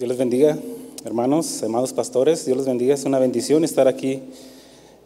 Dios 0.00 0.08
les 0.08 0.16
bendiga, 0.16 0.56
hermanos, 1.04 1.62
amados 1.62 1.92
pastores. 1.92 2.46
Dios 2.46 2.56
les 2.56 2.64
bendiga. 2.64 2.94
Es 2.94 3.04
una 3.04 3.18
bendición 3.18 3.64
estar 3.64 3.86
aquí 3.86 4.22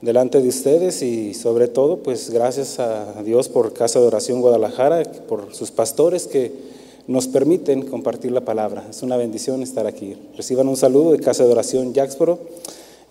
delante 0.00 0.40
de 0.40 0.48
ustedes 0.48 1.02
y 1.02 1.34
sobre 1.34 1.67
todo, 1.67 1.96
pues 1.96 2.30
gracias 2.30 2.79
a 2.79 3.21
Dios 3.25 3.49
por 3.49 3.72
Casa 3.72 3.99
de 3.99 4.07
Oración 4.07 4.41
Guadalajara, 4.41 5.03
por 5.27 5.53
sus 5.53 5.72
pastores 5.72 6.29
que 6.29 6.53
nos 7.09 7.27
permiten 7.27 7.83
compartir 7.83 8.30
la 8.30 8.43
palabra. 8.43 8.87
Es 8.88 9.03
una 9.03 9.17
bendición 9.17 9.65
estar 9.65 9.88
aquí. 9.88 10.17
Reciban 10.37 10.69
un 10.69 10.76
saludo 10.76 11.11
de 11.11 11.19
Casa 11.19 11.42
de 11.42 11.51
Oración 11.51 11.92
Jacksboro. 11.92 12.38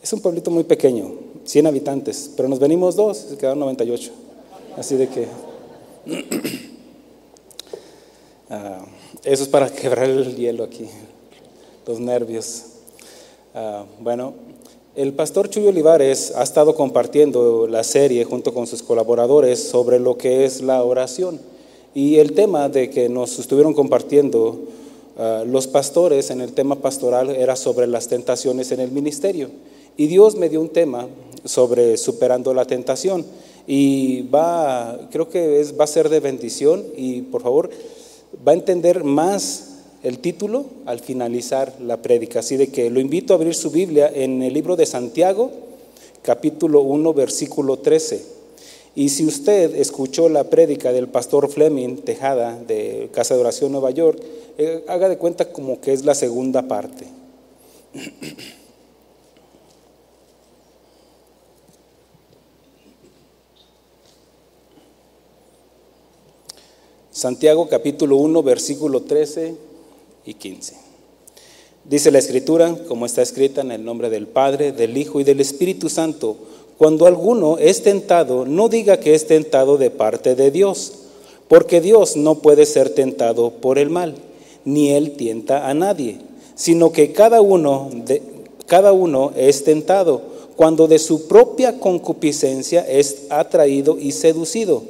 Es 0.02 0.14
un 0.14 0.22
pueblito 0.22 0.52
muy 0.52 0.64
pequeño, 0.64 1.12
100 1.44 1.68
habitantes, 1.68 2.32
pero 2.38 2.48
nos 2.48 2.60
venimos 2.60 2.96
dos, 2.96 3.18
se 3.18 3.36
quedaron 3.36 3.60
98. 3.60 4.10
Así 4.78 4.96
de 4.96 5.10
que 5.10 5.28
ah, 8.50 8.86
eso 9.26 9.44
es 9.44 9.50
para 9.50 9.70
quebrar 9.70 10.10
el 10.10 10.34
hielo 10.38 10.64
aquí 10.64 10.88
los 11.86 12.00
nervios. 12.00 12.64
Ah, 13.54 13.86
bueno, 14.00 14.34
el 14.96 15.14
pastor 15.14 15.50
Chuy 15.50 15.68
Olivares 15.68 16.34
ha 16.36 16.44
estado 16.44 16.76
compartiendo 16.76 17.68
la 17.68 17.84
serie 17.84 18.24
junto 18.24 18.54
con 18.54 18.68
sus 18.68 18.84
colaboradores 18.84 19.62
sobre 19.62 20.00
lo 20.00 20.18
que 20.18 20.46
es 20.46 20.62
la 20.62 20.84
oración. 20.84 21.40
Y 21.96 22.18
el 22.18 22.34
tema 22.34 22.70
de 22.70 22.90
que 22.90 23.10
nos 23.10 23.38
estuvieron 23.40 23.74
compartiendo 23.74 24.60
ah, 25.18 25.44
los 25.46 25.68
pastores 25.68 26.30
en 26.30 26.42
el 26.42 26.54
tema 26.54 26.76
pastoral 26.76 27.30
era 27.30 27.56
sobre 27.56 27.88
las 27.88 28.08
tentaciones 28.08 28.72
en 28.72 28.80
el 28.80 28.92
ministerio. 28.92 29.50
Y 29.98 30.08
Dios 30.08 30.36
me 30.36 30.50
dio 30.50 30.62
un 30.62 30.70
tema 30.70 31.08
sobre 31.46 31.98
superando 31.98 32.54
la 32.54 32.66
tentación. 32.66 33.26
Y 33.68 34.24
va, 34.24 35.08
creo 35.12 35.30
que 35.30 35.60
es, 35.62 35.78
va 35.80 35.86
a 35.86 35.88
ser 35.88 36.10
de 36.10 36.20
bendición 36.20 36.84
y 36.98 37.22
por 37.22 37.42
favor 37.42 37.70
va 38.46 38.52
a 38.52 38.56
entender 38.56 39.04
más 39.04 39.73
el 40.04 40.20
título 40.20 40.66
al 40.86 41.00
finalizar 41.00 41.74
la 41.82 42.02
prédica. 42.02 42.40
Así 42.40 42.58
de 42.58 42.68
que 42.68 42.90
lo 42.90 43.00
invito 43.00 43.34
a 43.34 43.38
abrir 43.38 43.56
su 43.56 43.72
Biblia 43.72 44.12
en 44.14 44.44
el 44.44 44.54
libro 44.54 44.76
de 44.76 44.86
Santiago, 44.86 45.50
capítulo 46.22 46.82
1, 46.82 47.14
versículo 47.14 47.80
13. 47.80 48.34
Y 48.96 49.10
si 49.10 49.26
usted 49.26 49.76
escuchó 49.76 50.30
la 50.30 50.44
prédica 50.44 50.92
del 50.92 51.08
pastor 51.08 51.50
Fleming 51.50 51.98
Tejada 51.98 52.60
de 52.60 53.10
Casa 53.12 53.34
de 53.34 53.42
Oración 53.42 53.72
Nueva 53.72 53.90
York, 53.92 54.22
eh, 54.58 54.84
haga 54.88 55.10
de 55.10 55.18
cuenta 55.18 55.52
como 55.52 55.82
que 55.82 55.94
es 55.94 56.06
la 56.06 56.14
segunda 56.14 56.68
parte. 56.68 57.06
Santiago 67.12 67.70
capítulo 67.70 68.18
1, 68.18 68.44
versículo 68.44 69.04
13 69.04 69.73
y 70.26 70.36
15. 70.36 70.76
Dice 71.86 72.12
la 72.12 72.20
escritura, 72.20 72.76
como 72.88 73.06
está 73.06 73.22
escrita 73.22 73.62
en 73.62 73.72
el 73.72 73.84
nombre 73.84 74.10
del 74.10 74.28
Padre, 74.28 74.72
del 74.72 74.98
Hijo 74.98 75.20
y 75.20 75.24
del 75.24 75.42
Espíritu 75.42 75.90
Santo, 75.90 76.38
cuando 76.78 77.06
alguno 77.06 77.58
es 77.58 77.84
tentado, 77.84 78.46
no 78.46 78.70
diga 78.70 79.00
que 79.00 79.14
es 79.14 79.28
tentado 79.28 79.78
de 79.78 79.90
parte 79.90 80.36
de 80.36 80.50
Dios, 80.50 80.94
porque 81.48 81.82
Dios 81.82 82.16
no 82.16 82.36
puede 82.36 82.66
ser 82.66 82.90
tentado 82.90 83.52
por 83.52 83.78
el 83.78 83.90
mal, 83.90 84.16
ni 84.66 84.92
él 84.92 85.12
tienta 85.12 85.70
a 85.70 85.74
nadie, 85.74 86.18
sino 86.56 86.92
que 86.92 87.12
cada 87.12 87.42
uno, 87.42 87.90
de, 88.06 88.22
cada 88.66 88.94
uno 88.94 89.34
es 89.36 89.64
tentado 89.64 90.22
cuando 90.56 90.88
de 90.88 91.00
su 91.00 91.28
propia 91.28 91.80
concupiscencia 91.80 92.82
es 92.88 93.28
atraído 93.30 93.98
y 94.00 94.12
seducido. 94.12 94.84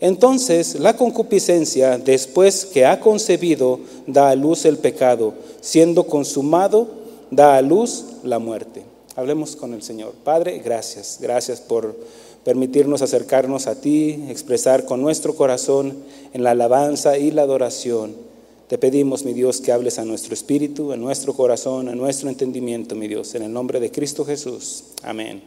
Entonces 0.00 0.78
la 0.78 0.96
concupiscencia, 0.96 1.98
después 1.98 2.66
que 2.66 2.84
ha 2.84 3.00
concebido, 3.00 3.80
da 4.06 4.30
a 4.30 4.34
luz 4.34 4.64
el 4.64 4.78
pecado, 4.78 5.34
siendo 5.60 6.04
consumado, 6.04 6.88
da 7.30 7.56
a 7.56 7.62
luz 7.62 8.04
la 8.22 8.38
muerte. 8.38 8.82
Hablemos 9.14 9.56
con 9.56 9.72
el 9.72 9.82
Señor. 9.82 10.12
Padre, 10.24 10.60
gracias, 10.62 11.18
gracias 11.20 11.60
por 11.60 11.96
permitirnos 12.44 13.02
acercarnos 13.02 13.66
a 13.66 13.80
ti, 13.80 14.24
expresar 14.28 14.84
con 14.84 15.00
nuestro 15.00 15.34
corazón 15.34 15.96
en 16.32 16.44
la 16.44 16.50
alabanza 16.52 17.18
y 17.18 17.30
la 17.30 17.42
adoración. 17.42 18.14
Te 18.68 18.78
pedimos, 18.78 19.24
mi 19.24 19.32
Dios, 19.32 19.60
que 19.60 19.72
hables 19.72 19.98
a 19.98 20.04
nuestro 20.04 20.34
espíritu, 20.34 20.92
a 20.92 20.96
nuestro 20.96 21.34
corazón, 21.34 21.88
a 21.88 21.94
nuestro 21.94 22.28
entendimiento, 22.28 22.94
mi 22.94 23.08
Dios, 23.08 23.34
en 23.34 23.42
el 23.42 23.52
nombre 23.52 23.80
de 23.80 23.90
Cristo 23.90 24.24
Jesús. 24.24 24.84
Amén. 25.02 25.42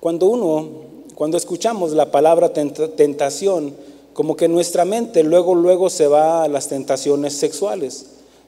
Cuando 0.00 0.26
uno 0.26 0.68
cuando 1.14 1.36
escuchamos 1.36 1.92
la 1.92 2.10
palabra 2.10 2.52
tentación, 2.52 3.74
como 4.12 4.36
que 4.36 4.48
nuestra 4.48 4.84
mente 4.84 5.22
luego, 5.22 5.54
luego 5.54 5.90
se 5.90 6.06
va 6.06 6.44
a 6.44 6.48
las 6.48 6.68
tentaciones 6.68 7.34
sexuales. 7.34 8.06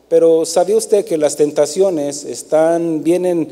Pero 0.09 0.44
¿sabía 0.44 0.77
usted 0.77 1.04
que 1.04 1.19
las 1.19 1.37
tentaciones 1.37 2.25
están, 2.25 3.03
vienen, 3.03 3.49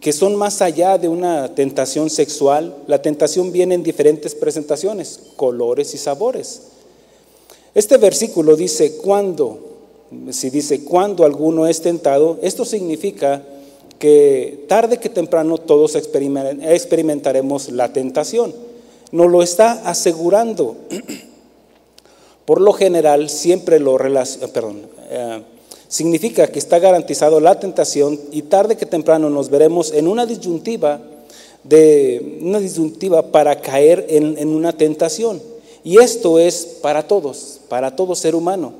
que 0.00 0.12
son 0.12 0.36
más 0.36 0.62
allá 0.62 0.96
de 0.96 1.08
una 1.08 1.54
tentación 1.54 2.08
sexual? 2.08 2.74
La 2.86 3.02
tentación 3.02 3.52
viene 3.52 3.74
en 3.74 3.82
diferentes 3.82 4.34
presentaciones, 4.34 5.20
colores 5.36 5.94
y 5.94 5.98
sabores. 5.98 6.62
Este 7.74 7.98
versículo 7.98 8.56
dice, 8.56 8.96
cuando, 8.96 9.58
si 10.30 10.48
dice, 10.48 10.84
cuando 10.84 11.24
alguno 11.24 11.66
es 11.66 11.82
tentado, 11.82 12.38
esto 12.42 12.64
significa 12.64 13.42
que 14.02 14.64
tarde 14.66 14.98
que 14.98 15.08
temprano 15.08 15.58
todos 15.58 15.94
experimentaremos 15.94 17.70
la 17.70 17.92
tentación. 17.92 18.52
Nos 19.12 19.30
lo 19.30 19.44
está 19.44 19.88
asegurando. 19.88 20.74
Por 22.44 22.60
lo 22.60 22.72
general, 22.72 23.30
siempre 23.30 23.78
lo 23.78 23.96
relaciona, 23.98 24.48
perdón, 24.48 24.88
eh, 25.08 25.42
significa 25.86 26.48
que 26.48 26.58
está 26.58 26.80
garantizado 26.80 27.38
la 27.38 27.60
tentación 27.60 28.18
y 28.32 28.42
tarde 28.42 28.76
que 28.76 28.86
temprano 28.86 29.30
nos 29.30 29.50
veremos 29.50 29.92
en 29.92 30.08
una 30.08 30.26
disyuntiva, 30.26 31.00
de, 31.62 32.40
una 32.42 32.58
disyuntiva 32.58 33.30
para 33.30 33.60
caer 33.60 34.06
en, 34.08 34.36
en 34.36 34.48
una 34.48 34.72
tentación. 34.72 35.40
Y 35.84 35.98
esto 35.98 36.40
es 36.40 36.66
para 36.82 37.06
todos, 37.06 37.60
para 37.68 37.94
todo 37.94 38.16
ser 38.16 38.34
humano. 38.34 38.72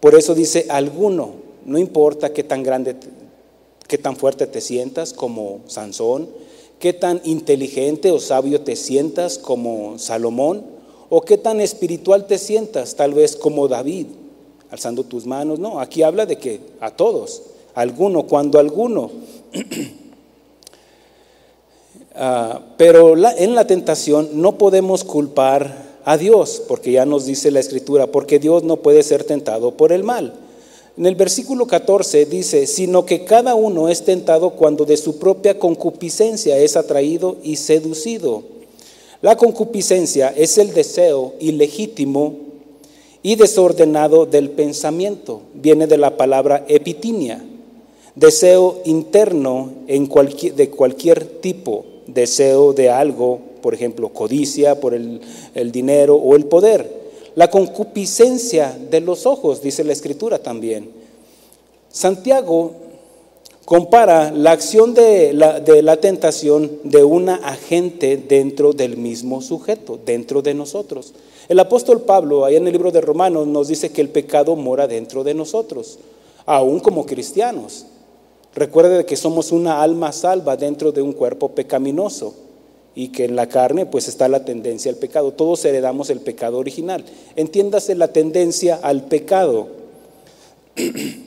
Por 0.00 0.16
eso 0.16 0.34
dice 0.34 0.66
alguno, 0.70 1.34
no 1.64 1.78
importa 1.78 2.32
qué 2.32 2.42
tan 2.42 2.64
grande 2.64 2.96
qué 3.88 3.98
tan 3.98 4.16
fuerte 4.16 4.46
te 4.46 4.60
sientas 4.60 5.12
como 5.12 5.60
Sansón, 5.66 6.28
qué 6.78 6.92
tan 6.92 7.20
inteligente 7.24 8.10
o 8.10 8.20
sabio 8.20 8.60
te 8.62 8.76
sientas 8.76 9.38
como 9.38 9.98
Salomón, 9.98 10.64
o 11.08 11.20
qué 11.20 11.38
tan 11.38 11.60
espiritual 11.60 12.26
te 12.26 12.38
sientas, 12.38 12.96
tal 12.96 13.14
vez 13.14 13.36
como 13.36 13.68
David, 13.68 14.06
alzando 14.70 15.04
tus 15.04 15.26
manos. 15.26 15.58
No, 15.58 15.80
aquí 15.80 16.02
habla 16.02 16.26
de 16.26 16.36
que 16.36 16.60
a 16.80 16.90
todos, 16.90 17.42
alguno, 17.74 18.26
cuando 18.26 18.58
alguno. 18.58 19.10
Ah, 22.16 22.60
pero 22.76 23.16
en 23.16 23.56
la 23.56 23.66
tentación 23.66 24.40
no 24.40 24.56
podemos 24.56 25.02
culpar 25.02 25.96
a 26.04 26.16
Dios, 26.16 26.62
porque 26.68 26.92
ya 26.92 27.04
nos 27.04 27.26
dice 27.26 27.50
la 27.50 27.58
Escritura, 27.58 28.06
porque 28.06 28.38
Dios 28.38 28.62
no 28.62 28.76
puede 28.76 29.02
ser 29.02 29.24
tentado 29.24 29.72
por 29.72 29.90
el 29.90 30.04
mal. 30.04 30.32
En 30.96 31.06
el 31.06 31.16
versículo 31.16 31.66
14 31.66 32.24
dice, 32.26 32.68
sino 32.68 33.04
que 33.04 33.24
cada 33.24 33.56
uno 33.56 33.88
es 33.88 34.04
tentado 34.04 34.50
cuando 34.50 34.84
de 34.84 34.96
su 34.96 35.18
propia 35.18 35.58
concupiscencia 35.58 36.56
es 36.56 36.76
atraído 36.76 37.36
y 37.42 37.56
seducido. 37.56 38.44
La 39.20 39.36
concupiscencia 39.36 40.28
es 40.28 40.56
el 40.56 40.72
deseo 40.72 41.34
ilegítimo 41.40 42.34
y 43.24 43.34
desordenado 43.34 44.24
del 44.24 44.50
pensamiento. 44.50 45.40
Viene 45.54 45.88
de 45.88 45.98
la 45.98 46.16
palabra 46.16 46.64
epitinia, 46.68 47.44
deseo 48.14 48.80
interno 48.84 49.70
de 49.88 50.70
cualquier 50.70 51.24
tipo, 51.24 51.84
deseo 52.06 52.72
de 52.72 52.90
algo, 52.90 53.40
por 53.62 53.74
ejemplo, 53.74 54.10
codicia 54.10 54.78
por 54.78 54.94
el, 54.94 55.20
el 55.56 55.72
dinero 55.72 56.14
o 56.14 56.36
el 56.36 56.44
poder 56.44 57.03
la 57.34 57.50
concupiscencia 57.50 58.78
de 58.90 59.00
los 59.00 59.26
ojos, 59.26 59.60
dice 59.60 59.84
la 59.84 59.92
escritura 59.92 60.38
también. 60.38 60.90
Santiago 61.90 62.72
compara 63.64 64.30
la 64.30 64.52
acción 64.52 64.94
de 64.94 65.32
la, 65.32 65.96
tentación 65.96 66.70
de 66.84 67.02
una 67.02 67.36
agente 67.36 68.16
dentro 68.16 68.72
del 68.72 68.96
mismo 68.96 69.40
sujeto, 69.40 69.98
dentro 70.04 70.42
de 70.42 70.54
nosotros. 70.54 71.14
El 71.48 71.58
apóstol 71.58 72.02
Pablo, 72.02 72.44
ahí 72.44 72.56
en 72.56 72.66
el 72.66 72.72
libro 72.72 72.90
de 72.90 73.00
Romanos, 73.00 73.46
nos 73.46 73.68
dice 73.68 73.90
que 73.90 74.00
el 74.00 74.10
pecado 74.10 74.54
mora 74.56 74.86
dentro 74.86 75.24
de 75.24 75.34
nosotros, 75.34 75.98
aún 76.46 76.80
como 76.80 77.06
cristianos. 77.06 77.86
Recuerde 78.54 79.04
que 79.04 79.16
somos 79.16 79.50
una 79.50 79.82
alma 79.82 80.12
salva 80.12 80.56
dentro 80.56 80.92
de 80.92 81.02
un 81.02 81.12
cuerpo 81.12 81.48
pecaminoso 81.48 82.34
y 82.94 83.08
que 83.08 83.24
en 83.24 83.36
la 83.36 83.48
carne 83.48 83.86
pues 83.86 84.08
está 84.08 84.28
la 84.28 84.44
tendencia 84.44 84.90
al 84.90 84.98
pecado. 84.98 85.32
Todos 85.32 85.64
heredamos 85.64 86.10
el 86.10 86.20
pecado 86.20 86.58
original. 86.58 87.04
Entiéndase 87.36 87.94
la 87.94 88.08
tendencia 88.08 88.78
al 88.82 89.04
pecado. 89.04 89.68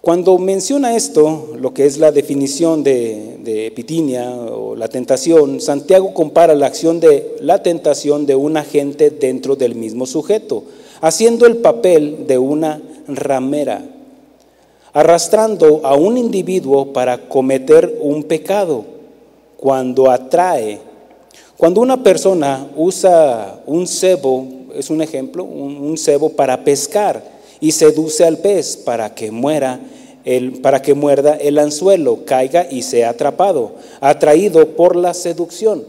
Cuando 0.00 0.36
menciona 0.38 0.96
esto, 0.96 1.54
lo 1.60 1.72
que 1.72 1.86
es 1.86 1.98
la 1.98 2.10
definición 2.10 2.82
de, 2.82 3.38
de 3.44 4.50
o 4.50 4.74
la 4.74 4.88
tentación, 4.88 5.60
Santiago 5.60 6.12
compara 6.12 6.56
la 6.56 6.66
acción 6.66 6.98
de 6.98 7.36
la 7.40 7.62
tentación 7.62 8.26
de 8.26 8.34
un 8.34 8.56
agente 8.56 9.10
dentro 9.10 9.54
del 9.54 9.76
mismo 9.76 10.06
sujeto. 10.06 10.64
haciendo 11.00 11.46
el 11.46 11.58
papel 11.58 12.26
de 12.26 12.38
una 12.38 12.80
ramera, 13.08 13.84
arrastrando 14.92 15.80
a 15.84 15.94
un 15.94 16.16
individuo 16.18 16.92
para 16.92 17.28
cometer 17.28 17.98
un 18.00 18.24
pecado 18.24 18.91
cuando 19.62 20.10
atrae. 20.10 20.80
Cuando 21.56 21.80
una 21.80 22.02
persona 22.02 22.68
usa 22.76 23.60
un 23.64 23.86
cebo, 23.86 24.44
es 24.74 24.90
un 24.90 25.00
ejemplo, 25.00 25.44
un, 25.44 25.96
cebo 25.96 26.30
para 26.30 26.64
pescar 26.64 27.22
y 27.60 27.70
seduce 27.70 28.24
al 28.24 28.38
pez 28.38 28.76
para 28.76 29.14
que 29.14 29.30
muera, 29.30 29.78
para 30.62 30.82
que 30.82 30.94
muerda 30.94 31.36
el 31.36 31.60
anzuelo, 31.60 32.24
caiga 32.24 32.66
y 32.68 32.82
sea 32.82 33.10
atrapado, 33.10 33.76
atraído 34.00 34.70
por 34.70 34.96
la 34.96 35.14
seducción. 35.14 35.84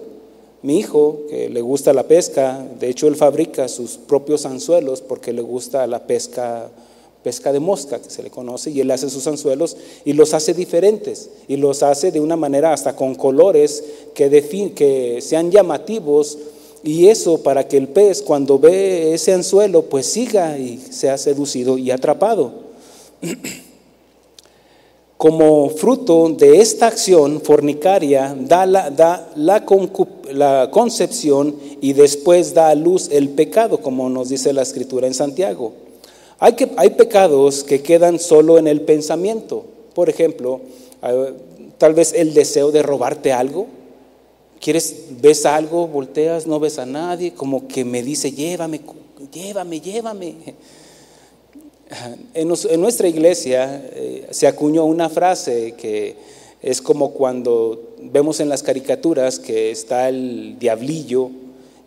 Mi 0.61 0.77
hijo, 0.77 1.21
que 1.27 1.49
le 1.49 1.61
gusta 1.61 1.93
la 1.93 2.03
pesca, 2.03 2.63
de 2.79 2.89
hecho 2.89 3.07
él 3.07 3.15
fabrica 3.15 3.67
sus 3.67 3.97
propios 3.97 4.45
anzuelos 4.45 5.01
porque 5.01 5.33
le 5.33 5.41
gusta 5.41 5.87
la 5.87 6.03
pesca, 6.03 6.69
pesca 7.23 7.53
de 7.53 7.59
mosca, 7.59 7.99
que 7.99 8.09
se 8.09 8.21
le 8.21 8.29
conoce, 8.29 8.71
y 8.71 8.81
él 8.81 8.91
hace 8.91 9.09
sus 9.09 9.25
anzuelos 9.27 9.77
y 10.05 10.13
los 10.13 10.33
hace 10.33 10.53
diferentes, 10.53 11.29
y 11.47 11.57
los 11.57 11.81
hace 11.81 12.11
de 12.11 12.19
una 12.19 12.35
manera 12.35 12.73
hasta 12.73 12.95
con 12.95 13.15
colores 13.15 13.83
que, 14.13 15.19
sean 15.21 15.51
llamativos, 15.51 16.37
y 16.83 17.07
eso 17.07 17.39
para 17.39 17.67
que 17.67 17.77
el 17.77 17.87
pez 17.87 18.21
cuando 18.21 18.59
ve 18.59 19.13
ese 19.13 19.33
anzuelo, 19.33 19.83
pues 19.83 20.05
siga 20.05 20.59
y 20.59 20.77
sea 20.77 21.17
seducido 21.17 21.77
y 21.77 21.91
atrapado. 21.91 22.51
como 25.23 25.69
fruto 25.69 26.35
de 26.37 26.59
esta 26.59 26.87
acción 26.87 27.39
fornicaria, 27.39 28.35
da, 28.37 28.65
la, 28.65 30.69
concepción 30.69 31.55
y 31.79 31.93
después 31.93 32.53
da 32.53 32.67
a 32.67 32.75
luz 32.75 33.07
el 33.09 33.29
pecado, 33.29 33.77
como 33.77 34.09
nos 34.09 34.27
dice 34.27 34.51
la 34.51 34.63
escritura 34.63 35.07
en 35.07 35.13
Santiago. 35.13 35.71
Hay, 36.43 36.55
que, 36.55 36.69
hay 36.75 36.89
pecados 36.89 37.63
que 37.63 37.81
quedan 37.81 38.19
solo 38.19 38.57
en 38.57 38.67
el 38.67 38.81
pensamiento. 38.81 39.63
Por 39.95 40.09
ejemplo, 40.09 40.59
tal 41.77 41.93
vez 41.93 42.11
el 42.11 42.33
deseo 42.33 42.69
de 42.69 42.83
robarte 42.83 43.31
algo. 43.31 43.67
Quieres, 44.59 45.05
ves 45.21 45.45
algo, 45.45 45.87
volteas, 45.87 46.45
no 46.45 46.59
ves 46.59 46.79
a 46.79 46.85
nadie, 46.85 47.33
como 47.33 47.65
que 47.69 47.85
me 47.85 48.03
dice, 48.03 48.33
llévame, 48.33 48.81
llévame, 49.31 49.79
llévame. 49.79 50.35
En, 52.33 52.47
nuestra 52.81 53.07
iglesia 53.07 53.81
eh, 53.93 54.27
se 54.31 54.47
acuñó 54.47 54.83
una 54.83 55.09
frase 55.09 55.75
que 55.77 56.15
es 56.61 56.81
como 56.81 57.11
cuando 57.11 57.93
vemos 58.01 58.39
en 58.39 58.49
las 58.49 58.63
caricaturas 58.63 59.37
que 59.37 59.69
está 59.69 60.09
el 60.09 60.57
diablillo 60.57 61.29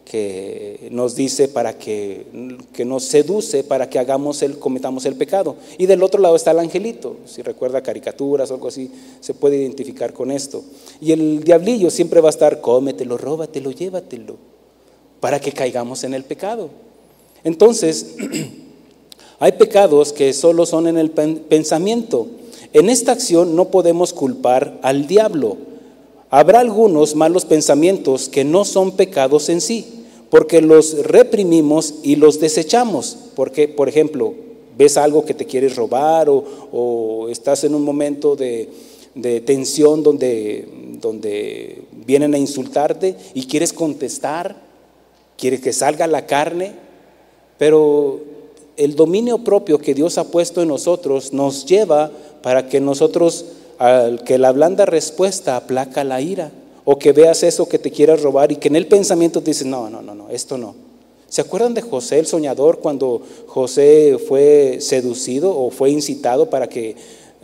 que 0.06 0.88
nos 0.90 1.14
dice 1.14 1.48
para 1.48 1.76
que, 1.76 2.26
que, 2.72 2.86
nos 2.86 3.02
seduce 3.02 3.64
para 3.64 3.90
que 3.90 3.98
hagamos 3.98 4.40
el, 4.40 4.58
cometamos 4.58 5.04
el 5.04 5.16
pecado. 5.16 5.56
Y 5.76 5.84
del 5.84 6.02
otro 6.02 6.20
lado 6.20 6.36
está 6.36 6.52
el 6.52 6.60
angelito, 6.60 7.18
si 7.26 7.42
recuerda 7.42 7.82
caricaturas 7.82 8.50
o 8.50 8.54
algo 8.54 8.68
así, 8.68 8.90
se 9.20 9.34
puede 9.34 9.58
identificar 9.58 10.14
con 10.14 10.30
esto. 10.30 10.64
Y 11.00 11.12
el 11.12 11.44
diablillo 11.44 11.90
siempre 11.90 12.22
va 12.22 12.28
a 12.28 12.30
estar, 12.30 12.62
cómetelo, 12.62 13.18
róbatelo, 13.18 13.70
llévatelo, 13.72 14.36
para 15.20 15.40
que 15.40 15.52
caigamos 15.52 16.04
en 16.04 16.14
el 16.14 16.24
pecado. 16.24 16.70
Entonces, 17.44 18.14
Hay 19.38 19.52
pecados 19.52 20.12
que 20.12 20.32
solo 20.32 20.64
son 20.64 20.86
en 20.86 20.96
el 20.96 21.10
pensamiento. 21.10 22.26
En 22.72 22.88
esta 22.88 23.12
acción 23.12 23.54
no 23.54 23.66
podemos 23.66 24.12
culpar 24.12 24.78
al 24.82 25.06
diablo. 25.06 25.58
Habrá 26.30 26.60
algunos 26.60 27.14
malos 27.14 27.44
pensamientos 27.44 28.28
que 28.28 28.44
no 28.44 28.64
son 28.64 28.92
pecados 28.92 29.48
en 29.48 29.60
sí, 29.60 29.86
porque 30.30 30.60
los 30.60 31.06
reprimimos 31.06 31.94
y 32.02 32.16
los 32.16 32.40
desechamos. 32.40 33.16
Porque, 33.34 33.68
por 33.68 33.88
ejemplo, 33.88 34.34
ves 34.76 34.96
algo 34.96 35.24
que 35.24 35.34
te 35.34 35.46
quieres 35.46 35.76
robar 35.76 36.28
o, 36.28 37.28
estás 37.30 37.64
en 37.64 37.74
un 37.74 37.82
momento 37.82 38.36
de, 38.36 38.68
tensión 39.44 40.02
donde, 40.02 40.68
donde 41.00 41.82
vienen 42.06 42.34
a 42.34 42.38
insultarte 42.38 43.16
y 43.34 43.46
quieres 43.46 43.72
contestar, 43.72 44.56
quieres 45.38 45.60
que 45.60 45.72
salga 45.72 46.06
la 46.06 46.26
carne, 46.26 46.72
pero 47.58 48.20
el 48.76 48.94
dominio 48.94 49.38
propio 49.38 49.78
que 49.78 49.94
Dios 49.94 50.18
ha 50.18 50.24
puesto 50.24 50.62
en 50.62 50.68
nosotros 50.68 51.32
nos 51.32 51.64
lleva 51.64 52.10
para 52.42 52.68
que 52.68 52.80
nosotros, 52.80 53.44
al 53.78 54.24
que 54.24 54.38
la 54.38 54.52
blanda 54.52 54.86
respuesta 54.86 55.56
aplaca 55.56 56.04
la 56.04 56.20
ira, 56.20 56.50
o 56.84 56.98
que 56.98 57.12
veas 57.12 57.42
eso 57.42 57.68
que 57.68 57.78
te 57.78 57.90
quieras 57.90 58.22
robar 58.22 58.52
y 58.52 58.56
que 58.56 58.68
en 58.68 58.76
el 58.76 58.86
pensamiento 58.86 59.40
dices, 59.40 59.66
no, 59.66 59.90
no, 59.90 60.02
no, 60.02 60.14
no, 60.14 60.30
esto 60.30 60.56
no. 60.56 60.74
¿Se 61.28 61.40
acuerdan 61.40 61.74
de 61.74 61.82
José 61.82 62.20
el 62.20 62.26
soñador 62.26 62.78
cuando 62.78 63.20
José 63.48 64.16
fue 64.28 64.78
seducido 64.80 65.58
o 65.58 65.70
fue 65.70 65.90
incitado 65.90 66.48
para 66.48 66.68
que, 66.68 66.94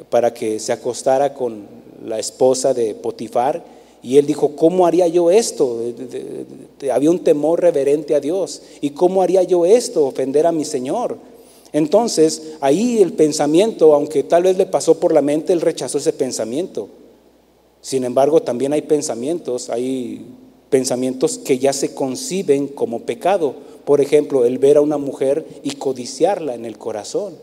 para 0.08 0.32
que 0.32 0.60
se 0.60 0.72
acostara 0.72 1.34
con 1.34 1.66
la 2.06 2.20
esposa 2.20 2.72
de 2.72 2.94
Potifar? 2.94 3.64
Y 4.00 4.18
él 4.18 4.26
dijo, 4.26 4.54
¿cómo 4.56 4.86
haría 4.86 5.08
yo 5.08 5.30
esto? 5.30 5.80
Había 6.92 7.10
un 7.10 7.20
temor 7.20 7.60
reverente 7.60 8.14
a 8.14 8.20
Dios. 8.20 8.62
¿Y 8.80 8.90
cómo 8.90 9.22
haría 9.22 9.42
yo 9.42 9.66
esto? 9.66 10.06
Ofender 10.06 10.46
a 10.46 10.52
mi 10.52 10.64
Señor. 10.64 11.16
Entonces, 11.72 12.54
ahí 12.60 13.00
el 13.00 13.14
pensamiento, 13.14 13.94
aunque 13.94 14.22
tal 14.22 14.42
vez 14.42 14.58
le 14.58 14.66
pasó 14.66 14.98
por 15.00 15.14
la 15.14 15.22
mente, 15.22 15.52
él 15.52 15.60
rechazó 15.60 15.98
ese 15.98 16.12
pensamiento. 16.12 16.88
Sin 17.80 18.04
embargo, 18.04 18.42
también 18.42 18.72
hay 18.72 18.82
pensamientos, 18.82 19.70
hay 19.70 20.24
pensamientos 20.70 21.38
que 21.38 21.58
ya 21.58 21.72
se 21.72 21.94
conciben 21.94 22.68
como 22.68 23.00
pecado. 23.00 23.54
Por 23.84 24.00
ejemplo, 24.00 24.44
el 24.44 24.58
ver 24.58 24.76
a 24.76 24.82
una 24.82 24.98
mujer 24.98 25.46
y 25.62 25.72
codiciarla 25.72 26.54
en 26.54 26.64
el 26.64 26.78
corazón. 26.78 27.34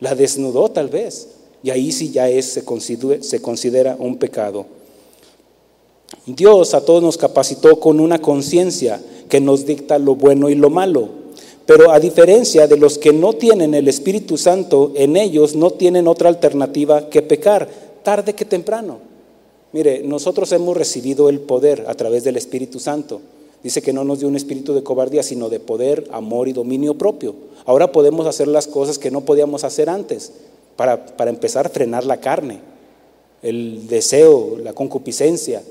La 0.00 0.14
desnudó 0.14 0.70
tal 0.70 0.88
vez. 0.88 1.28
Y 1.62 1.70
ahí 1.70 1.90
sí 1.90 2.10
ya 2.10 2.26
se 2.42 2.64
considera 2.64 3.96
un 3.98 4.16
pecado. 4.18 4.66
Dios 6.26 6.74
a 6.74 6.84
todos 6.84 7.02
nos 7.02 7.16
capacitó 7.16 7.80
con 7.80 8.00
una 8.00 8.20
conciencia 8.20 9.00
que 9.28 9.40
nos 9.40 9.66
dicta 9.66 9.98
lo 9.98 10.14
bueno 10.14 10.48
y 10.48 10.54
lo 10.54 10.70
malo. 10.70 11.25
Pero 11.66 11.90
a 11.90 11.98
diferencia 11.98 12.68
de 12.68 12.76
los 12.76 12.96
que 12.96 13.12
no 13.12 13.32
tienen 13.32 13.74
el 13.74 13.88
Espíritu 13.88 14.38
Santo, 14.38 14.92
en 14.94 15.16
ellos 15.16 15.56
no 15.56 15.72
tienen 15.72 16.06
otra 16.06 16.28
alternativa 16.28 17.10
que 17.10 17.22
pecar, 17.22 17.68
tarde 18.04 18.34
que 18.34 18.44
temprano. 18.44 18.98
Mire, 19.72 20.02
nosotros 20.04 20.52
hemos 20.52 20.76
recibido 20.76 21.28
el 21.28 21.40
poder 21.40 21.84
a 21.88 21.94
través 21.94 22.22
del 22.22 22.36
Espíritu 22.36 22.78
Santo. 22.78 23.20
Dice 23.64 23.82
que 23.82 23.92
no 23.92 24.04
nos 24.04 24.20
dio 24.20 24.28
un 24.28 24.36
espíritu 24.36 24.74
de 24.74 24.84
cobardía, 24.84 25.24
sino 25.24 25.48
de 25.48 25.58
poder, 25.58 26.06
amor 26.12 26.46
y 26.46 26.52
dominio 26.52 26.94
propio. 26.94 27.34
Ahora 27.64 27.90
podemos 27.90 28.26
hacer 28.26 28.46
las 28.46 28.68
cosas 28.68 28.96
que 28.96 29.10
no 29.10 29.22
podíamos 29.22 29.64
hacer 29.64 29.90
antes. 29.90 30.32
Para, 30.76 31.04
para 31.16 31.30
empezar, 31.30 31.68
frenar 31.70 32.04
la 32.04 32.20
carne, 32.20 32.60
el 33.42 33.88
deseo, 33.88 34.56
la 34.62 34.72
concupiscencia, 34.72 35.62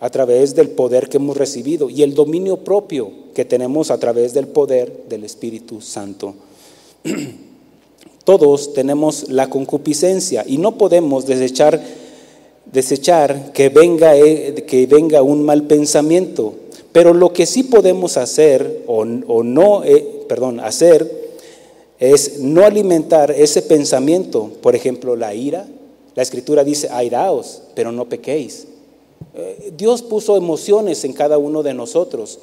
a 0.00 0.10
través 0.10 0.54
del 0.54 0.70
poder 0.70 1.08
que 1.08 1.16
hemos 1.16 1.36
recibido 1.36 1.88
y 1.88 2.02
el 2.02 2.14
dominio 2.14 2.58
propio 2.58 3.10
que 3.34 3.44
tenemos 3.44 3.90
a 3.90 3.98
través 3.98 4.34
del 4.34 4.46
poder 4.46 5.04
del 5.08 5.24
Espíritu 5.24 5.80
Santo. 5.80 6.34
Todos 8.24 8.72
tenemos 8.72 9.28
la 9.28 9.50
concupiscencia 9.50 10.44
y 10.46 10.58
no 10.58 10.78
podemos 10.78 11.26
desechar, 11.26 11.82
desechar 12.72 13.52
que, 13.52 13.68
venga, 13.68 14.16
eh, 14.16 14.64
que 14.66 14.86
venga 14.86 15.22
un 15.22 15.42
mal 15.42 15.64
pensamiento, 15.64 16.54
pero 16.92 17.12
lo 17.12 17.32
que 17.32 17.44
sí 17.44 17.64
podemos 17.64 18.16
hacer 18.16 18.84
o, 18.86 19.04
no, 19.04 19.84
eh, 19.84 20.24
perdón, 20.28 20.60
hacer 20.60 21.24
es 21.98 22.40
no 22.40 22.64
alimentar 22.64 23.30
ese 23.30 23.62
pensamiento, 23.62 24.50
por 24.62 24.74
ejemplo, 24.74 25.16
la 25.16 25.34
ira. 25.34 25.66
La 26.14 26.22
escritura 26.22 26.62
dice, 26.64 26.88
airaos, 26.90 27.62
pero 27.74 27.90
no 27.92 28.08
pequéis. 28.08 28.66
Eh, 29.34 29.72
Dios 29.76 30.02
puso 30.02 30.36
emociones 30.36 31.04
en 31.04 31.12
cada 31.12 31.38
uno 31.38 31.62
de 31.62 31.74
nosotros, 31.74 32.38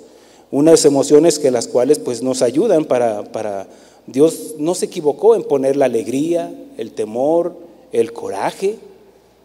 unas 0.51 0.83
emociones 0.83 1.39
que 1.39 1.51
las 1.51 1.67
cuales 1.67 1.99
pues 1.99 2.21
nos 2.21 2.41
ayudan 2.41 2.85
para, 2.85 3.23
para 3.23 3.67
Dios 4.07 4.55
no 4.57 4.75
se 4.75 4.85
equivocó 4.85 5.35
en 5.35 5.43
poner 5.43 5.77
la 5.77 5.85
alegría, 5.85 6.53
el 6.77 6.91
temor, 6.91 7.55
el 7.91 8.11
coraje, 8.11 8.77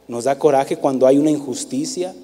nos 0.08 0.24
da 0.24 0.38
coraje 0.38 0.76
cuando 0.76 1.06
hay 1.06 1.18
una 1.18 1.30
injusticia, 1.30 2.14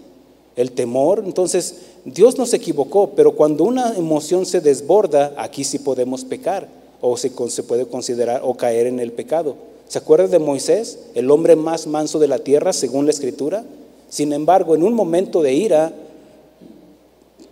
el 0.57 0.73
temor, 0.73 1.23
entonces 1.25 1.77
Dios 2.05 2.37
no 2.37 2.47
se 2.47 2.57
equivocó, 2.57 3.11
pero 3.15 3.33
cuando 3.33 3.65
una 3.65 3.97
emoción 3.97 4.45
se 4.45 4.61
desborda, 4.61 5.35
aquí 5.37 5.65
sí 5.65 5.79
podemos 5.79 6.25
pecar 6.25 6.69
o 7.01 7.17
se, 7.17 7.31
se 7.49 7.63
puede 7.63 7.87
considerar 7.87 8.43
o 8.45 8.55
caer 8.55 8.87
en 8.87 8.99
el 8.99 9.13
pecado. 9.13 9.55
¿Se 9.89 9.99
acuerda 9.99 10.27
de 10.27 10.39
Moisés, 10.39 10.99
el 11.15 11.31
hombre 11.31 11.55
más 11.55 11.87
manso 11.87 12.19
de 12.19 12.29
la 12.29 12.39
tierra 12.39 12.73
según 12.73 13.05
la 13.05 13.13
escritura? 13.13 13.65
Sin 14.13 14.35
embargo, 14.35 14.75
en 14.75 14.83
un 14.83 14.93
momento 14.93 15.41
de 15.41 15.55
ira, 15.55 15.91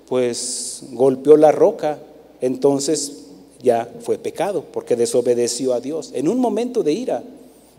pues 0.07 0.83
golpeó 0.93 1.39
la 1.39 1.53
roca, 1.53 1.99
entonces 2.43 3.29
ya 3.63 3.91
fue 4.03 4.19
pecado, 4.19 4.67
porque 4.71 4.95
desobedeció 4.95 5.73
a 5.73 5.81
Dios. 5.81 6.11
En 6.13 6.29
un 6.29 6.39
momento 6.39 6.83
de 6.83 6.93
ira. 6.93 7.23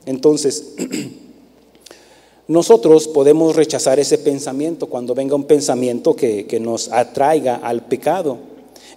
Entonces, 0.08 0.74
nosotros 2.48 3.08
podemos 3.08 3.56
rechazar 3.56 4.00
ese 4.00 4.18
pensamiento 4.18 4.88
cuando 4.88 5.14
venga 5.14 5.36
un 5.36 5.44
pensamiento 5.44 6.16
que, 6.16 6.60
nos 6.60 6.92
atraiga 6.92 7.58
al 7.58 7.86
pecado. 7.86 8.40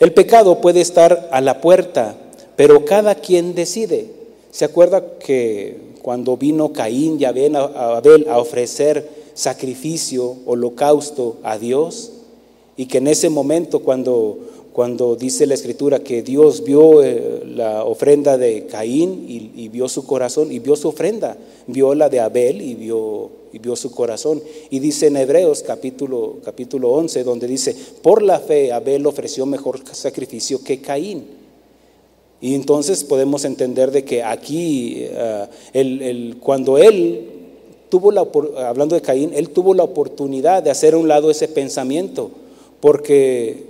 El 0.01 0.15
pecado 0.15 0.63
puede 0.63 0.81
estar 0.81 1.29
a 1.31 1.43
la 1.43 1.61
puerta, 1.61 2.17
pero 2.57 2.87
cada 2.87 3.17
quien 3.17 3.55
decide. 3.55 4.09
¿Se 4.51 4.65
acuerda 4.65 5.19
que 5.19 5.77
cuando 6.01 6.39
vino 6.39 6.73
Caín 6.73 7.21
y 7.21 7.27
Abel 7.27 7.55
a 7.55 8.39
ofrecer 8.39 9.24
sacrificio, 9.35 10.37
holocausto 10.47 11.37
a 11.43 11.59
Dios? 11.59 12.13
Y 12.77 12.87
que 12.87 12.99
en 12.99 13.09
ese 13.09 13.29
momento 13.29 13.81
cuando, 13.81 14.39
cuando 14.73 15.15
dice 15.15 15.47
la 15.47 15.55
escritura 15.55 16.01
que 16.01 16.23
Dios 16.23 16.65
vio 16.65 17.03
eh, 17.03 17.45
la 17.47 17.85
ofrenda 17.85 18.37
de 18.37 18.67
Caín 18.67 19.27
y, 19.29 19.69
vio 19.69 19.89
su 19.89 20.07
corazón 20.07 20.51
y 20.51 20.59
vio 20.59 20.75
su 20.75 20.89
ofrenda, 20.89 21.37
vio 21.67 21.95
la 21.95 22.09
de 22.09 22.21
Abel 22.21 22.61
y 22.61 22.75
vio, 22.75 23.31
vio 23.53 23.77
su 23.77 23.93
corazón. 23.93 24.43
Y 24.71 24.81
dice 24.81 25.07
en 25.07 25.17
Hebreos 25.17 25.63
capítulo, 25.63 26.39
capítulo 26.45 26.91
11, 26.91 27.23
donde 27.23 27.47
dice, 27.47 27.77
por 28.03 28.23
la 28.23 28.41
fe 28.41 28.73
Abel 28.73 29.07
ofreció 29.07 29.47
mejor 29.47 29.81
sacrificio 29.93 30.63
que 30.65 30.81
Caín. 30.81 31.45
Y 32.41 32.55
entonces 32.55 33.05
podemos 33.05 33.45
entender 33.45 33.91
de 33.91 34.05
que 34.05 34.23
aquí, 34.23 34.97
eh, 34.99 35.47
el, 35.73 36.37
cuando 36.41 36.77
él 36.79 37.34
tuvo 37.95 38.11
la, 38.11 38.27
hablando 38.67 38.97
de 38.97 39.03
Caín, 39.03 39.31
él 39.35 39.51
tuvo 39.51 39.73
la 39.73 39.85
oportunidad 39.85 40.65
de 40.65 40.71
hacer 40.73 40.95
a 40.95 40.99
un 40.99 41.07
lado 41.07 41.31
ese 41.31 41.47
pensamiento, 41.47 42.33
porque 42.81 43.67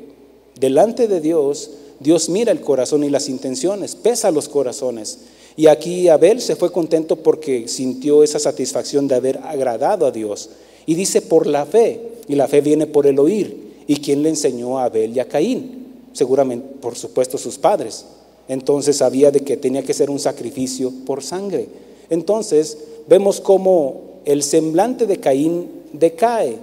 delante 0.58 1.08
de 1.08 1.20
Dios, 1.20 1.72
Dios 2.00 2.30
mira 2.30 2.50
el 2.50 2.62
corazón 2.62 3.04
y 3.04 3.10
las 3.10 3.28
intenciones, 3.28 3.94
pesa 3.94 4.30
los 4.30 4.48
corazones. 4.48 5.18
Y 5.58 5.66
aquí 5.66 6.08
Abel 6.08 6.40
se 6.40 6.56
fue 6.56 6.72
contento 6.72 7.16
porque 7.16 7.68
sintió 7.68 8.22
esa 8.22 8.38
satisfacción 8.38 9.08
de 9.08 9.16
haber 9.16 9.40
agradado 9.44 10.06
a 10.06 10.10
Dios. 10.10 10.48
Y 10.86 10.94
dice 10.94 11.20
por 11.20 11.46
la 11.46 11.66
fe, 11.66 12.00
y 12.26 12.34
la 12.34 12.48
fe 12.48 12.62
viene 12.62 12.86
por 12.86 13.06
el 13.06 13.18
oír. 13.18 13.74
¿Y 13.86 13.96
quién 13.96 14.22
le 14.22 14.30
enseñó 14.30 14.78
a 14.78 14.84
Abel 14.84 15.14
y 15.14 15.20
a 15.20 15.28
Caín? 15.28 15.84
Seguramente, 16.14 16.66
por 16.80 16.96
supuesto, 16.96 17.36
sus 17.36 17.58
padres. 17.58 18.06
Entonces 18.48 18.96
sabía 18.96 19.30
de 19.30 19.40
que 19.40 19.58
tenía 19.58 19.82
que 19.82 19.92
ser 19.92 20.08
un 20.08 20.18
sacrificio 20.18 20.90
por 21.04 21.22
sangre. 21.22 21.68
Entonces 22.08 22.78
vemos 23.06 23.38
cómo 23.38 24.13
el 24.24 24.42
semblante 24.42 25.06
de 25.06 25.18
Caín 25.18 25.68
decae. 25.92 26.58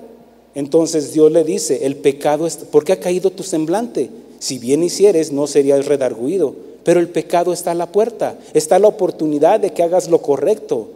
Entonces 0.55 1.13
Dios 1.13 1.31
le 1.31 1.43
dice, 1.43 1.85
el 1.85 1.95
pecado, 1.95 2.45
es, 2.45 2.57
¿por 2.57 2.83
qué 2.83 2.93
ha 2.93 2.99
caído 2.99 3.31
tu 3.31 3.43
semblante? 3.43 4.09
Si 4.39 4.59
bien 4.59 4.83
hicieres, 4.83 5.31
no 5.31 5.47
serías 5.47 5.85
redarguido, 5.85 6.55
pero 6.83 6.99
el 6.99 7.09
pecado 7.09 7.53
está 7.53 7.71
a 7.71 7.75
la 7.75 7.91
puerta, 7.91 8.37
está 8.53 8.79
la 8.79 8.87
oportunidad 8.87 9.59
de 9.59 9.71
que 9.71 9.83
hagas 9.83 10.09
lo 10.09 10.21
correcto. 10.21 10.89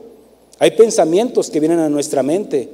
Hay 0.60 0.72
pensamientos 0.72 1.50
que 1.50 1.60
vienen 1.60 1.80
a 1.80 1.90
nuestra 1.90 2.24
mente, 2.24 2.68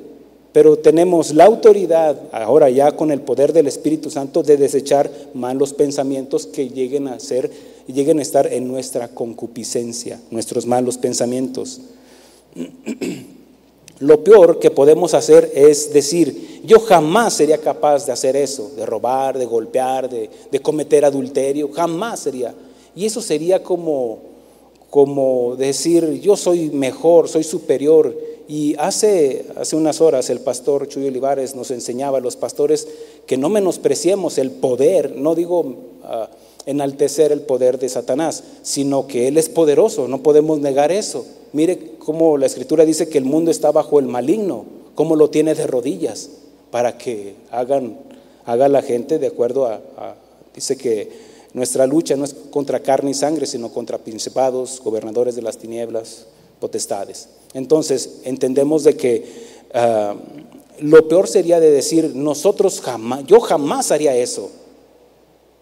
pero 0.53 0.77
tenemos 0.77 1.33
la 1.33 1.45
autoridad, 1.45 2.19
ahora 2.31 2.69
ya 2.69 2.91
con 2.93 3.12
el 3.12 3.21
poder 3.21 3.53
del 3.53 3.67
Espíritu 3.67 4.10
Santo, 4.10 4.43
de 4.43 4.57
desechar 4.57 5.12
malos 5.33 5.74
pensamientos 5.74 6.48
que 6.48 6.69
lleguen 6.69 7.07
a 7.07 7.19
ser 7.19 7.51
lleguen 7.91 8.19
a 8.19 8.21
estar 8.21 8.51
en 8.51 8.67
nuestra 8.67 9.10
concupiscencia, 9.10 10.19
nuestros 10.29 10.65
malos 10.65 10.98
pensamientos. 10.98 11.81
Lo 14.01 14.24
peor 14.24 14.58
que 14.58 14.72
podemos 14.72 15.13
hacer 15.13 15.51
es 15.53 15.93
decir, 15.93 16.62
yo 16.65 16.79
jamás 16.79 17.36
sería 17.36 17.60
capaz 17.60 18.08
de 18.08 18.12
hacer 18.12 18.36
eso, 18.36 18.72
de 18.75 18.84
robar, 18.84 19.38
de 19.38 19.46
golpear, 19.46 20.10
de, 20.10 20.60
cometer 20.60 21.05
adulterio, 21.05 21.72
jamás 21.72 22.22
sería. 22.22 22.53
Y 22.96 23.05
eso 23.05 23.22
sería 23.22 23.62
como, 23.62 24.17
como 24.89 25.55
decir, 25.55 26.20
yo 26.20 26.36
soy 26.36 26.72
mejor, 26.72 27.29
soy 27.29 27.43
superior. 27.43 28.17
Y 28.48 28.75
hace, 28.79 29.46
hace 29.55 29.75
unas 29.75 30.01
horas 30.01 30.31
el 30.31 30.39
pastor 30.39 30.88
Chuy 30.88 31.08
Olivares 31.08 31.55
nos 31.55 31.70
enseñaba 31.70 32.17
a 32.17 32.22
los 32.22 32.36
pastores 32.36 32.88
que 33.27 33.38
no 33.38 33.50
menospreciemos 33.50 34.39
el 34.39 34.51
poder, 34.51 35.15
no 35.15 35.36
digo... 35.36 35.75
Ah, 36.03 36.29
enaltecer 36.65 37.31
el 37.31 37.41
poder 37.41 37.79
de 37.79 37.89
Satanás, 37.89 38.43
sino 38.62 39.08
que 39.08 39.27
Él 39.27 39.38
es 39.38 39.50
poderoso, 39.50 40.08
no 40.08 40.22
podemos 40.22 40.60
negar 40.60 40.91
eso. 40.91 41.25
Mire 41.53 41.90
cómo 42.05 42.38
la 42.38 42.48
escritura 42.48 42.84
dice 42.84 43.10
que 43.10 43.17
el 43.17 43.25
mundo 43.25 43.51
está 43.51 43.72
bajo 43.72 44.00
el 44.00 44.08
maligno, 44.08 44.65
cómo 44.96 45.15
lo 45.15 45.29
tiene 45.29 45.53
de 45.53 45.67
rodillas, 45.67 46.29
para 46.72 46.98
que 46.98 47.36
hagan, 47.51 47.98
haga 48.46 48.70
la 48.70 48.81
gente 48.81 49.20
de 49.20 49.27
acuerdo 49.27 49.67
a, 49.67 50.15
dice 50.55 50.77
que 50.77 51.31
nuestra 51.53 51.86
lucha 51.86 52.15
no 52.15 52.25
es 52.25 52.34
contra 52.50 52.79
carne 52.79 53.12
y 53.12 53.13
sangre, 53.13 53.46
sino 53.46 53.70
contra 53.70 53.98
principados, 53.98 54.81
gobernadores 54.84 55.36
de 55.36 55.41
las 55.41 55.58
tinieblas, 55.58 56.25
potestades. 56.60 57.27
Entonces, 57.53 58.22
entendemos 58.24 58.84
de 58.84 58.96
que 58.96 59.25
ah, 59.74 60.15
lo 60.79 61.08
peor 61.08 61.27
sería 61.27 61.60
de 61.60 61.70
decir, 61.70 62.15
nosotros 62.15 62.81
jamás, 62.81 63.25
yo 63.25 63.39
jamás 63.41 63.91
haría 63.91 64.15
eso. 64.15 64.50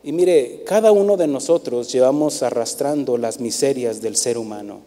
Y 0.04 0.14
mire, 0.14 0.64
cada 0.66 0.94
uno 0.94 1.18
de 1.18 1.28
nosotros 1.28 1.92
llevamos 1.92 2.44
arrastrando 2.44 3.18
las 3.18 3.42
miserias 3.42 4.02
del 4.02 4.16
ser 4.16 4.38
humano. 4.38 4.80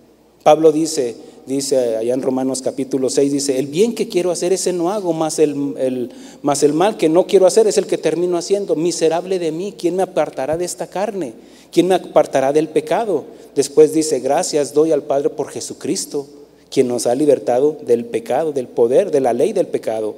Pablo 0.43 0.73
dice, 0.73 1.15
dice 1.47 1.97
allá 1.97 2.15
en 2.15 2.23
Romanos 2.23 2.63
capítulo 2.63 3.11
6, 3.11 3.33
dice, 3.33 3.59
el 3.59 3.67
bien 3.67 3.95
que 3.95 4.09
quiero 4.09 4.31
hacer 4.31 4.53
ese 4.53 4.73
no 4.73 4.91
hago, 4.91 5.13
más 5.13 5.39
el, 5.39 5.75
el, 5.79 6.11
más 6.43 6.63
el 6.63 6.73
mal 6.73 6.97
que 6.97 7.09
no 7.09 7.27
quiero 7.27 7.47
hacer 7.47 7.67
es 7.67 7.79
el 7.79 7.87
que 7.87 7.99
termino 7.99 8.37
haciendo. 8.37 8.77
Miserable 8.77 9.39
de 9.39 9.53
mí, 9.53 9.75
¿quién 9.77 9.97
me 9.97 10.03
apartará 10.03 10.57
de 10.57 10.65
esta 10.65 10.87
carne? 10.87 11.35
¿Quién 11.73 11.89
me 11.89 11.95
apartará 11.95 12.53
del 12.53 12.69
pecado? 12.69 13.25
Después 13.55 13.93
dice, 13.93 14.21
gracias 14.21 14.73
doy 14.73 14.93
al 14.93 15.03
Padre 15.03 15.31
por 15.31 15.49
Jesucristo, 15.49 16.27
quien 16.71 16.89
nos 16.89 17.07
ha 17.07 17.15
libertado 17.15 17.77
del 17.85 18.05
pecado, 18.05 18.53
del 18.53 18.69
poder, 18.69 19.11
de 19.11 19.21
la 19.21 19.33
ley 19.33 19.53
del 19.53 19.67
pecado. 19.67 20.15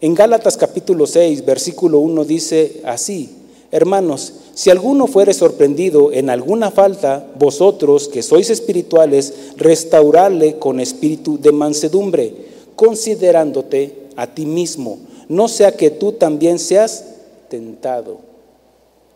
En 0.00 0.14
Gálatas 0.14 0.56
capítulo 0.56 1.06
6, 1.06 1.44
versículo 1.44 2.00
1 2.00 2.24
dice 2.24 2.80
así, 2.84 3.30
Hermanos, 3.72 4.34
si 4.52 4.68
alguno 4.68 5.06
fuere 5.06 5.32
sorprendido 5.32 6.12
en 6.12 6.28
alguna 6.28 6.70
falta, 6.70 7.26
vosotros 7.38 8.06
que 8.06 8.22
sois 8.22 8.50
espirituales, 8.50 9.54
restaurarle 9.56 10.58
con 10.58 10.78
espíritu 10.78 11.38
de 11.40 11.52
mansedumbre, 11.52 12.34
considerándote 12.76 14.08
a 14.14 14.26
ti 14.26 14.44
mismo, 14.44 14.98
no 15.30 15.48
sea 15.48 15.72
que 15.72 15.88
tú 15.88 16.12
también 16.12 16.58
seas 16.58 17.06
tentado. 17.48 18.18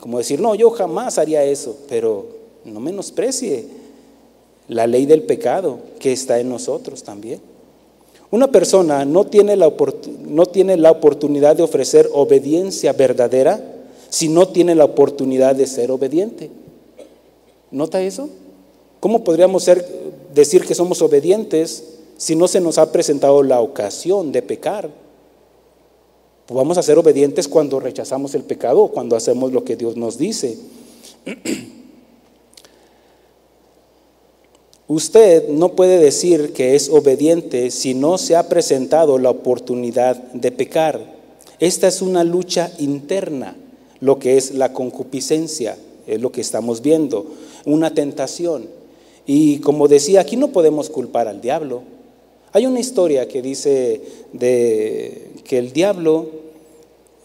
Como 0.00 0.16
decir, 0.16 0.40
no, 0.40 0.54
yo 0.54 0.70
jamás 0.70 1.18
haría 1.18 1.44
eso, 1.44 1.76
pero 1.90 2.24
no 2.64 2.80
menosprecie 2.80 3.66
la 4.68 4.86
ley 4.86 5.04
del 5.04 5.24
pecado 5.24 5.80
que 5.98 6.12
está 6.12 6.40
en 6.40 6.48
nosotros 6.48 7.02
también. 7.02 7.40
Una 8.30 8.50
persona 8.50 9.04
no 9.04 9.26
tiene 9.26 9.54
la, 9.54 9.70
no 10.26 10.46
tiene 10.46 10.78
la 10.78 10.92
oportunidad 10.92 11.56
de 11.56 11.62
ofrecer 11.62 12.08
obediencia 12.14 12.94
verdadera 12.94 13.74
si 14.08 14.28
no 14.28 14.48
tiene 14.48 14.74
la 14.74 14.84
oportunidad 14.84 15.54
de 15.54 15.66
ser 15.66 15.90
obediente. 15.90 16.50
¿Nota 17.70 18.00
eso? 18.02 18.28
¿Cómo 19.00 19.24
podríamos 19.24 19.64
ser, 19.64 19.86
decir 20.34 20.64
que 20.64 20.74
somos 20.74 21.02
obedientes 21.02 21.84
si 22.16 22.34
no 22.34 22.48
se 22.48 22.60
nos 22.60 22.78
ha 22.78 22.90
presentado 22.92 23.42
la 23.42 23.60
ocasión 23.60 24.32
de 24.32 24.42
pecar? 24.42 24.88
Vamos 26.48 26.78
a 26.78 26.82
ser 26.82 26.96
obedientes 26.96 27.48
cuando 27.48 27.80
rechazamos 27.80 28.34
el 28.34 28.44
pecado, 28.44 28.88
cuando 28.88 29.16
hacemos 29.16 29.52
lo 29.52 29.64
que 29.64 29.76
Dios 29.76 29.96
nos 29.96 30.16
dice. 30.16 30.56
Usted 34.88 35.48
no 35.48 35.72
puede 35.72 35.98
decir 35.98 36.52
que 36.52 36.76
es 36.76 36.88
obediente 36.88 37.72
si 37.72 37.94
no 37.94 38.18
se 38.18 38.36
ha 38.36 38.48
presentado 38.48 39.18
la 39.18 39.30
oportunidad 39.30 40.16
de 40.32 40.52
pecar. 40.52 41.16
Esta 41.58 41.88
es 41.88 42.00
una 42.00 42.22
lucha 42.22 42.70
interna 42.78 43.56
lo 44.00 44.18
que 44.18 44.36
es 44.36 44.54
la 44.54 44.72
concupiscencia, 44.72 45.76
es 46.06 46.20
lo 46.20 46.30
que 46.32 46.40
estamos 46.40 46.82
viendo, 46.82 47.26
una 47.64 47.94
tentación. 47.94 48.66
Y 49.26 49.58
como 49.58 49.88
decía, 49.88 50.20
aquí 50.20 50.36
no 50.36 50.48
podemos 50.48 50.88
culpar 50.88 51.28
al 51.28 51.40
diablo. 51.40 51.82
Hay 52.52 52.64
una 52.66 52.80
historia 52.80 53.26
que 53.28 53.42
dice 53.42 54.00
de 54.32 55.32
que 55.44 55.58
el 55.58 55.72
diablo 55.72 56.26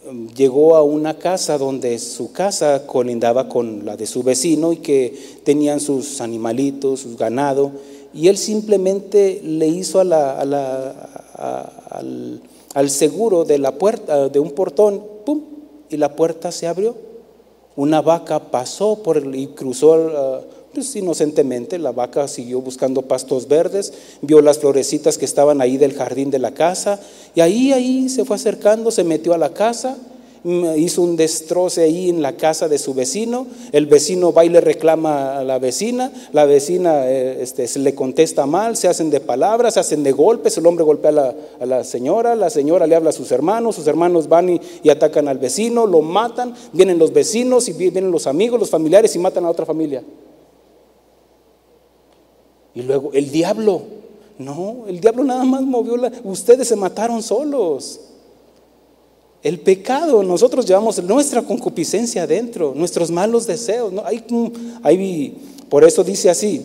um, 0.09 0.27
llegó 0.29 0.75
a 0.75 0.83
una 0.83 1.17
casa 1.17 1.57
donde 1.57 1.99
su 1.99 2.31
casa 2.31 2.87
colindaba 2.87 3.47
con 3.47 3.85
la 3.85 3.95
de 3.95 4.07
su 4.07 4.23
vecino 4.23 4.73
y 4.73 4.77
que 4.77 5.13
tenían 5.43 5.79
sus 5.79 6.21
animalitos, 6.21 7.01
sus 7.01 7.17
ganado, 7.17 7.71
y 8.13 8.27
él 8.27 8.37
simplemente 8.37 9.41
le 9.43 9.67
hizo 9.67 10.01
al, 10.01 10.11
al 12.73 12.89
seguro 12.89 13.45
de 13.45 13.57
la 13.57 13.73
puerta, 13.77 14.27
de 14.27 14.39
un 14.39 14.51
portón. 14.51 15.10
Y 15.91 15.98
la 15.98 16.15
puerta 16.15 16.51
se 16.51 16.67
abrió. 16.67 16.95
Una 17.75 18.01
vaca 18.01 18.51
pasó 18.51 19.03
por 19.03 19.17
el, 19.17 19.36
y 19.36 19.48
cruzó 19.48 19.91
uh, 19.91 20.74
pues, 20.74 20.95
inocentemente. 20.95 21.77
La 21.77 21.91
vaca 21.91 22.27
siguió 22.27 22.62
buscando 22.62 23.03
pastos 23.03 23.48
verdes, 23.48 23.93
vio 24.21 24.41
las 24.41 24.60
florecitas 24.60 25.17
que 25.17 25.25
estaban 25.25 25.62
ahí 25.62 25.77
del 25.77 25.93
jardín 25.93 26.31
de 26.31 26.39
la 26.39 26.53
casa 26.53 27.00
y 27.36 27.41
ahí, 27.41 27.71
ahí 27.71 28.10
se 28.10 28.25
fue 28.25 28.36
acercando, 28.36 28.91
se 28.91 29.03
metió 29.03 29.33
a 29.33 29.38
la 29.38 29.53
casa 29.53 29.98
hizo 30.43 31.03
un 31.03 31.15
destroce 31.15 31.83
ahí 31.83 32.10
en 32.10 32.21
la 32.21 32.36
casa 32.36 32.67
de 32.67 32.79
su 32.79 32.93
vecino, 32.93 33.45
el 33.71 33.86
vecino 33.86 34.33
va 34.33 34.43
y 34.43 34.50
le 34.50 34.60
reclama 34.60 35.38
a 35.38 35.43
la 35.43 35.60
vecina, 35.60 36.12
la 36.33 36.45
vecina 36.45 37.07
eh, 37.07 37.41
este, 37.41 37.67
se 37.67 37.79
le 37.79 37.93
contesta 37.93 38.45
mal, 38.48 38.75
se 38.75 38.88
hacen 38.88 39.12
de 39.12 39.19
palabras, 39.19 39.75
se 39.75 39.79
hacen 39.79 40.03
de 40.03 40.12
golpes, 40.12 40.57
el 40.57 40.65
hombre 40.65 40.83
golpea 40.83 41.36
a 41.60 41.65
la, 41.65 41.83
señora, 41.83 42.36
la 42.36 42.50
señora 42.50 42.88
le 42.88 42.95
habla 42.95 43.12
a 43.12 43.13
sus 43.13 43.31
hermanos, 43.31 43.75
sus 43.75 43.86
hermanos 43.86 44.27
van 44.27 44.50
y, 44.50 44.62
y, 44.81 44.89
atacan 44.89 45.27
al 45.27 45.38
vecino, 45.38 45.86
lo 45.86 46.01
matan, 46.01 46.55
vienen 46.74 46.98
los 46.98 47.13
vecinos 47.13 47.69
y 47.69 47.74
vienen 47.74 48.10
los 48.10 48.25
amigos, 48.25 48.60
los 48.60 48.69
familiares 48.69 49.15
y 49.15 49.19
matan 49.19 49.45
a 49.45 49.50
otra 49.50 49.65
familia. 49.65 50.03
Y 52.74 52.81
luego, 52.81 53.12
el 53.13 53.29
diablo. 53.31 53.81
No, 54.38 54.86
el 54.88 55.00
diablo 55.00 55.24
nada 55.24 55.43
más 55.43 55.62
movió 55.62 55.98
la... 55.98 56.12
Ustedes 56.24 56.67
se 56.67 56.75
mataron 56.75 57.21
solos. 57.21 58.00
El 59.43 59.60
pecado, 59.60 60.21
nosotros 60.21 60.65
llevamos 60.65 61.01
nuestra 61.03 61.41
concupiscencia 61.41 62.24
adentro, 62.24 62.74
nuestros 62.75 63.10
malos 63.10 63.48
deseos. 63.48 63.91
¿no? 63.91 64.05
Hay, 64.05 64.24
hay, 64.83 65.36
por 65.67 65.83
eso 65.83 66.03
dice 66.03 66.29
así, 66.29 66.62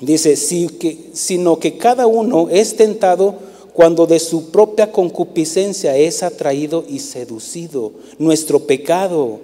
dice, 0.00 0.34
que, 0.80 1.10
sino 1.12 1.58
que 1.58 1.78
cada 1.78 2.08
uno 2.08 2.48
es 2.50 2.76
tentado 2.76 3.36
cuando 3.72 4.06
de 4.06 4.18
su 4.18 4.50
propia 4.50 4.90
concupiscencia 4.90 5.96
es 5.96 6.22
atraído 6.22 6.84
y 6.88 6.98
seducido, 6.98 7.92
nuestro 8.18 8.66
pecado. 8.66 9.40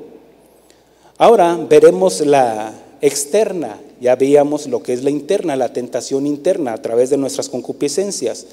Ahora 1.17 1.57
veremos 1.69 2.21
la 2.21 2.75
externa, 3.01 3.81
ya 4.01 4.17
veíamos 4.17 4.67
lo 4.67 4.83
que 4.83 4.93
es 4.93 5.05
la 5.05 5.11
interna, 5.11 5.57
la 5.57 5.73
tentación 5.73 6.27
interna 6.27 6.75
a 6.75 6.83
través 6.83 7.11
de 7.11 7.17
nuestras 7.17 7.49
concupiscencias. 7.49 8.47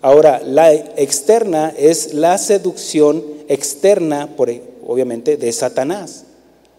Ahora, 0.00 0.40
la 0.44 0.72
externa 0.72 1.72
es 1.76 2.14
la 2.14 2.38
seducción 2.38 3.22
externa, 3.48 4.28
por, 4.36 4.50
obviamente, 4.86 5.36
de 5.36 5.52
Satanás. 5.52 6.24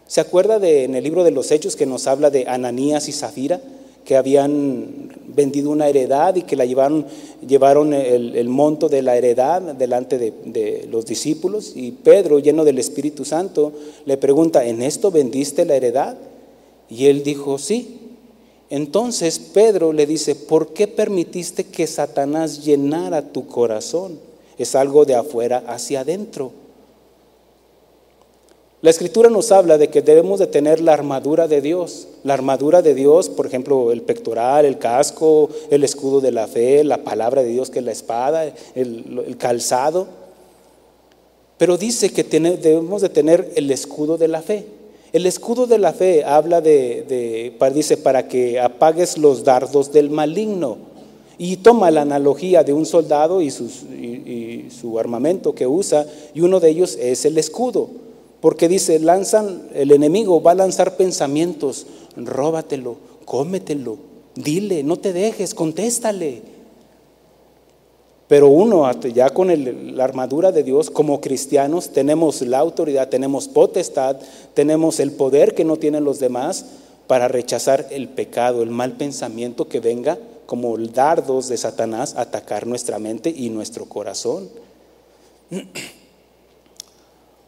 ¿Se 0.08 0.22
acuerda 0.22 0.60
de, 0.60 0.84
en 0.84 0.96
el 0.96 1.04
libro 1.04 1.24
de 1.24 1.32
los 1.32 1.52
Hechos 1.52 1.76
que 1.76 1.86
nos 1.86 2.08
habla 2.08 2.30
de 2.30 2.46
Ananías 2.48 3.08
y 3.08 3.12
Zafira, 3.12 3.62
que 4.04 4.18
habían 4.18 5.12
vendido 5.28 5.70
una 5.70 5.88
heredad 5.88 6.36
y 6.36 6.42
que 6.42 6.56
la 6.56 6.66
llevaron, 6.66 7.06
llevaron 7.48 7.94
el, 7.94 8.50
monto 8.50 8.90
de 8.90 9.02
la 9.02 9.16
heredad 9.16 9.62
delante 9.62 10.18
de, 10.18 10.34
de, 10.46 10.88
los 10.92 11.06
discípulos? 11.06 11.74
Y 11.76 11.92
Pedro, 11.92 12.40
lleno 12.40 12.66
del 12.66 12.80
Espíritu 12.80 13.24
Santo, 13.24 13.72
le 14.06 14.18
pregunta, 14.18 14.66
¿en 14.66 14.82
esto 14.82 15.10
vendiste 15.10 15.66
la 15.66 15.76
heredad? 15.76 16.18
Y 16.90 17.06
él 17.06 17.24
dijo, 17.24 17.58
sí. 17.58 18.00
Entonces 18.74 19.38
Pedro 19.38 19.94
le 19.94 20.08
dice, 20.08 20.34
¿por 20.34 20.74
qué 20.74 20.88
permitiste 20.88 21.64
que 21.64 21.86
Satanás 21.86 22.66
llenara 22.66 23.22
tu 23.22 23.46
corazón? 23.46 24.18
Es 24.58 24.74
algo 24.74 25.06
de 25.06 25.14
afuera 25.14 25.64
hacia 25.68 26.00
adentro. 26.00 26.52
La 28.82 28.90
escritura 28.90 29.30
nos 29.30 29.52
habla 29.52 29.78
de 29.78 29.90
que 29.90 30.02
debemos 30.02 30.40
de 30.40 30.48
tener 30.48 30.82
la 30.82 30.94
armadura 30.94 31.48
de 31.48 31.62
Dios. 31.62 32.08
La 32.24 32.34
armadura 32.34 32.82
de 32.82 32.96
Dios, 32.96 33.30
por 33.30 33.46
ejemplo, 33.46 33.92
el 33.92 34.02
pectoral, 34.02 34.66
el 34.66 34.80
casco, 34.80 35.52
el 35.70 35.84
escudo 35.84 36.20
de 36.20 36.32
la 36.32 36.48
fe, 36.48 36.84
la 36.84 37.04
palabra 37.04 37.44
de 37.44 37.50
Dios 37.50 37.70
que 37.70 37.78
es 37.78 37.86
la 37.86 37.92
espada, 37.92 38.52
el, 38.74 39.38
calzado. 39.38 40.08
Pero 41.60 41.78
dice 41.78 42.12
que 42.12 42.24
debemos 42.24 43.04
de 43.04 43.10
tener 43.10 43.52
el 43.56 43.70
escudo 43.70 44.18
de 44.18 44.30
la 44.30 44.42
fe. 44.42 44.66
El 45.14 45.28
escudo 45.28 45.68
de 45.68 45.78
la 45.78 45.94
fe 45.94 46.24
habla 46.26 46.60
de, 46.60 47.54
dice, 47.72 47.98
para 47.98 48.28
que 48.28 48.60
apagues 48.60 49.20
los 49.20 49.44
dardos 49.44 49.94
del 49.94 50.10
maligno. 50.10 50.92
Y 51.38 51.58
toma 51.58 51.92
la 51.92 52.02
analogía 52.02 52.64
de 52.64 52.74
un 52.74 52.88
soldado 52.88 53.40
y, 53.40 53.52
su 53.52 55.00
armamento 55.00 55.54
que 55.54 55.68
usa, 55.68 56.08
y 56.34 56.42
uno 56.42 56.60
de 56.60 56.70
ellos 56.70 56.98
es 57.00 57.26
el 57.26 57.38
escudo. 57.38 57.90
Porque 58.42 58.68
dice, 58.68 58.98
lanzan, 58.98 59.70
el 59.76 59.92
enemigo 59.92 60.42
va 60.42 60.52
a 60.52 60.56
lanzar 60.56 60.98
pensamientos, 60.98 61.86
róbatelo, 62.18 62.96
cómetelo, 63.26 63.98
dile, 64.36 64.82
no 64.82 64.98
te 64.98 65.14
dejes, 65.14 65.54
contéstale. 65.54 66.42
Pero 68.34 68.48
uno, 68.48 68.92
ya 69.14 69.30
con 69.30 69.96
la 69.96 70.04
armadura 70.04 70.52
de 70.52 70.64
Dios, 70.64 70.90
como 70.90 71.22
cristianos, 71.22 71.90
tenemos 71.90 72.42
la 72.42 72.58
autoridad, 72.58 73.08
tenemos 73.08 73.48
potestad, 73.48 74.18
tenemos 74.56 75.00
el 75.00 75.12
poder 75.12 75.54
que 75.54 75.64
no 75.64 75.78
tienen 75.78 76.04
los 76.04 76.18
demás 76.20 76.66
para 77.06 77.28
rechazar 77.28 77.86
el 77.92 78.10
pecado, 78.10 78.64
el 78.64 78.72
mal 78.72 78.94
pensamiento 78.94 79.68
que 79.68 79.80
venga 79.80 80.18
como 80.48 80.76
dardos 80.80 81.48
de 81.48 81.58
Satanás 81.58 82.16
atacar 82.18 82.66
nuestra 82.66 82.98
mente 82.98 83.30
y 83.30 83.52
nuestro 83.52 83.86
corazón. 83.86 84.50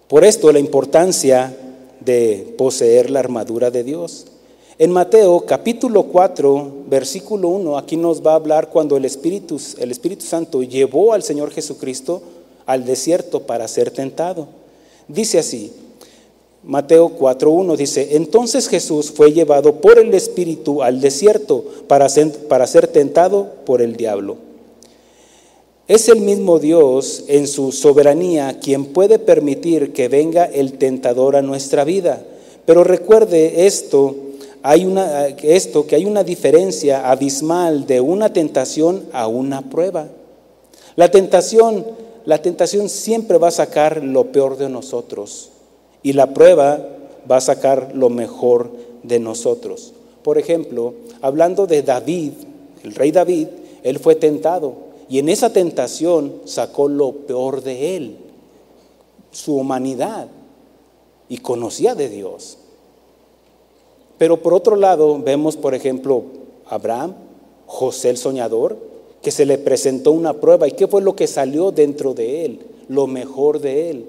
Por 0.08 0.24
esto 0.24 0.52
la 0.52 0.60
importancia 0.60 1.58
de 2.00 2.54
poseer 2.60 3.10
la 3.10 3.22
armadura 3.22 3.72
de 3.72 3.84
Dios. 3.84 4.28
En 4.78 4.92
Mateo 4.92 5.46
capítulo 5.46 6.04
4, 6.04 6.72
versículo 6.90 7.48
1, 7.48 7.78
aquí 7.78 7.96
nos 7.96 8.22
va 8.22 8.34
a 8.34 8.36
hablar 8.36 8.70
cuando 8.70 8.98
el 8.98 9.06
Espíritu, 9.06 9.58
el 9.78 9.90
Espíritu 9.90 10.26
Santo 10.26 10.64
llevó 10.64 11.14
al 11.14 11.24
Señor 11.24 11.52
Jesucristo 11.52 12.22
al 12.66 12.84
desierto 12.84 13.44
para 13.44 13.70
ser 13.70 13.90
tentado. 13.90 14.50
Dice 15.08 15.40
así, 15.40 15.72
Mateo 16.62 17.10
4.1 17.18 17.78
dice, 17.78 18.18
entonces 18.18 18.68
Jesús 18.68 19.12
fue 19.12 19.32
llevado 19.32 19.76
por 19.76 19.98
el 19.98 20.14
Espíritu 20.14 20.84
al 20.84 21.00
desierto 21.00 21.64
para 21.88 22.08
para 22.50 22.68
ser 22.68 22.88
tentado 22.88 23.54
por 23.66 23.82
el 23.82 23.96
diablo. 23.96 24.36
Es 25.88 26.10
el 26.10 26.20
mismo 26.20 26.60
Dios 26.60 27.24
en 27.30 27.48
su 27.48 27.72
soberanía 27.72 28.60
quien 28.60 28.88
puede 28.88 29.20
permitir 29.20 29.94
que 29.94 30.10
venga 30.10 30.44
el 30.44 30.74
tentador 30.74 31.38
a 31.38 31.42
nuestra 31.42 31.86
vida. 31.86 32.26
Pero 32.66 32.84
recuerde 32.84 33.68
esto, 33.68 34.16
hay 34.68 34.84
una, 34.84 35.28
esto, 35.28 35.86
que 35.86 35.96
hay 35.96 36.06
una 36.06 36.24
diferencia 36.24 37.12
abismal 37.12 37.86
de 37.86 38.02
una 38.02 38.34
tentación 38.34 39.06
a 39.14 39.28
una 39.28 39.62
prueba. 39.62 40.08
La 40.96 41.12
tentación, 41.12 41.86
la 42.26 42.42
tentación 42.42 42.90
siempre 42.90 43.38
va 43.38 43.50
a 43.50 43.52
sacar 43.52 44.04
lo 44.04 44.32
peor 44.32 44.58
de 44.58 44.68
nosotros 44.68 45.52
y 46.02 46.14
la 46.14 46.34
prueba 46.34 46.84
va 47.30 47.38
a 47.38 47.42
sacar 47.42 47.92
lo 47.94 48.10
mejor 48.10 48.72
de 49.04 49.20
nosotros. 49.20 49.94
Por 50.24 50.40
ejemplo, 50.40 50.96
hablando 51.22 51.68
de 51.68 51.84
David, 51.84 52.32
el 52.84 52.96
rey 52.96 53.12
David, 53.12 53.50
él 53.84 54.00
fue 54.00 54.16
tentado 54.16 54.74
y 55.08 55.20
en 55.20 55.30
esa 55.30 55.54
tentación 55.54 56.42
sacó 56.46 56.88
lo 56.88 57.12
peor 57.12 57.62
de 57.62 57.98
él, 57.98 58.18
su 59.30 59.58
humanidad, 59.58 60.28
y 61.30 61.38
conocía 61.38 61.94
de 61.94 62.10
Dios. 62.10 62.58
Pero 64.18 64.42
por 64.42 64.54
otro 64.54 64.76
lado, 64.76 65.20
vemos, 65.20 65.58
por 65.58 65.76
ejemplo, 65.76 66.24
Abraham, 66.68 67.16
José 67.66 68.10
el 68.10 68.18
soñador, 68.18 68.78
que 69.22 69.32
se 69.32 69.46
le 69.46 69.58
presentó 69.58 70.12
una 70.12 70.34
prueba. 70.34 70.68
¿Y 70.68 70.72
qué 70.72 70.88
fue 70.88 71.02
lo 71.02 71.16
que 71.16 71.28
salió 71.28 71.72
dentro 71.72 72.14
de 72.14 72.46
él? 72.46 72.60
Lo 72.88 73.08
mejor 73.08 73.60
de 73.60 73.90
él. 73.90 74.06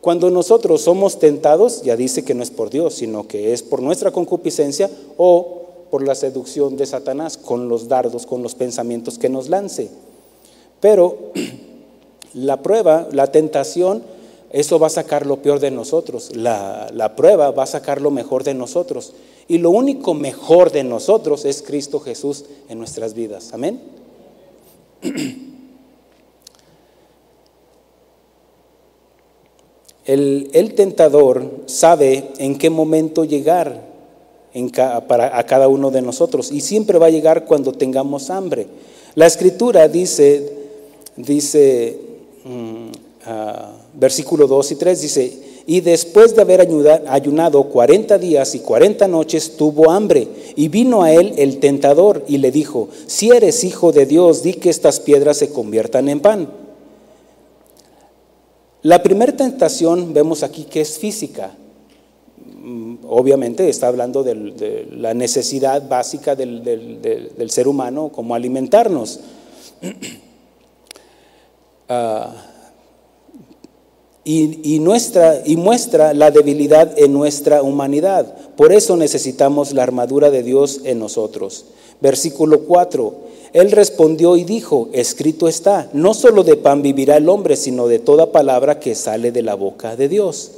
Cuando 0.00 0.30
nosotros 0.30 0.82
somos 0.82 1.18
tentados, 1.18 1.82
ya 1.82 1.96
dice 1.96 2.24
que 2.24 2.34
no 2.34 2.42
es 2.42 2.50
por 2.50 2.70
Dios, 2.70 2.94
sino 2.94 3.26
que 3.26 3.52
es 3.52 3.62
por 3.62 3.82
nuestra 3.82 4.12
concupiscencia 4.12 4.90
o 5.16 5.62
por 5.90 6.06
la 6.06 6.14
seducción 6.14 6.76
de 6.76 6.86
Satanás 6.86 7.36
con 7.36 7.68
los 7.68 7.88
dardos, 7.88 8.24
con 8.24 8.42
los 8.42 8.54
pensamientos 8.54 9.18
que 9.18 9.28
nos 9.28 9.48
lance. 9.48 9.90
Pero 10.80 11.16
la 12.34 12.62
prueba, 12.62 13.08
la 13.12 13.26
tentación, 13.32 14.02
eso 14.50 14.78
va 14.78 14.86
a 14.86 14.90
sacar 14.90 15.26
lo 15.26 15.42
peor 15.42 15.60
de 15.60 15.70
nosotros. 15.70 16.34
La, 16.34 16.88
la 16.94 17.16
prueba 17.16 17.50
va 17.50 17.64
a 17.64 17.66
sacar 17.66 18.00
lo 18.00 18.10
mejor 18.10 18.44
de 18.44 18.54
nosotros. 18.54 19.12
Y 19.48 19.58
lo 19.58 19.70
único 19.70 20.14
mejor 20.14 20.72
de 20.72 20.82
nosotros 20.82 21.44
es 21.44 21.62
Cristo 21.62 22.00
Jesús 22.00 22.44
en 22.68 22.78
nuestras 22.78 23.14
vidas. 23.14 23.50
Amén. 23.52 23.80
El, 30.06 30.74
tentador 30.76 31.62
sabe 31.66 32.30
en 32.38 32.58
qué 32.58 32.70
momento 32.70 33.24
llegar 33.24 33.82
para, 35.08 35.36
a 35.36 35.44
cada 35.44 35.66
uno 35.66 35.90
de 35.90 36.00
nosotros 36.00 36.52
y 36.52 36.60
siempre 36.60 36.98
va 36.98 37.06
a 37.06 37.10
llegar 37.10 37.44
cuando 37.44 37.72
tengamos 37.72 38.30
hambre. 38.30 38.68
La 39.16 39.26
escritura 39.26 39.88
dice, 39.88 40.52
dice, 41.16 41.98
mm, 42.44 42.86
ah, 43.24 43.72
versículo 43.94 44.46
2 44.46 44.72
y 44.72 44.76
3, 44.76 45.02
dice, 45.02 45.45
y 45.68 45.80
después 45.80 46.36
de 46.36 46.42
haber 46.42 46.60
ayunado 47.08 47.64
cuarenta 47.64 48.18
días 48.18 48.54
y 48.54 48.60
cuarenta 48.60 49.08
noches, 49.08 49.56
tuvo 49.56 49.90
hambre. 49.90 50.28
Y 50.54 50.68
vino 50.68 51.02
a 51.02 51.12
él 51.12 51.34
el 51.38 51.58
tentador 51.58 52.24
y 52.28 52.38
le 52.38 52.52
dijo, 52.52 52.88
si 53.08 53.30
eres 53.30 53.64
hijo 53.64 53.90
de 53.90 54.06
Dios, 54.06 54.44
di 54.44 54.54
que 54.54 54.70
estas 54.70 55.00
piedras 55.00 55.38
se 55.38 55.50
conviertan 55.50 56.08
en 56.08 56.20
pan. 56.20 56.48
La 58.82 59.02
primera 59.02 59.36
tentación 59.36 60.14
vemos 60.14 60.44
aquí 60.44 60.62
que 60.62 60.82
es 60.82 61.00
física. 61.00 61.50
Mm, 62.62 62.98
obviamente 63.08 63.68
está 63.68 63.88
hablando 63.88 64.22
de 64.22 64.86
la 64.92 65.14
necesidad 65.14 65.88
básica 65.88 66.36
del, 66.36 67.50
ser 67.50 67.66
humano 67.66 68.10
como 68.10 68.36
alimentarnos. 68.36 69.20
Ah, 71.88 72.34
y, 74.28 74.80
nuestra, 74.80 75.40
y 75.44 75.54
muestra 75.56 76.12
la 76.12 76.32
debilidad 76.32 76.98
en 76.98 77.12
nuestra 77.12 77.62
humanidad. 77.62 78.34
Por 78.56 78.72
eso 78.72 78.96
necesitamos 78.96 79.72
la 79.72 79.84
armadura 79.84 80.32
de 80.32 80.42
Dios 80.42 80.80
en 80.82 80.98
nosotros. 80.98 81.66
Versículo 82.00 82.62
4. 82.62 83.14
Él 83.52 83.70
respondió 83.70 84.36
y 84.36 84.42
dijo, 84.42 84.88
escrito 84.92 85.46
está, 85.46 85.88
no 85.92 86.12
solo 86.12 86.42
de 86.42 86.56
pan 86.56 86.82
vivirá 86.82 87.18
el 87.18 87.28
hombre, 87.28 87.54
sino 87.54 87.86
de 87.86 88.00
toda 88.00 88.32
palabra 88.32 88.80
que 88.80 88.96
sale 88.96 89.30
de 89.30 89.42
la 89.42 89.54
boca 89.54 89.94
de 89.94 90.08
Dios. 90.08 90.50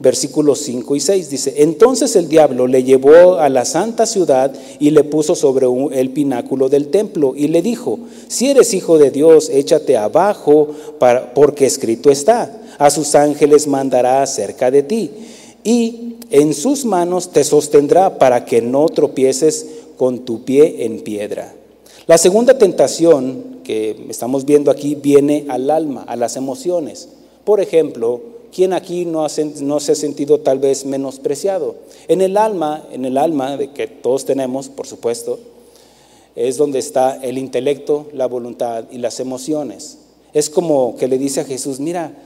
Versículos 0.00 0.58
5 0.58 0.96
y 0.96 1.00
6 1.00 1.30
dice, 1.30 1.54
entonces 1.58 2.16
el 2.16 2.28
diablo 2.28 2.66
le 2.66 2.82
llevó 2.82 3.36
a 3.36 3.48
la 3.48 3.64
santa 3.64 4.06
ciudad 4.06 4.52
y 4.80 4.90
le 4.90 5.04
puso 5.04 5.36
sobre 5.36 5.68
el 5.92 6.10
pináculo 6.10 6.68
del 6.68 6.88
templo 6.88 7.34
y 7.36 7.46
le 7.46 7.62
dijo, 7.62 8.00
si 8.26 8.50
eres 8.50 8.74
hijo 8.74 8.98
de 8.98 9.12
Dios, 9.12 9.48
échate 9.50 9.96
abajo 9.96 10.70
porque 11.34 11.66
escrito 11.66 12.10
está, 12.10 12.61
a 12.78 12.90
sus 12.90 13.14
ángeles 13.14 13.66
mandará 13.66 14.26
cerca 14.26 14.70
de 14.70 14.82
ti 14.82 15.10
y 15.64 16.16
en 16.30 16.54
sus 16.54 16.84
manos 16.84 17.30
te 17.30 17.44
sostendrá 17.44 18.18
para 18.18 18.44
que 18.44 18.62
no 18.62 18.88
tropieces 18.88 19.66
con 19.96 20.20
tu 20.20 20.44
pie 20.44 20.84
en 20.86 21.00
piedra. 21.00 21.54
La 22.06 22.18
segunda 22.18 22.58
tentación 22.58 23.60
que 23.62 24.06
estamos 24.08 24.44
viendo 24.44 24.70
aquí 24.70 24.94
viene 24.94 25.46
al 25.48 25.70
alma, 25.70 26.02
a 26.02 26.16
las 26.16 26.36
emociones. 26.36 27.08
Por 27.44 27.60
ejemplo, 27.60 28.20
¿quién 28.52 28.72
aquí 28.72 29.04
no, 29.04 29.28
se 29.28 29.92
ha 29.92 29.94
sentido 29.94 30.40
tal 30.40 30.58
vez 30.58 30.84
menospreciado? 30.84 31.76
En 32.08 32.20
el 32.20 32.36
alma, 32.36 32.84
en 32.92 33.04
el 33.04 33.18
alma 33.18 33.56
de 33.56 33.70
que 33.70 33.86
todos 33.86 34.24
tenemos, 34.24 34.68
por 34.68 34.86
supuesto, 34.86 35.38
es 36.34 36.56
donde 36.56 36.78
está 36.78 37.16
el 37.22 37.38
intelecto, 37.38 38.06
la 38.12 38.26
voluntad 38.26 38.84
y 38.90 38.98
las 38.98 39.20
emociones. 39.20 39.98
Es 40.32 40.50
como 40.50 40.96
que 40.96 41.08
le 41.08 41.18
dice 41.18 41.40
a 41.40 41.44
Jesús, 41.44 41.78
mira, 41.78 42.16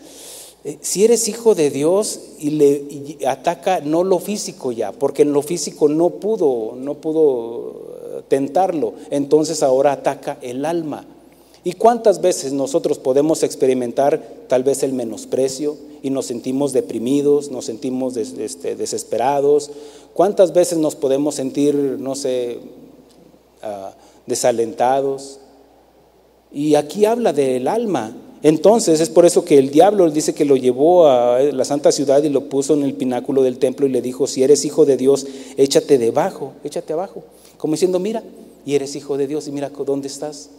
si 0.80 1.04
eres 1.04 1.28
hijo 1.28 1.54
de 1.54 1.70
Dios 1.70 2.20
y 2.38 2.50
le 2.50 3.26
ataca 3.26 3.80
no 3.80 4.02
lo 4.02 4.18
físico 4.18 4.72
ya, 4.72 4.92
porque 4.92 5.22
en 5.22 5.32
lo 5.32 5.42
físico 5.42 5.88
no 5.88 6.10
pudo, 6.10 6.74
no 6.76 6.94
pudo 6.94 8.22
tentarlo, 8.28 8.94
entonces 9.10 9.62
ahora 9.62 9.92
ataca 9.92 10.38
el 10.42 10.64
alma. 10.64 11.06
¿Y 11.62 11.72
cuántas 11.72 12.20
veces 12.20 12.52
nosotros 12.52 12.98
podemos 12.98 13.42
experimentar 13.42 14.22
tal 14.46 14.62
vez 14.62 14.84
el 14.84 14.92
menosprecio 14.92 15.76
y 16.00 16.10
nos 16.10 16.26
sentimos 16.26 16.72
deprimidos, 16.72 17.50
nos 17.50 17.64
sentimos 17.64 18.16
este, 18.16 18.76
desesperados? 18.76 19.72
¿Cuántas 20.14 20.52
veces 20.52 20.78
nos 20.78 20.94
podemos 20.94 21.34
sentir, 21.34 21.74
no 21.74 22.14
sé, 22.14 22.58
ah, 23.62 23.94
desalentados? 24.26 25.40
Y 26.52 26.76
aquí 26.76 27.04
habla 27.04 27.32
del 27.32 27.66
alma. 27.66 28.16
Entonces 28.46 29.00
es 29.00 29.10
por 29.10 29.26
eso 29.26 29.44
que 29.44 29.58
el 29.58 29.70
diablo 29.70 30.08
dice 30.08 30.32
que 30.32 30.44
lo 30.44 30.54
llevó 30.56 31.08
a 31.08 31.40
la 31.40 31.64
santa 31.64 31.90
ciudad 31.90 32.22
y 32.22 32.28
lo 32.28 32.48
puso 32.48 32.74
en 32.74 32.84
el 32.84 32.94
pináculo 32.94 33.42
del 33.42 33.58
templo 33.58 33.88
y 33.88 33.90
le 33.90 34.00
dijo, 34.00 34.28
si 34.28 34.44
eres 34.44 34.64
hijo 34.64 34.84
de 34.84 34.96
Dios, 34.96 35.26
échate 35.56 35.98
debajo, 35.98 36.52
échate 36.62 36.92
abajo. 36.92 37.24
Como 37.56 37.72
diciendo, 37.72 37.98
mira, 37.98 38.22
y 38.64 38.76
eres 38.76 38.94
hijo 38.94 39.16
de 39.16 39.26
Dios 39.26 39.48
y 39.48 39.50
mira 39.50 39.70
dónde 39.70 40.06
estás. 40.06 40.50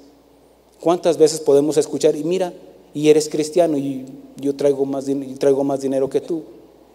¿Cuántas 0.82 1.18
veces 1.18 1.40
podemos 1.40 1.78
escuchar, 1.78 2.18
y 2.18 2.26
mira, 2.26 2.52
y 2.94 3.08
eres 3.08 3.30
cristiano 3.30 3.78
y 3.78 4.04
yo 4.36 4.54
traigo 4.54 4.84
más, 4.84 5.06
traigo 5.40 5.64
más 5.64 5.80
dinero 5.80 6.10
que 6.10 6.20
tú? 6.20 6.44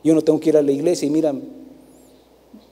Yo 0.04 0.14
no 0.14 0.20
tengo 0.20 0.40
que 0.40 0.50
ir 0.50 0.58
a 0.58 0.62
la 0.62 0.72
iglesia 0.72 1.08
y 1.08 1.10
mira, 1.10 1.34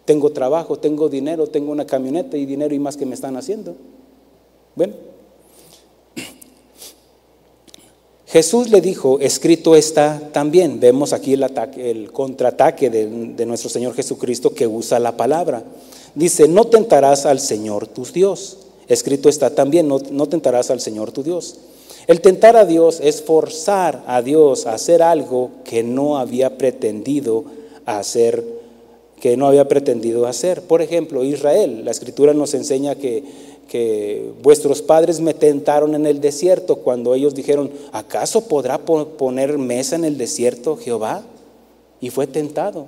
tengo 0.04 0.30
trabajo, 0.30 0.78
tengo 0.78 1.09
dinero, 1.09 1.46
tengo 1.46 1.72
una 1.72 1.87
camioneta 1.87 2.37
y 2.37 2.44
dinero 2.44 2.74
y 2.74 2.78
más 2.78 2.98
que 2.98 3.06
me 3.06 3.14
están 3.14 3.38
haciendo. 3.38 3.76
Bueno, 4.76 4.92
Jesús 8.30 8.70
le 8.70 8.80
dijo, 8.80 9.18
escrito 9.20 9.74
está 9.74 10.20
también. 10.32 10.78
Vemos 10.78 11.12
aquí 11.12 11.32
el, 11.32 11.42
ataque, 11.42 11.90
el 11.90 12.12
contraataque 12.12 12.88
de, 12.88 13.06
de, 13.06 13.46
nuestro 13.46 13.68
Señor 13.68 13.94
Jesucristo 13.94 14.54
que 14.54 14.66
usa 14.66 15.00
la 15.00 15.16
palabra. 15.16 15.64
Dice, 16.14 16.46
no 16.48 16.64
tentarás 16.64 17.26
al 17.26 17.40
Señor 17.40 17.88
tu 17.88 18.04
Dios. 18.04 18.58
Escrito 18.90 19.28
está 19.28 19.50
también, 19.50 19.86
no, 19.86 20.26
tentarás 20.28 20.68
al 20.70 20.80
Señor 20.80 21.12
tu 21.12 21.22
Dios. 21.22 21.58
El 22.08 22.20
tentar 22.20 22.56
a 22.56 22.64
Dios 22.64 22.98
es 23.00 23.22
forzar 23.22 24.02
a 24.08 24.20
Dios 24.20 24.66
a 24.66 24.74
hacer 24.74 25.00
algo 25.00 25.50
que 25.62 25.84
no 25.84 26.18
había 26.18 26.58
pretendido 26.58 27.44
hacer, 27.86 28.44
que 29.20 29.36
no 29.36 29.46
había 29.46 29.68
pretendido 29.68 30.26
hacer. 30.26 30.62
Por 30.62 30.82
ejemplo, 30.82 31.22
Israel, 31.22 31.84
la 31.84 31.92
escritura 31.92 32.34
nos 32.34 32.52
enseña 32.54 32.96
que, 32.96 33.22
que 33.70 34.33
vuestros 34.42 34.83
padres 34.83 35.20
me 35.20 35.33
tentaron 35.33 35.94
en 35.94 36.04
el 36.04 36.20
desierto 36.20 36.76
cuando 36.76 37.14
ellos 37.14 37.37
dijeron, 37.37 37.70
¿acaso 37.92 38.48
podrá 38.48 38.78
poner 38.78 39.59
mesa 39.59 39.94
en 39.94 40.04
el 40.04 40.18
desierto 40.18 40.76
Jehová? 40.76 41.22
Y 42.00 42.11
fue 42.11 42.26
tentado. 42.26 42.87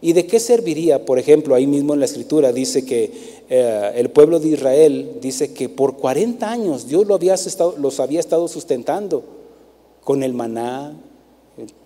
¿Y 0.00 0.14
de 0.14 0.26
qué 0.26 0.40
serviría? 0.40 1.04
Por 1.04 1.18
ejemplo, 1.18 1.54
ahí 1.54 1.66
mismo 1.66 1.92
en 1.92 2.00
la 2.00 2.06
escritura 2.06 2.50
dice 2.50 2.86
que 2.86 3.12
eh, 3.50 3.92
el 3.94 4.08
pueblo 4.08 4.40
de 4.40 4.48
Israel 4.48 5.18
dice 5.20 5.52
que 5.52 5.68
por 5.68 5.98
40 5.98 6.50
años 6.50 6.88
Dios 6.88 7.06
lo 7.06 7.14
había 7.14 7.34
estado, 7.34 7.74
los 7.76 8.00
había 8.00 8.18
estado 8.18 8.48
sustentando 8.48 9.22
con 10.02 10.22
el 10.22 10.32
maná. 10.32 10.96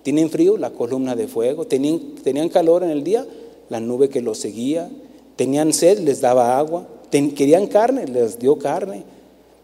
Tienen 0.05 0.31
frío, 0.31 0.57
la 0.57 0.71
columna 0.71 1.17
de 1.17 1.27
fuego. 1.27 1.67
Tenían, 1.67 2.15
tenían 2.23 2.49
calor 2.49 2.85
en 2.85 2.91
el 2.91 3.03
día, 3.03 3.27
la 3.71 3.81
nube 3.81 4.09
que 4.09 4.23
los 4.23 4.39
seguía. 4.39 4.89
Tenían 5.35 5.73
sed, 5.73 5.99
les 5.99 6.21
daba 6.21 6.57
agua. 6.57 6.87
Querían 7.11 7.67
carne, 7.67 8.07
les 8.07 8.39
dio 8.39 8.59
carne. 8.59 9.05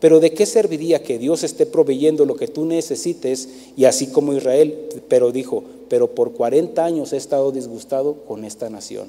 Pero 0.01 0.19
¿de 0.19 0.33
qué 0.33 0.47
serviría 0.47 1.03
que 1.03 1.19
Dios 1.19 1.45
esté 1.45 1.65
proveyendo 1.65 2.25
lo 2.25 2.35
que 2.35 2.49
tú 2.49 2.65
necesites 2.65 3.49
y 3.77 3.85
así 3.85 4.09
como 4.09 4.33
Israel? 4.33 4.89
Pero 5.09 5.31
dijo, 5.31 5.63
pero 5.89 6.09
por 6.15 6.33
40 6.33 6.85
años 6.85 7.13
he 7.13 7.17
estado 7.17 7.53
disgustado 7.53 8.15
con 8.27 8.45
esta 8.45 8.69
nación. 8.69 9.09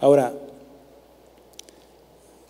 Ahora, 0.00 0.34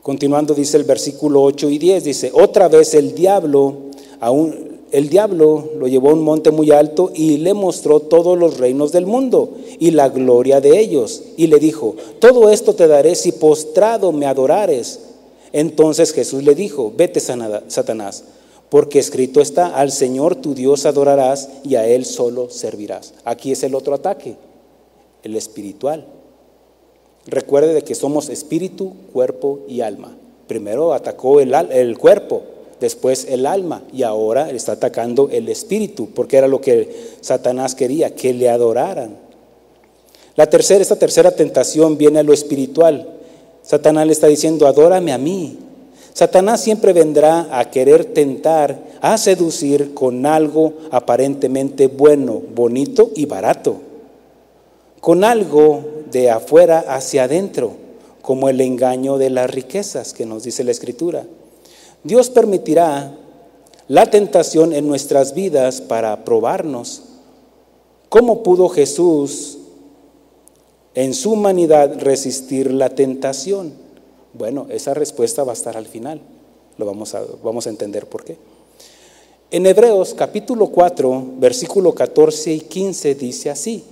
continuando 0.02 0.54
dice 0.54 0.76
el 0.76 0.84
versículo 0.84 1.42
8 1.42 1.70
y 1.70 1.78
10, 1.78 2.04
dice, 2.04 2.32
otra 2.34 2.68
vez 2.68 2.94
el 2.94 3.14
diablo, 3.14 3.76
aún, 4.18 4.71
el 4.92 5.08
diablo 5.08 5.70
lo 5.78 5.88
llevó 5.88 6.10
a 6.10 6.12
un 6.12 6.22
monte 6.22 6.50
muy 6.50 6.70
alto 6.70 7.10
y 7.14 7.38
le 7.38 7.54
mostró 7.54 8.00
todos 8.00 8.38
los 8.38 8.58
reinos 8.58 8.92
del 8.92 9.06
mundo 9.06 9.56
y 9.78 9.90
la 9.90 10.10
gloria 10.10 10.60
de 10.60 10.78
ellos. 10.78 11.22
Y 11.38 11.46
le 11.46 11.58
dijo, 11.58 11.96
todo 12.18 12.50
esto 12.50 12.74
te 12.74 12.86
daré 12.86 13.14
si 13.14 13.32
postrado 13.32 14.12
me 14.12 14.26
adorares. 14.26 15.00
Entonces 15.52 16.12
Jesús 16.12 16.42
le 16.42 16.54
dijo, 16.54 16.92
vete 16.94 17.20
Satanás, 17.20 18.24
porque 18.68 18.98
escrito 18.98 19.40
está, 19.40 19.76
al 19.76 19.90
Señor 19.90 20.36
tu 20.36 20.54
Dios 20.54 20.84
adorarás 20.84 21.48
y 21.64 21.76
a 21.76 21.86
Él 21.86 22.04
solo 22.04 22.50
servirás. 22.50 23.14
Aquí 23.24 23.50
es 23.52 23.62
el 23.62 23.74
otro 23.74 23.94
ataque, 23.94 24.36
el 25.22 25.36
espiritual. 25.36 26.06
Recuerde 27.26 27.72
de 27.72 27.82
que 27.82 27.94
somos 27.94 28.28
espíritu, 28.28 28.92
cuerpo 29.12 29.60
y 29.68 29.80
alma. 29.80 30.16
Primero 30.48 30.92
atacó 30.92 31.40
el, 31.40 31.54
el 31.54 31.96
cuerpo, 31.96 32.42
después 32.82 33.26
el 33.30 33.46
alma 33.46 33.82
y 33.92 34.02
ahora 34.02 34.50
está 34.50 34.72
atacando 34.72 35.30
el 35.32 35.48
espíritu, 35.48 36.10
porque 36.14 36.36
era 36.36 36.48
lo 36.48 36.60
que 36.60 37.14
Satanás 37.22 37.74
quería, 37.74 38.14
que 38.14 38.34
le 38.34 38.50
adoraran. 38.50 39.16
La 40.36 40.50
tercera, 40.50 40.82
esta 40.82 40.96
tercera 40.96 41.30
tentación 41.30 41.96
viene 41.96 42.18
a 42.18 42.22
lo 42.22 42.32
espiritual. 42.32 43.08
Satanás 43.62 44.06
le 44.06 44.12
está 44.12 44.26
diciendo, 44.26 44.66
adórame 44.66 45.12
a 45.12 45.18
mí. 45.18 45.58
Satanás 46.12 46.60
siempre 46.60 46.92
vendrá 46.92 47.58
a 47.58 47.70
querer 47.70 48.04
tentar, 48.04 48.78
a 49.00 49.16
seducir 49.16 49.94
con 49.94 50.26
algo 50.26 50.74
aparentemente 50.90 51.86
bueno, 51.86 52.42
bonito 52.54 53.10
y 53.14 53.24
barato, 53.24 53.76
con 55.00 55.24
algo 55.24 55.84
de 56.10 56.30
afuera 56.30 56.84
hacia 56.86 57.24
adentro, 57.24 57.72
como 58.20 58.48
el 58.48 58.60
engaño 58.60 59.18
de 59.18 59.30
las 59.30 59.50
riquezas 59.50 60.12
que 60.12 60.26
nos 60.26 60.42
dice 60.42 60.64
la 60.64 60.70
Escritura. 60.70 61.24
Dios 62.04 62.30
permitirá 62.30 63.16
la 63.88 64.06
tentación 64.06 64.72
en 64.72 64.88
nuestras 64.88 65.34
vidas 65.34 65.80
para 65.80 66.24
probarnos. 66.24 67.02
¿Cómo 68.08 68.42
pudo 68.42 68.68
Jesús 68.68 69.58
en 70.94 71.14
su 71.14 71.32
humanidad 71.32 72.00
resistir 72.00 72.72
la 72.72 72.90
tentación? 72.90 73.72
Bueno, 74.34 74.66
esa 74.70 74.94
respuesta 74.94 75.44
va 75.44 75.52
a 75.52 75.54
estar 75.54 75.76
al 75.76 75.86
final. 75.86 76.20
Lo 76.78 76.86
vamos 76.86 77.14
a, 77.14 77.22
vamos 77.42 77.66
a 77.66 77.70
entender 77.70 78.06
por 78.06 78.24
qué. 78.24 78.36
En 79.50 79.66
Hebreos 79.66 80.14
capítulo 80.14 80.68
4, 80.68 81.24
versículo 81.38 81.94
14 81.94 82.54
y 82.54 82.60
15 82.60 83.14
dice 83.14 83.50
así. 83.50 83.84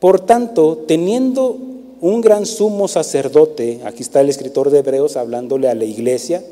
Por 0.00 0.20
tanto, 0.20 0.84
teniendo 0.88 1.56
un 2.00 2.20
gran 2.20 2.44
sumo 2.44 2.88
sacerdote, 2.88 3.80
aquí 3.84 4.02
está 4.02 4.20
el 4.20 4.28
escritor 4.28 4.70
de 4.70 4.80
Hebreos 4.80 5.16
hablándole 5.16 5.68
a 5.68 5.74
la 5.74 5.84
iglesia, 5.84 6.42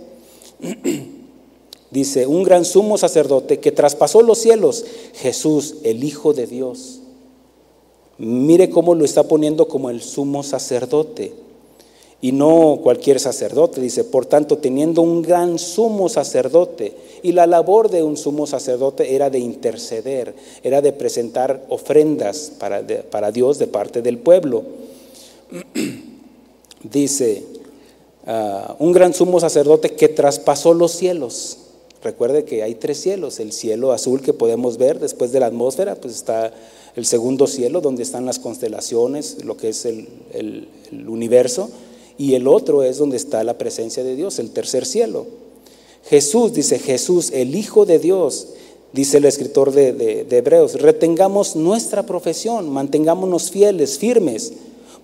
dice, 1.90 2.27
un 2.27 2.42
gran 2.42 2.64
sumo 2.64 2.98
sacerdote 2.98 3.61
que 3.61 3.72
traspasó 3.72 4.22
los 4.22 4.38
cielos, 4.38 4.85
Jesús, 5.14 5.77
el 5.85 6.05
Hijo 6.05 6.33
de 6.33 6.46
Dios. 6.46 7.00
Mire 8.18 8.70
cómo 8.70 8.94
lo 8.94 9.05
está 9.05 9.24
poniendo 9.24 9.66
como 9.66 9.90
el 9.90 10.00
sumo 10.00 10.42
sacerdote 10.42 11.33
y 12.20 12.33
no 12.33 12.81
cualquier 12.83 13.20
sacerdote. 13.20 13.81
Dice, 13.81 14.05
por 14.05 14.24
tanto, 14.24 14.59
teniendo 14.59 15.03
un 15.03 15.20
gran 15.20 15.59
sumo 15.59 16.09
sacerdote, 16.09 16.96
y 17.22 17.33
la 17.33 17.46
labor 17.46 17.90
de 17.90 18.03
un 18.03 18.16
sumo 18.16 18.46
sacerdote 18.46 19.14
era 19.14 19.31
de 19.31 19.38
interceder, 19.38 20.35
era 20.62 20.81
de 20.81 20.92
presentar 20.92 21.64
ofrendas 21.68 22.53
para, 22.59 22.83
para 23.11 23.33
Dios 23.33 23.59
de 23.59 23.66
parte 23.66 24.03
del 24.03 24.18
pueblo. 24.18 24.62
Dice, 26.83 27.42
ah, 28.27 28.77
un 28.79 28.93
gran 28.93 29.15
sumo 29.15 29.41
sacerdote 29.41 29.95
que 29.95 30.09
traspasó 30.09 30.75
los 30.75 30.93
cielos. 30.93 31.59
Recuerde 32.03 32.45
que 32.45 32.63
hay 32.63 32.75
tres 32.75 33.01
cielos, 33.01 33.41
el 33.41 33.53
cielo 33.53 33.93
azul 33.93 34.21
que 34.21 34.35
podemos 34.35 34.77
ver 34.77 35.01
después 35.01 35.33
de 35.33 35.41
la 35.41 35.47
atmósfera, 35.47 35.95
pues 35.95 36.15
está 36.15 36.53
el 36.97 37.07
segundo 37.07 37.47
cielo 37.47 37.81
donde 37.81 38.03
están 38.03 38.27
las 38.27 38.39
constelaciones, 38.39 39.45
lo 39.45 39.57
que 39.57 39.71
es 39.71 39.87
el, 39.87 40.09
el 40.33 40.69
universo, 41.09 41.71
y 42.19 42.35
el 42.35 42.47
otro 42.47 42.83
es 42.83 42.99
donde 42.99 43.17
está 43.17 43.43
la 43.43 43.59
presencia 43.59 44.05
de 44.05 44.17
Dios, 44.17 44.39
el 44.39 44.51
tercer 44.51 44.85
cielo. 44.85 45.27
Jesús, 46.09 46.53
dice 46.53 46.79
Jesús, 46.79 47.31
el 47.33 47.55
Hijo 47.55 47.87
de 47.87 47.99
Dios, 47.99 48.49
dice 48.93 49.17
el 49.17 49.25
escritor 49.25 49.73
de, 49.73 50.27
Hebreos, 50.31 50.81
retengamos 50.81 51.57
nuestra 51.57 52.05
profesión, 52.05 52.71
mantengámonos 52.71 53.51
fieles, 53.51 53.99
firmes, 53.99 54.53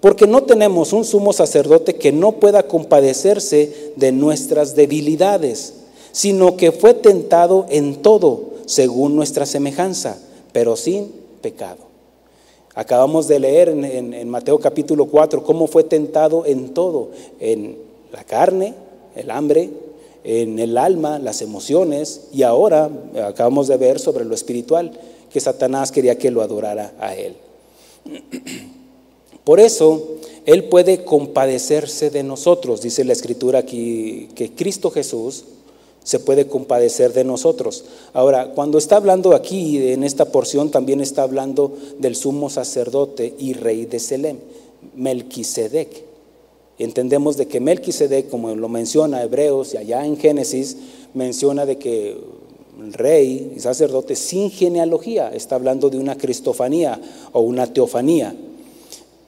porque 0.00 0.26
no 0.26 0.42
tenemos 0.44 0.92
un 0.92 1.04
sumo 1.04 1.32
sacerdote 1.32 1.96
que 1.96 2.10
no 2.10 2.32
pueda 2.32 2.62
compadecerse 2.62 3.92
de 3.96 4.12
nuestras 4.12 4.74
debilidades, 4.74 5.74
sino 6.12 6.56
que 6.56 6.72
fue 6.72 6.94
tentado 6.94 7.66
en 7.68 7.96
todo, 7.96 8.50
según 8.66 9.14
nuestra 9.14 9.44
semejanza, 9.44 10.18
pero 10.52 10.76
sin 10.76 11.12
pecado. 11.42 11.90
Acabamos 12.74 13.28
de 13.28 13.40
leer 13.40 13.68
en, 13.68 14.28
Mateo 14.28 14.58
capítulo 14.58 15.06
4 15.06 15.44
cómo 15.44 15.66
fue 15.66 15.84
tentado 15.84 16.46
en 16.46 16.72
todo, 16.72 17.10
en 17.38 17.76
la 18.12 18.24
carne, 18.24 18.74
el 19.16 19.30
hambre, 19.30 19.70
en 20.24 20.58
el 20.58 20.78
alma, 20.78 21.18
las 21.18 21.42
emociones, 21.42 22.28
y 22.32 22.42
ahora 22.42 22.90
acabamos 23.26 23.68
de 23.68 23.76
ver 23.76 23.98
sobre 23.98 24.24
lo 24.24 24.34
espiritual, 24.34 24.92
que 25.30 25.40
Satanás 25.40 25.92
quería 25.92 26.16
que 26.16 26.30
lo 26.30 26.42
adorara 26.42 26.92
a 26.98 27.14
él. 27.14 27.36
Por 29.44 29.60
eso, 29.60 30.16
Él 30.46 30.64
puede 30.64 31.04
compadecerse 31.04 32.10
de 32.10 32.22
nosotros, 32.22 32.82
dice 32.82 33.04
la 33.04 33.12
escritura 33.12 33.60
aquí, 33.60 34.28
que 34.34 34.52
Cristo 34.52 34.90
Jesús 34.90 35.44
se 36.02 36.18
puede 36.18 36.46
compadecer 36.46 37.12
de 37.12 37.24
nosotros. 37.24 37.84
Ahora, 38.12 38.52
cuando 38.54 38.78
está 38.78 38.96
hablando 38.96 39.34
aquí, 39.34 39.92
en 39.92 40.04
esta 40.04 40.26
porción, 40.26 40.70
también 40.70 41.00
está 41.00 41.22
hablando 41.22 41.76
del 41.98 42.16
sumo 42.16 42.50
sacerdote 42.50 43.34
y 43.38 43.52
rey 43.52 43.86
de 43.86 43.98
Selem, 43.98 44.38
Melquisedec. 44.94 46.04
Entendemos 46.78 47.36
de 47.36 47.46
que 47.46 47.60
Melquisedec, 47.60 48.30
como 48.30 48.54
lo 48.54 48.68
menciona 48.68 49.22
Hebreos 49.22 49.74
y 49.74 49.76
allá 49.76 50.04
en 50.06 50.16
Génesis, 50.16 50.76
menciona 51.12 51.66
de 51.66 51.76
que 51.76 52.16
el 52.80 52.92
rey 52.94 53.52
y 53.54 53.60
sacerdote 53.60 54.16
sin 54.16 54.50
genealogía, 54.50 55.28
está 55.28 55.56
hablando 55.56 55.90
de 55.90 55.98
una 55.98 56.16
cristofanía 56.16 56.98
o 57.32 57.40
una 57.40 57.66
teofanía. 57.66 58.34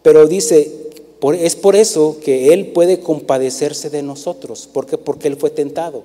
Pero 0.03 0.27
dice, 0.27 0.91
es 1.39 1.57
por 1.57 1.77
eso 1.77 2.19
que 2.23 2.53
Él 2.53 2.69
puede 2.69 3.01
compadecerse 3.01 3.91
de 3.91 4.03
nosotros. 4.03 4.69
¿Por 4.73 4.87
Porque 4.99 5.29
Él 5.29 5.37
fue 5.37 5.51
tentado 5.51 6.03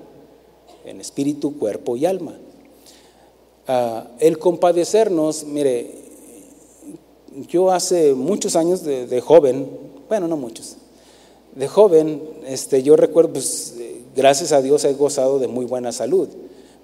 en 0.85 1.01
espíritu, 1.01 1.57
cuerpo 1.57 1.97
y 1.97 2.05
alma. 2.05 2.33
Ah, 3.67 4.07
el 4.19 4.39
compadecernos, 4.39 5.43
mire, 5.43 5.95
yo 7.49 7.71
hace 7.71 8.13
muchos 8.13 8.55
años 8.55 8.83
de 8.83 9.21
joven, 9.21 9.67
bueno, 10.07 10.27
no 10.27 10.37
muchos, 10.37 10.77
de 11.57 11.67
joven, 11.67 12.21
este, 12.45 12.83
yo 12.83 12.95
recuerdo, 12.95 13.33
pues, 13.33 13.73
gracias 14.15 14.51
a 14.51 14.61
Dios 14.61 14.85
he 14.85 14.93
gozado 14.93 15.39
de 15.39 15.47
muy 15.47 15.65
buena 15.65 15.91
salud. 15.91 16.29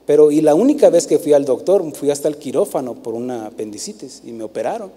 Pero, 0.05 0.31
y 0.31 0.41
la 0.41 0.55
única 0.55 0.89
vez 0.89 1.05
que 1.05 1.19
fui 1.19 1.33
al 1.33 1.45
doctor, 1.45 1.83
fui 1.93 2.09
hasta 2.09 2.27
el 2.27 2.37
quirófano 2.37 2.95
por 2.95 3.13
una 3.13 3.45
apendicitis 3.45 4.21
y 4.25 4.31
me 4.31 4.43
operaron. 4.43 4.91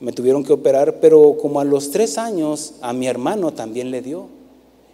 Me 0.00 0.12
tuvieron 0.12 0.44
que 0.44 0.52
operar, 0.52 1.00
pero 1.00 1.36
como 1.40 1.60
a 1.60 1.64
los 1.64 1.90
tres 1.90 2.18
años 2.18 2.74
a 2.80 2.92
mi 2.92 3.06
hermano 3.06 3.52
también 3.52 3.90
le 3.90 4.02
dio. 4.02 4.26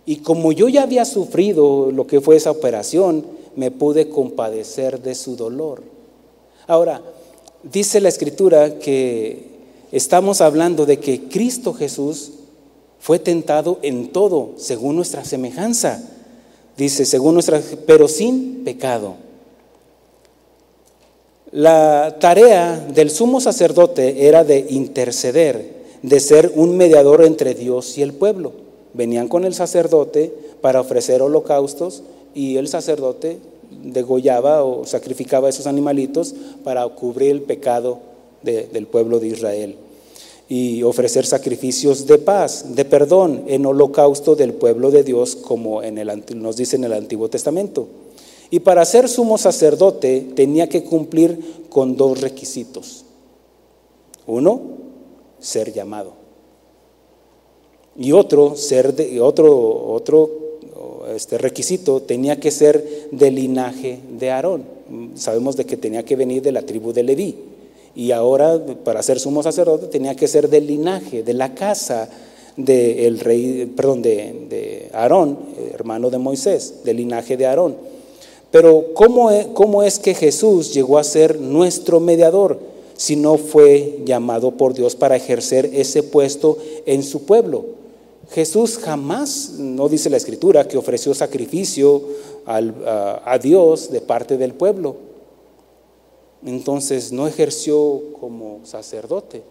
Y 0.06 0.16
como 0.16 0.52
yo 0.52 0.68
ya 0.68 0.82
había 0.82 1.04
sufrido 1.04 1.90
lo 1.90 2.06
que 2.06 2.20
fue 2.20 2.36
esa 2.36 2.50
operación, 2.50 3.24
me 3.56 3.70
pude 3.70 4.08
compadecer 4.08 5.00
de 5.02 5.14
su 5.14 5.36
dolor. 5.36 5.82
Ahora, 6.66 7.02
dice 7.62 8.00
la 8.00 8.08
escritura 8.08 8.78
que 8.78 9.46
estamos 9.92 10.40
hablando 10.40 10.86
de 10.86 10.98
que 10.98 11.28
Cristo 11.28 11.74
Jesús 11.74 12.32
fue 12.98 13.18
tentado 13.18 13.78
en 13.82 14.12
todo, 14.12 14.50
según 14.56 14.96
nuestra 14.96 15.24
semejanza. 15.24 16.02
Dice, 16.76 17.04
según 17.04 17.34
nuestra, 17.34 17.60
pero 17.86 18.08
sin 18.08 18.62
pecado. 18.64 19.14
La 21.52 22.18
tarea 22.20 22.78
del 22.94 23.10
sumo 23.10 23.40
sacerdote 23.40 24.28
era 24.28 24.44
de 24.44 24.66
interceder, 24.70 25.80
de 26.00 26.20
ser 26.20 26.52
un 26.54 26.76
mediador 26.76 27.24
entre 27.24 27.54
Dios 27.54 27.98
y 27.98 28.02
el 28.02 28.12
pueblo. 28.12 28.52
Venían 28.94 29.26
con 29.26 29.44
el 29.44 29.54
sacerdote 29.54 30.32
para 30.60 30.80
ofrecer 30.80 31.22
holocaustos 31.22 32.04
y 32.34 32.56
el 32.56 32.68
sacerdote 32.68 33.38
degollaba 33.82 34.62
o 34.62 34.86
sacrificaba 34.86 35.48
esos 35.48 35.66
animalitos 35.66 36.34
para 36.62 36.86
cubrir 36.88 37.32
el 37.32 37.42
pecado 37.42 37.98
del 38.42 38.86
pueblo 38.86 39.18
de 39.18 39.28
Israel 39.28 39.76
y 40.48 40.82
ofrecer 40.82 41.26
sacrificios 41.26 42.06
de 42.06 42.18
paz, 42.18 42.74
de 42.74 42.84
perdón, 42.84 43.44
en 43.46 43.66
holocausto 43.66 44.34
del 44.34 44.52
pueblo 44.52 44.90
de 44.90 45.04
Dios, 45.04 45.36
como 45.36 45.80
nos 45.82 46.56
dice 46.56 46.76
en 46.76 46.84
el 46.84 46.92
Antiguo 46.92 47.28
Testamento. 47.28 47.86
Y 48.50 48.60
para 48.60 48.84
ser 48.84 49.08
sumo 49.08 49.38
sacerdote 49.38 50.28
tenía 50.34 50.68
que 50.68 50.82
cumplir 50.82 51.64
con 51.68 51.96
dos 51.96 52.20
requisitos. 52.20 53.04
Uno, 54.26 54.60
ser 55.38 55.72
llamado. 55.72 56.14
Y 57.96 58.12
otro, 58.12 58.56
ser 58.56 58.94
de, 58.94 59.20
otro, 59.20 59.92
otro 59.92 60.30
este 61.14 61.38
requisito 61.38 62.02
tenía 62.02 62.38
que 62.38 62.50
ser 62.50 63.08
del 63.10 63.34
linaje 63.34 64.00
de 64.10 64.30
Aarón. 64.30 64.64
Sabemos 65.14 65.56
de 65.56 65.64
que 65.64 65.76
tenía 65.76 66.04
que 66.04 66.16
venir 66.16 66.42
de 66.42 66.52
la 66.52 66.62
tribu 66.62 66.92
de 66.92 67.02
Leví. 67.02 67.36
Y 67.94 68.12
ahora, 68.12 68.64
para 68.84 69.02
ser 69.02 69.18
sumo 69.18 69.42
sacerdote, 69.42 69.86
tenía 69.86 70.14
que 70.14 70.28
ser 70.28 70.48
del 70.48 70.66
linaje, 70.66 71.22
de 71.22 71.34
la 71.34 71.54
casa 71.54 72.08
del 72.56 73.18
rey, 73.18 73.72
perdón, 73.76 74.02
de, 74.02 74.88
Aarón, 74.92 75.38
hermano 75.72 76.10
de 76.10 76.18
Moisés, 76.18 76.84
del 76.84 76.98
linaje 76.98 77.36
de 77.36 77.46
Aarón. 77.46 77.76
Pero 78.50 78.86
¿cómo 78.94 79.30
es, 79.30 79.46
¿cómo 79.48 79.82
es 79.82 79.98
que 79.98 80.14
Jesús 80.14 80.74
llegó 80.74 80.98
a 80.98 81.04
ser 81.04 81.40
nuestro 81.40 82.00
mediador 82.00 82.58
si 82.96 83.16
no 83.16 83.38
fue 83.38 84.00
llamado 84.04 84.52
por 84.52 84.74
Dios 84.74 84.96
para 84.96 85.16
ejercer 85.16 85.70
ese 85.72 86.02
puesto 86.02 86.58
en 86.86 87.02
su 87.02 87.24
pueblo? 87.24 87.64
Jesús 88.30 88.78
jamás, 88.78 89.54
no 89.58 89.88
dice 89.88 90.10
la 90.10 90.16
escritura, 90.16 90.66
que 90.66 90.78
ofreció 90.78 91.14
sacrificio 91.14 92.02
a 92.46 93.38
Dios 93.40 93.90
de 93.90 94.00
parte 94.00 94.36
del 94.36 94.54
pueblo 94.54 95.10
entonces 96.44 97.12
no 97.12 97.26
ejerció 97.26 98.02
como 98.18 98.60
sacerdote. 98.64 99.42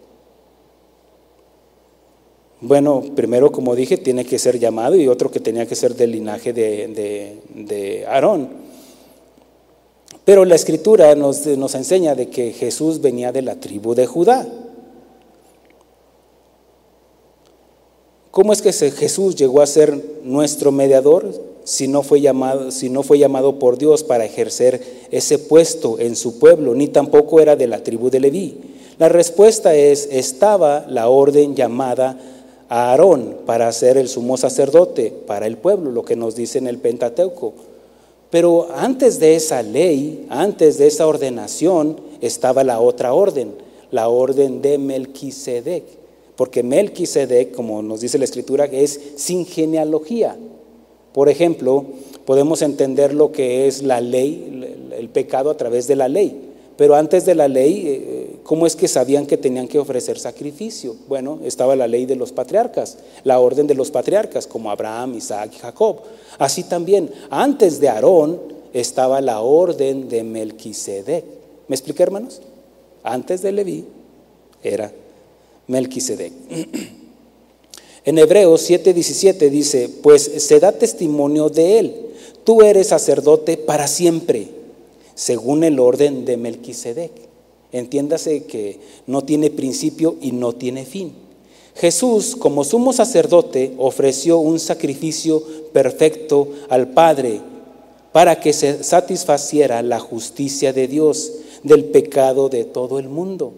Bueno, 2.60 3.02
primero, 3.14 3.50
como 3.50 3.74
dije, 3.74 3.96
tiene 3.96 4.24
que 4.24 4.38
ser 4.38 4.58
llamado 4.58 4.96
y 4.96 5.08
otro 5.08 5.30
que 5.30 5.40
tenía 5.40 5.66
que 5.66 5.74
ser 5.74 5.94
del 5.94 6.12
linaje 6.12 6.52
de, 6.52 8.04
Aarón. 8.06 8.69
Pero 10.30 10.44
la 10.44 10.54
escritura 10.54 11.12
nos, 11.16 11.44
nos 11.44 11.74
enseña 11.74 12.14
de 12.14 12.28
que 12.28 12.52
Jesús 12.52 13.00
venía 13.00 13.32
de 13.32 13.42
la 13.42 13.56
tribu 13.56 13.96
de 13.96 14.06
Judá. 14.06 14.46
¿Cómo 18.30 18.52
es 18.52 18.62
que 18.62 18.72
Jesús 18.72 19.34
llegó 19.34 19.60
a 19.60 19.66
ser 19.66 20.20
nuestro 20.22 20.70
mediador? 20.70 21.34
si 21.64 21.88
no 21.88 22.04
fue 22.04 22.20
llamado, 22.20 22.70
si 22.70 22.90
no 22.90 23.02
fue 23.02 23.18
llamado 23.18 23.58
por 23.58 23.76
Dios 23.76 24.04
para 24.04 24.24
ejercer 24.24 24.80
ese 25.10 25.40
puesto 25.40 25.98
en 25.98 26.14
su 26.14 26.38
pueblo, 26.38 26.76
ni 26.76 26.86
tampoco 26.86 27.40
era 27.40 27.56
de 27.56 27.66
la 27.66 27.82
tribu 27.82 28.08
de 28.08 28.20
Leví? 28.20 28.56
La 28.98 29.08
respuesta 29.08 29.74
es, 29.74 30.08
estaba 30.12 30.86
la 30.88 31.08
orden 31.08 31.56
llamada 31.56 32.20
a 32.68 32.92
Aarón 32.92 33.38
para 33.46 33.72
ser 33.72 33.98
el 33.98 34.08
sumo 34.08 34.36
sacerdote 34.36 35.12
para 35.26 35.48
el 35.48 35.56
pueblo, 35.56 35.90
lo 35.90 36.04
que 36.04 36.14
nos 36.14 36.36
dice 36.36 36.58
en 36.58 36.68
el 36.68 36.78
Pentateuco. 36.78 37.69
Pero 38.30 38.68
antes 38.74 39.18
de 39.18 39.34
esa 39.34 39.62
ley, 39.62 40.26
antes 40.28 40.78
de 40.78 40.86
esa 40.86 41.06
ordenación, 41.06 41.96
estaba 42.20 42.62
la 42.64 42.80
otra 42.80 43.12
orden, 43.12 43.54
la 43.90 44.08
orden 44.08 44.62
de 44.62 44.78
Melquisedec. 44.78 45.84
Porque 46.36 46.62
Melquisedec, 46.62 47.52
como 47.52 47.82
nos 47.82 48.00
dice 48.00 48.18
la 48.18 48.24
escritura, 48.24 48.64
es 48.66 49.00
sin 49.16 49.44
genealogía. 49.44 50.36
Por 51.12 51.28
ejemplo, 51.28 51.84
podemos 52.24 52.62
entender 52.62 53.12
lo 53.12 53.32
que 53.32 53.66
es 53.66 53.82
la 53.82 54.00
ley, 54.00 54.88
el 54.96 55.08
pecado 55.08 55.50
a 55.50 55.56
través 55.56 55.88
de 55.88 55.96
la 55.96 56.08
ley. 56.08 56.49
Pero 56.80 56.94
antes 56.94 57.26
de 57.26 57.34
la 57.34 57.46
ley, 57.46 57.84
eh, 57.86 58.36
¿cómo 58.42 58.66
es 58.66 58.74
que 58.74 58.88
sabían 58.88 59.26
que 59.26 59.36
tenían 59.36 59.68
que 59.68 59.78
ofrecer 59.78 60.18
sacrificio? 60.18 60.96
Bueno, 61.08 61.40
estaba 61.44 61.76
la 61.76 61.86
ley 61.86 62.06
de 62.06 62.16
los 62.16 62.32
patriarcas, 62.32 62.96
la 63.22 63.38
orden 63.38 63.66
de 63.66 63.74
los 63.74 63.90
patriarcas, 63.90 64.46
como 64.46 64.70
Abraham, 64.70 65.14
Isaac 65.14 65.52
y 65.56 65.58
Jacob. 65.58 65.98
Así 66.38 66.62
también, 66.62 67.10
antes 67.28 67.80
de 67.80 67.90
Aarón 67.90 68.40
estaba 68.72 69.20
la 69.20 69.42
orden 69.42 70.08
de 70.08 70.24
Melquisedec. 70.24 71.22
¿Me 71.68 71.76
expliqué, 71.76 72.02
hermanos? 72.02 72.40
Antes 73.02 73.42
de 73.42 73.52
Leví 73.52 73.84
era 74.62 74.90
Melquisedec. 75.66 76.32
En 78.06 78.16
Hebreos 78.16 78.70
7:17 78.70 79.50
dice, 79.50 79.90
pues 80.02 80.22
se 80.22 80.58
da 80.58 80.72
testimonio 80.72 81.50
de 81.50 81.78
él, 81.78 81.94
tú 82.44 82.62
eres 82.62 82.86
sacerdote 82.86 83.58
para 83.58 83.86
siempre, 83.86 84.59
según 85.20 85.64
el 85.64 85.78
orden 85.78 86.24
de 86.24 86.38
Melquisedec. 86.38 87.12
Entiéndase 87.72 88.44
que 88.44 88.80
no 89.06 89.20
tiene 89.22 89.50
principio 89.50 90.16
y 90.18 90.32
no 90.32 90.54
tiene 90.54 90.86
fin. 90.86 91.12
Jesús, 91.74 92.34
como 92.34 92.64
sumo 92.64 92.94
sacerdote, 92.94 93.74
ofreció 93.76 94.38
un 94.38 94.58
sacrificio 94.58 95.42
perfecto 95.74 96.48
al 96.70 96.88
Padre 96.92 97.42
para 98.12 98.40
que 98.40 98.54
se 98.54 98.82
satisfaciera 98.82 99.82
la 99.82 100.00
justicia 100.00 100.72
de 100.72 100.88
Dios 100.88 101.32
del 101.64 101.84
pecado 101.84 102.48
de 102.48 102.64
todo 102.64 102.98
el 102.98 103.10
mundo. 103.10 103.52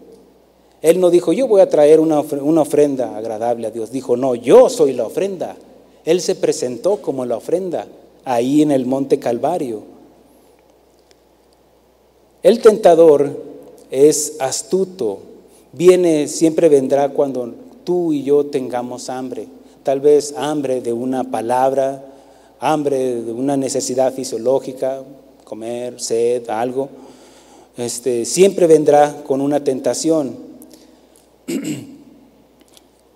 Él 0.81 0.99
no 0.99 1.09
dijo, 1.11 1.31
yo 1.31 1.47
voy 1.47 1.61
a 1.61 1.69
traer 1.69 2.01
una, 2.01 2.19
ofrenda 2.19 3.15
agradable 3.15 3.67
a 3.67 3.71
Dios. 3.71 3.89
Dijo, 3.89 4.17
no, 4.17 4.35
yo 4.35 4.67
soy 4.67 4.91
la 4.91 5.05
ofrenda. 5.05 5.55
Él 6.03 6.19
se 6.19 6.35
presentó 6.35 6.97
como 6.97 7.25
la 7.25 7.37
ofrenda 7.37 7.87
ahí 8.25 8.61
en 8.61 8.71
el 8.71 8.85
monte 8.85 9.17
Calvario. 9.17 9.92
El 12.43 12.59
tentador 12.59 13.41
es 13.89 14.35
astuto, 14.39 15.19
viene, 15.71 16.27
siempre 16.27 16.67
vendrá 16.67 17.09
cuando 17.09 17.53
tú 17.85 18.11
y 18.11 18.23
yo 18.23 18.47
tengamos 18.47 19.09
hambre, 19.09 19.47
tal 19.83 20.01
vez 20.01 20.33
hambre 20.35 20.81
de 20.81 20.91
una 20.91 21.23
palabra, 21.23 22.03
hambre 22.59 23.21
de 23.21 23.31
una 23.31 23.55
necesidad 23.55 24.13
fisiológica, 24.13 25.03
comer, 25.45 26.01
sed, 26.01 26.49
algo. 26.49 26.89
Este, 27.77 28.25
siempre 28.25 28.67
vendrá 28.67 29.23
con 29.23 29.39
una 29.39 29.63
tentación. 29.63 30.35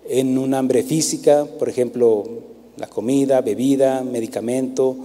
en 0.08 0.38
un 0.38 0.54
hambre 0.54 0.82
física, 0.82 1.46
por 1.58 1.68
ejemplo, 1.68 2.24
la 2.78 2.86
comida, 2.86 3.42
bebida, 3.42 4.02
medicamento, 4.02 4.96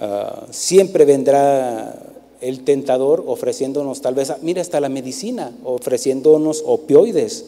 ah, 0.00 0.46
siempre 0.50 1.04
vendrá 1.04 2.07
el 2.40 2.64
tentador 2.64 3.24
ofreciéndonos 3.26 4.00
tal 4.00 4.14
vez, 4.14 4.32
mira, 4.42 4.62
hasta 4.62 4.80
la 4.80 4.88
medicina, 4.88 5.52
ofreciéndonos 5.64 6.62
opioides. 6.66 7.44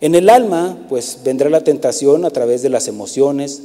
En 0.00 0.14
el 0.14 0.28
alma, 0.28 0.86
pues 0.88 1.20
vendrá 1.24 1.48
la 1.50 1.64
tentación 1.64 2.24
a 2.24 2.30
través 2.30 2.62
de 2.62 2.70
las 2.70 2.88
emociones, 2.88 3.62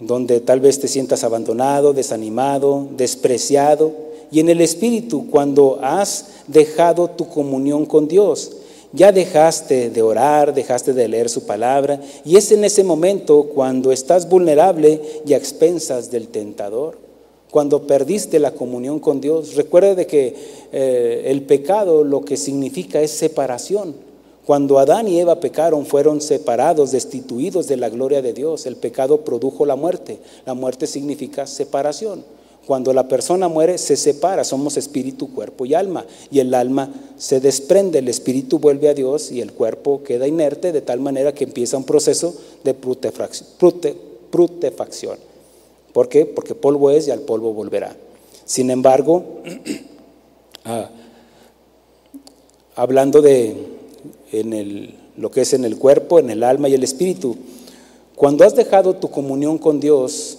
donde 0.00 0.40
tal 0.40 0.60
vez 0.60 0.80
te 0.80 0.88
sientas 0.88 1.24
abandonado, 1.24 1.92
desanimado, 1.92 2.88
despreciado. 2.96 3.92
Y 4.30 4.40
en 4.40 4.48
el 4.48 4.60
espíritu, 4.60 5.28
cuando 5.30 5.78
has 5.82 6.26
dejado 6.46 7.08
tu 7.08 7.28
comunión 7.28 7.86
con 7.86 8.08
Dios, 8.08 8.52
ya 8.92 9.12
dejaste 9.12 9.90
de 9.90 10.02
orar, 10.02 10.52
dejaste 10.52 10.92
de 10.92 11.08
leer 11.08 11.28
su 11.28 11.46
palabra, 11.46 12.00
y 12.24 12.36
es 12.36 12.52
en 12.52 12.64
ese 12.64 12.84
momento 12.84 13.44
cuando 13.54 13.92
estás 13.92 14.28
vulnerable 14.28 15.00
y 15.24 15.32
a 15.32 15.36
expensas 15.36 16.10
del 16.10 16.28
tentador. 16.28 17.11
Cuando 17.52 17.86
perdiste 17.86 18.38
la 18.38 18.52
comunión 18.52 18.98
con 18.98 19.20
Dios, 19.20 19.56
recuerde 19.56 19.94
de 19.94 20.06
que 20.06 20.34
eh, 20.72 21.24
el 21.26 21.42
pecado 21.42 22.02
lo 22.02 22.22
que 22.22 22.38
significa 22.38 23.02
es 23.02 23.10
separación. 23.10 23.94
Cuando 24.46 24.78
Adán 24.78 25.06
y 25.06 25.20
Eva 25.20 25.38
pecaron, 25.38 25.84
fueron 25.84 26.22
separados, 26.22 26.92
destituidos 26.92 27.68
de 27.68 27.76
la 27.76 27.90
gloria 27.90 28.22
de 28.22 28.32
Dios. 28.32 28.64
El 28.64 28.76
pecado 28.76 29.20
produjo 29.20 29.66
la 29.66 29.76
muerte. 29.76 30.18
La 30.46 30.54
muerte 30.54 30.86
significa 30.86 31.46
separación. 31.46 32.24
Cuando 32.66 32.94
la 32.94 33.06
persona 33.06 33.48
muere, 33.48 33.76
se 33.76 33.96
separa, 33.96 34.44
somos 34.44 34.78
espíritu, 34.78 35.34
cuerpo 35.34 35.66
y 35.66 35.74
alma. 35.74 36.06
Y 36.30 36.38
el 36.38 36.54
alma 36.54 36.88
se 37.18 37.38
desprende, 37.38 37.98
el 37.98 38.08
espíritu 38.08 38.60
vuelve 38.60 38.88
a 38.88 38.94
Dios 38.94 39.30
y 39.30 39.42
el 39.42 39.52
cuerpo 39.52 40.02
queda 40.02 40.26
inerte 40.26 40.72
de 40.72 40.80
tal 40.80 41.00
manera 41.00 41.34
que 41.34 41.44
empieza 41.44 41.76
un 41.76 41.84
proceso 41.84 42.34
de 42.64 42.72
prutefacción. 42.72 45.18
¿Por 45.92 46.08
qué? 46.08 46.26
Porque 46.26 46.54
polvo 46.54 46.90
es 46.90 47.08
y 47.08 47.10
al 47.10 47.20
polvo 47.20 47.52
volverá. 47.52 47.96
Sin 48.44 48.70
embargo, 48.70 49.24
ah, 50.64 50.90
hablando 52.74 53.20
de 53.22 53.56
en 54.32 54.94
lo 55.16 55.30
que 55.30 55.42
es 55.42 55.52
en 55.52 55.64
el 55.64 55.76
cuerpo, 55.76 56.18
en 56.18 56.30
el 56.30 56.42
alma 56.42 56.68
y 56.68 56.74
el 56.74 56.84
espíritu. 56.84 57.36
Cuando 58.16 58.44
has 58.44 58.54
dejado 58.54 58.96
tu 58.96 59.10
comunión 59.10 59.58
con 59.58 59.80
Dios 59.80 60.38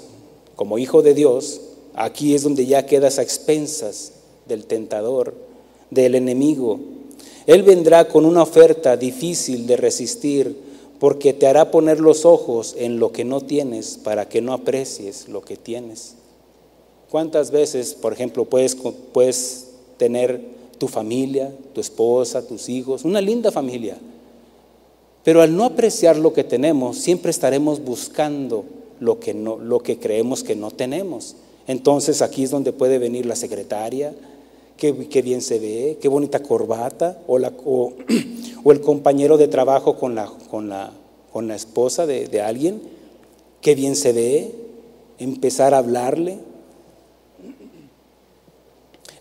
como 0.56 0.78
hijo 0.78 1.02
de 1.02 1.14
Dios, 1.14 1.62
aquí 1.94 2.34
es 2.34 2.44
donde 2.44 2.66
ya 2.66 2.86
quedas 2.86 3.20
a 3.20 3.22
expensas 3.24 4.14
del 4.48 4.66
tentador, 4.66 5.34
del 5.90 6.16
enemigo. 6.16 6.80
Él 7.46 7.64
vendrá 7.64 8.08
con 8.08 8.26
una 8.26 8.42
oferta 8.42 8.98
difícil 8.98 9.68
de 9.68 9.78
resistir 9.78 10.56
porque 11.04 11.34
te 11.34 11.48
hará 11.48 11.70
poner 11.70 12.00
los 12.00 12.24
ojos 12.24 12.76
en 12.78 12.98
lo 12.98 13.12
que 13.12 13.26
no 13.26 13.42
tienes 13.42 14.00
para 14.02 14.30
que 14.30 14.42
no 14.42 14.54
aprecies 14.54 15.28
lo 15.28 15.42
que 15.42 15.58
tienes. 15.58 16.16
¿Cuántas 17.12 17.52
veces, 17.52 17.94
por 17.94 18.14
ejemplo, 18.14 18.46
puedes, 18.46 18.78
puedes 19.12 19.72
tener 19.98 20.40
tu 20.78 20.88
familia, 20.88 21.54
tu 21.74 21.82
esposa, 21.82 22.48
tus 22.48 22.70
hijos, 22.70 23.04
una 23.04 23.20
linda 23.20 23.52
familia. 23.52 23.98
Pero 25.26 25.42
al 25.42 25.54
no 25.58 25.66
apreciar 25.66 26.16
lo 26.16 26.32
que 26.32 26.46
tenemos, 26.46 27.00
siempre 27.00 27.32
estaremos 27.32 27.84
buscando 27.84 28.64
lo 29.02 29.20
que, 29.20 29.34
no, 29.34 29.58
lo 29.58 29.80
que 29.80 30.00
creemos 30.00 30.42
que 30.42 30.56
no 30.56 30.72
tenemos. 30.72 31.36
Entonces 31.68 32.22
aquí 32.22 32.44
es 32.44 32.50
donde 32.50 32.72
puede 32.72 32.98
venir 32.98 33.26
la 33.26 33.36
secretaria, 33.36 34.14
qué, 34.92 35.22
bien 35.22 35.42
se 35.42 35.60
ve, 35.60 35.98
qué 36.02 36.08
bonita 36.08 36.42
corbata, 36.42 37.22
o, 37.28 37.38
el 38.72 38.82
compañero 38.82 39.38
de 39.38 39.48
trabajo 39.48 39.98
con 39.98 40.16
la, 40.16 41.56
esposa 41.56 42.06
de 42.06 42.42
alguien, 42.42 42.82
qué 43.62 43.76
bien 43.76 43.96
se 43.96 44.12
ve, 44.12 44.52
empezar 45.20 45.74
a 45.74 45.78
hablarle, 45.78 46.40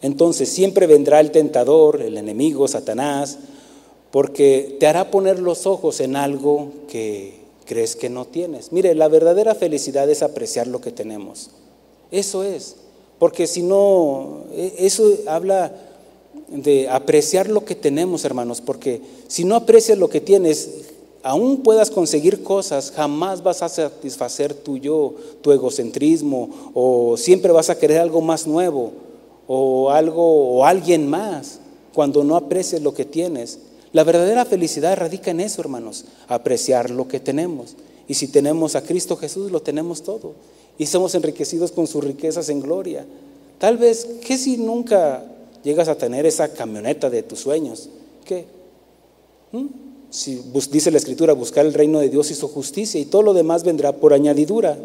entonces 0.03 0.49
siempre 0.49 0.89
vendrá 0.89 1.21
el 1.21 1.31
tentador, 1.31 2.03
el 2.03 2.19
enemigo, 2.19 2.67
Satanás, 2.67 3.39
porque 4.11 4.77
te 4.81 4.89
hará 4.89 5.11
poner 5.11 5.39
los 5.39 5.65
ojos 5.67 6.01
en 6.01 6.17
algo 6.17 6.73
que 6.89 7.41
crees 7.65 7.95
que 7.95 8.11
no 8.11 8.25
tienes. 8.25 8.73
Mire, 8.73 8.97
la 8.97 9.07
verdadera 9.07 9.55
felicidad 9.55 10.11
es 10.11 10.23
apreciar 10.23 10.67
lo 10.67 10.81
que 10.81 10.91
tenemos. 10.91 11.51
Eso 12.11 12.43
es. 12.43 12.77
Porque 13.23 13.47
si 13.47 13.63
no, 13.63 14.47
e, 14.51 14.75
eso 14.79 15.09
habla 15.29 15.71
de 16.49 16.89
apreciar 16.89 17.49
lo 17.49 17.65
que 17.65 17.77
tenemos, 17.77 18.25
hermanos, 18.25 18.61
porque 18.61 19.01
si 19.29 19.45
no 19.45 19.55
aprecias 19.55 19.97
lo 19.97 20.09
que 20.09 20.21
tienes, 20.21 20.87
aún 21.23 21.59
puedas 21.59 21.93
conseguir 21.93 22.43
cosas, 22.43 22.91
jamás 22.91 23.45
vas 23.45 23.63
a 23.63 23.69
satisfacer 23.69 24.55
tu 24.55 24.77
yo, 24.77 25.15
tu 25.41 25.53
egocentrismo, 25.53 26.73
o 26.75 27.17
siempre 27.17 27.53
vas 27.53 27.71
a 27.71 27.79
querer 27.79 28.01
algo 28.01 28.21
más 28.21 28.49
nuevo 28.49 28.91
o 29.47 29.91
algo 29.91 30.57
o 30.57 30.65
alguien 30.65 31.09
más 31.09 31.61
cuando 31.95 32.25
no 32.25 32.35
aprecias 32.35 32.83
lo 32.83 32.93
que 32.93 33.05
tienes. 33.05 33.61
La 33.93 34.03
verdadera 34.03 34.45
felicidad 34.45 34.97
radica 34.97 35.31
en 35.31 35.39
eso, 35.39 35.61
hermanos, 35.61 36.07
apreciar 36.27 36.91
lo 36.91 37.07
que 37.07 37.21
tenemos. 37.21 37.77
Y 38.09 38.15
si 38.15 38.27
tenemos 38.27 38.75
a 38.75 38.83
Cristo 38.83 39.17
Jesús, 39.17 39.53
lo 39.53 39.63
tenemos 39.63 40.03
todo. 40.03 40.35
Y 40.79 40.87
somos 40.87 41.15
enriquecidos 41.15 41.73
con 41.73 41.87
sus 41.87 42.03
riquezas 42.03 42.49
en 42.49 42.61
gloria. 42.61 43.05
Tal 43.59 43.79
vez, 43.79 44.07
¿qué 44.27 44.37
si 44.37 44.57
nunca 44.57 45.25
llegas 45.63 45.89
a 45.89 45.95
tener 45.95 46.27
esa 46.27 46.53
camioneta 46.53 47.11
de 47.11 47.23
tus 47.23 47.41
sueños? 47.41 47.89
¿Qué? 48.25 48.47
¿Mm? 49.53 49.67
Si 50.11 50.43
dice 50.71 50.91
la 50.91 50.99
Escritura, 50.99 51.33
buscar 51.33 51.65
el 51.65 51.73
reino 51.73 52.01
de 52.01 52.09
Dios 52.09 52.31
y 52.31 52.35
su 52.35 52.49
justicia, 52.49 53.01
y 53.01 53.07
todo 53.07 53.23
lo 53.23 53.35
demás 53.35 53.65
vendrá 53.65 53.93
por 53.93 54.13
añadidura. 54.13 54.77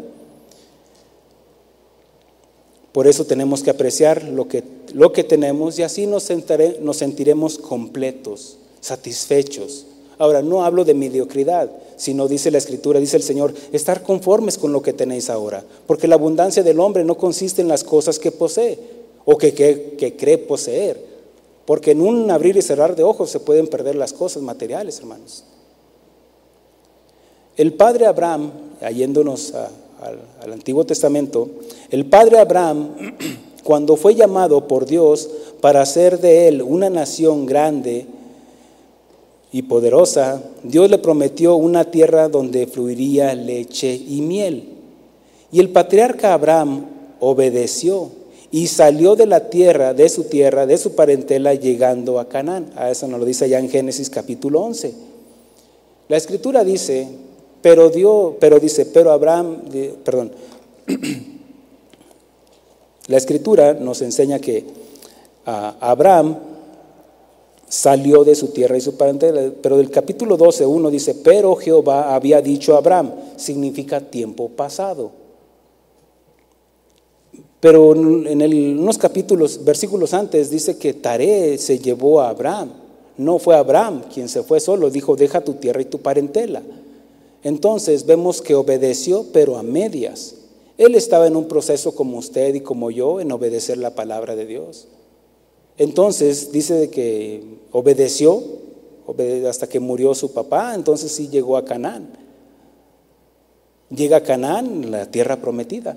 Por 2.92 3.06
eso 3.06 3.26
tenemos 3.26 3.62
que 3.62 3.70
apreciar 3.70 4.24
lo 4.24 4.48
que, 4.48 4.64
lo 4.94 5.12
que 5.12 5.24
tenemos 5.24 5.78
y 5.78 5.82
así 5.82 6.06
nos, 6.06 6.28
nos 6.80 6.96
sentiremos 6.96 7.58
completos, 7.58 8.56
satisfechos. 8.80 9.86
Ahora, 10.18 10.42
no 10.42 10.64
hablo 10.64 10.84
de 10.84 10.94
mediocridad, 10.94 11.70
sino 11.96 12.26
dice 12.26 12.50
la 12.50 12.58
Escritura, 12.58 12.98
dice 12.98 13.16
el 13.16 13.22
Señor, 13.22 13.54
estar 13.72 14.02
conformes 14.02 14.58
con 14.58 14.72
lo 14.72 14.82
que 14.82 14.92
tenéis 14.92 15.30
ahora, 15.30 15.64
porque 15.86 16.08
la 16.08 16.16
abundancia 16.16 16.62
del 16.62 16.80
hombre 16.80 17.04
no 17.04 17.16
consiste 17.16 17.62
en 17.62 17.68
las 17.68 17.84
cosas 17.84 18.18
que 18.18 18.32
posee 18.32 18.78
o 19.24 19.36
que, 19.36 20.16
cree 20.18 20.38
poseer, 20.38 21.00
porque 21.66 21.92
en 21.92 22.00
un 22.00 22.30
abrir 22.30 22.56
y 22.56 22.62
cerrar 22.62 22.96
de 22.96 23.04
ojos 23.04 23.30
se 23.30 23.40
pueden 23.40 23.68
perder 23.68 23.94
las 23.94 24.12
cosas 24.12 24.42
materiales, 24.42 24.98
hermanos. 24.98 25.44
El 27.56 27.74
padre 27.74 28.06
Abraham, 28.06 28.52
yéndonos 28.92 29.52
al, 29.54 30.52
Antiguo 30.52 30.84
Testamento, 30.84 31.48
el 31.90 32.06
padre 32.06 32.38
Abraham, 32.38 33.16
cuando 33.64 33.96
fue 33.96 34.14
llamado 34.14 34.66
por 34.66 34.86
Dios 34.86 35.28
para 35.60 35.82
hacer 35.82 36.20
de 36.20 36.48
él 36.48 36.62
una 36.62 36.88
nación 36.88 37.46
grande 37.46 38.06
y 39.50 39.62
poderosa, 39.62 40.42
Dios 40.62 40.90
le 40.90 40.98
prometió 40.98 41.56
una 41.56 41.84
tierra 41.84 42.28
donde 42.28 42.66
fluiría 42.66 43.34
leche 43.34 43.94
y 43.94 44.20
miel. 44.20 44.64
Y 45.50 45.60
el 45.60 45.70
patriarca 45.70 46.34
Abraham 46.34 46.86
obedeció 47.20 48.10
y 48.50 48.66
salió 48.66 49.16
de 49.16 49.26
la 49.26 49.48
tierra, 49.48 49.94
de 49.94 50.08
su 50.08 50.24
tierra, 50.24 50.66
de 50.66 50.76
su 50.76 50.94
parentela, 50.94 51.54
llegando 51.54 52.18
a 52.18 52.28
Canaán. 52.28 52.70
A 52.76 52.90
eso 52.90 53.08
nos 53.08 53.20
lo 53.20 53.26
dice 53.26 53.48
ya 53.48 53.58
en 53.58 53.70
Génesis 53.70 54.10
capítulo 54.10 54.60
11. 54.60 54.92
La 56.08 56.16
escritura 56.16 56.64
dice 56.64 57.08
pero 57.62 57.90
dio, 57.90 58.36
pero 58.38 58.60
dice, 58.60 58.86
pero 58.86 59.10
Abraham, 59.10 59.62
perdón, 60.04 60.32
la 63.06 63.16
escritura 63.16 63.74
nos 63.74 64.00
enseña 64.02 64.38
que 64.38 64.64
Abraham 65.44 66.38
salió 67.68 68.24
de 68.24 68.34
su 68.34 68.48
tierra 68.48 68.76
y 68.76 68.80
su 68.80 68.96
parentela, 68.96 69.52
pero 69.62 69.76
del 69.76 69.90
capítulo 69.90 70.36
12, 70.36 70.64
uno 70.66 70.90
dice, 70.90 71.14
pero 71.14 71.54
Jehová 71.56 72.14
había 72.14 72.40
dicho 72.40 72.74
a 72.74 72.78
Abraham, 72.78 73.12
significa 73.36 74.00
tiempo 74.00 74.48
pasado. 74.48 75.10
Pero 77.60 77.92
en 77.92 78.78
unos 78.78 78.98
capítulos, 78.98 79.64
versículos 79.64 80.14
antes, 80.14 80.50
dice 80.50 80.78
que 80.78 80.94
Taré 80.94 81.58
se 81.58 81.78
llevó 81.78 82.20
a 82.20 82.28
Abraham. 82.28 82.70
No 83.16 83.40
fue 83.40 83.56
Abraham 83.56 84.02
quien 84.12 84.28
se 84.28 84.44
fue 84.44 84.60
solo, 84.60 84.90
dijo, 84.90 85.16
deja 85.16 85.40
tu 85.40 85.54
tierra 85.54 85.82
y 85.82 85.86
tu 85.86 85.98
parentela. 85.98 86.62
Entonces 87.42 88.06
vemos 88.06 88.40
que 88.40 88.54
obedeció, 88.54 89.26
pero 89.32 89.58
a 89.58 89.62
medias. 89.64 90.36
Él 90.76 90.94
estaba 90.94 91.26
en 91.26 91.34
un 91.34 91.48
proceso 91.48 91.96
como 91.96 92.18
usted 92.18 92.54
y 92.54 92.60
como 92.60 92.92
yo 92.92 93.20
en 93.20 93.32
obedecer 93.32 93.78
la 93.78 93.96
palabra 93.96 94.36
de 94.36 94.46
Dios. 94.46 94.86
Entonces 95.78 96.50
dice 96.52 96.90
que 96.90 97.42
obedeció 97.72 98.42
hasta 99.48 99.68
que 99.68 99.80
murió 99.80 100.14
su 100.14 100.32
papá, 100.32 100.74
entonces 100.74 101.12
sí 101.12 101.28
llegó 101.28 101.56
a 101.56 101.64
Canaán. 101.64 102.08
Llega 103.88 104.18
a 104.18 104.22
Canaán, 104.22 104.90
la 104.90 105.06
tierra 105.06 105.36
prometida. 105.36 105.96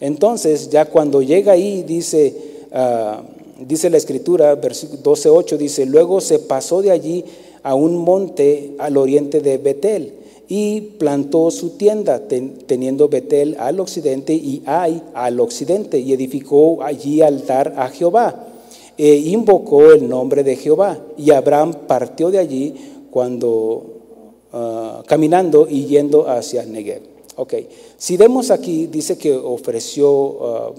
Entonces 0.00 0.70
ya 0.70 0.86
cuando 0.86 1.22
llega 1.22 1.52
ahí 1.52 1.82
dice, 1.82 2.34
ah, 2.72 3.22
dice 3.60 3.90
la 3.90 3.96
escritura, 3.96 4.54
versículo 4.54 5.02
12.8, 5.02 5.56
dice, 5.56 5.86
luego 5.86 6.20
se 6.20 6.38
pasó 6.38 6.82
de 6.82 6.90
allí 6.90 7.24
a 7.62 7.74
un 7.74 7.96
monte 7.98 8.74
al 8.78 8.96
oriente 8.96 9.40
de 9.40 9.58
Betel 9.58 10.14
y 10.48 10.80
plantó 10.80 11.50
su 11.50 11.70
tienda, 11.70 12.22
teniendo 12.66 13.08
Betel 13.08 13.56
al 13.58 13.80
occidente 13.80 14.32
y 14.32 14.62
Ai 14.64 15.02
al 15.12 15.38
occidente, 15.40 15.98
y 15.98 16.14
edificó 16.14 16.82
allí 16.82 17.20
altar 17.20 17.74
a 17.76 17.88
Jehová, 17.90 18.47
e 18.98 19.14
invocó 19.14 19.92
el 19.92 20.08
nombre 20.08 20.42
de 20.42 20.56
Jehová. 20.56 20.98
Y 21.16 21.30
Abraham 21.30 21.72
partió 21.86 22.30
de 22.30 22.38
allí 22.38 22.74
cuando 23.10 23.84
ah, 24.52 25.02
caminando 25.06 25.68
y 25.70 25.86
yendo 25.86 26.28
hacia 26.28 26.66
Negev. 26.66 27.02
Ok, 27.36 27.54
si 27.96 28.16
vemos 28.16 28.50
aquí, 28.50 28.88
dice 28.88 29.16
que 29.16 29.32
ofreció, 29.32 30.38
ah, 30.44 30.72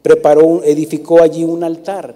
preparó, 0.00 0.62
edificó 0.62 1.20
allí 1.20 1.42
un 1.42 1.64
altar. 1.64 2.14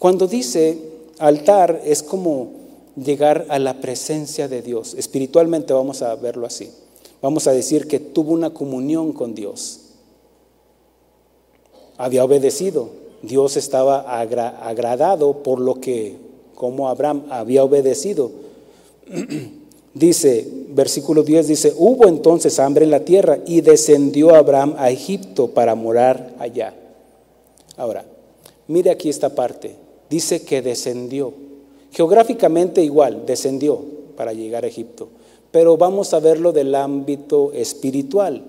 Cuando 0.00 0.26
dice 0.26 0.76
altar 1.18 1.80
es 1.84 2.02
como 2.02 2.50
llegar 2.96 3.46
a 3.48 3.60
la 3.60 3.80
presencia 3.80 4.48
de 4.48 4.62
Dios. 4.62 4.94
Espiritualmente 4.94 5.72
vamos 5.72 6.02
a 6.02 6.14
verlo 6.16 6.44
así. 6.46 6.70
Vamos 7.22 7.46
a 7.46 7.52
decir 7.52 7.86
que 7.86 8.00
tuvo 8.00 8.32
una 8.32 8.50
comunión 8.50 9.12
con 9.12 9.34
Dios. 9.34 9.80
Había 11.96 12.24
obedecido. 12.24 12.97
Dios 13.22 13.56
estaba 13.56 14.20
agradado 14.20 15.42
por 15.42 15.60
lo 15.60 15.76
que, 15.80 16.16
como 16.54 16.88
Abraham 16.88 17.24
había 17.30 17.64
obedecido. 17.64 18.30
dice, 19.94 20.46
versículo 20.68 21.22
10 21.22 21.48
dice, 21.48 21.74
hubo 21.76 22.06
entonces 22.06 22.58
hambre 22.58 22.84
en 22.84 22.90
la 22.90 23.00
tierra 23.00 23.38
y 23.46 23.60
descendió 23.60 24.34
Abraham 24.34 24.74
a 24.78 24.90
Egipto 24.90 25.48
para 25.48 25.74
morar 25.74 26.34
allá. 26.38 26.74
Ahora, 27.76 28.04
mire 28.66 28.90
aquí 28.90 29.08
esta 29.08 29.30
parte. 29.30 29.74
Dice 30.10 30.42
que 30.42 30.62
descendió. 30.62 31.32
Geográficamente 31.92 32.82
igual, 32.82 33.24
descendió 33.26 33.80
para 34.16 34.32
llegar 34.32 34.64
a 34.64 34.68
Egipto, 34.68 35.08
pero 35.50 35.76
vamos 35.76 36.12
a 36.12 36.20
verlo 36.20 36.52
del 36.52 36.74
ámbito 36.74 37.52
espiritual. 37.52 38.42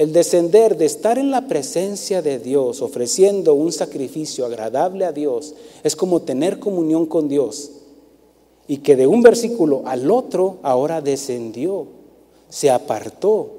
El 0.00 0.14
descender 0.14 0.78
de 0.78 0.86
estar 0.86 1.18
en 1.18 1.30
la 1.30 1.46
presencia 1.46 2.22
de 2.22 2.38
Dios, 2.38 2.80
ofreciendo 2.80 3.52
un 3.52 3.70
sacrificio 3.70 4.46
agradable 4.46 5.04
a 5.04 5.12
Dios, 5.12 5.52
es 5.84 5.94
como 5.94 6.22
tener 6.22 6.58
comunión 6.58 7.04
con 7.04 7.28
Dios. 7.28 7.70
Y 8.66 8.78
que 8.78 8.96
de 8.96 9.06
un 9.06 9.20
versículo 9.20 9.82
al 9.84 10.10
otro 10.10 10.56
ahora 10.62 11.02
descendió, 11.02 11.86
se 12.48 12.70
apartó. 12.70 13.50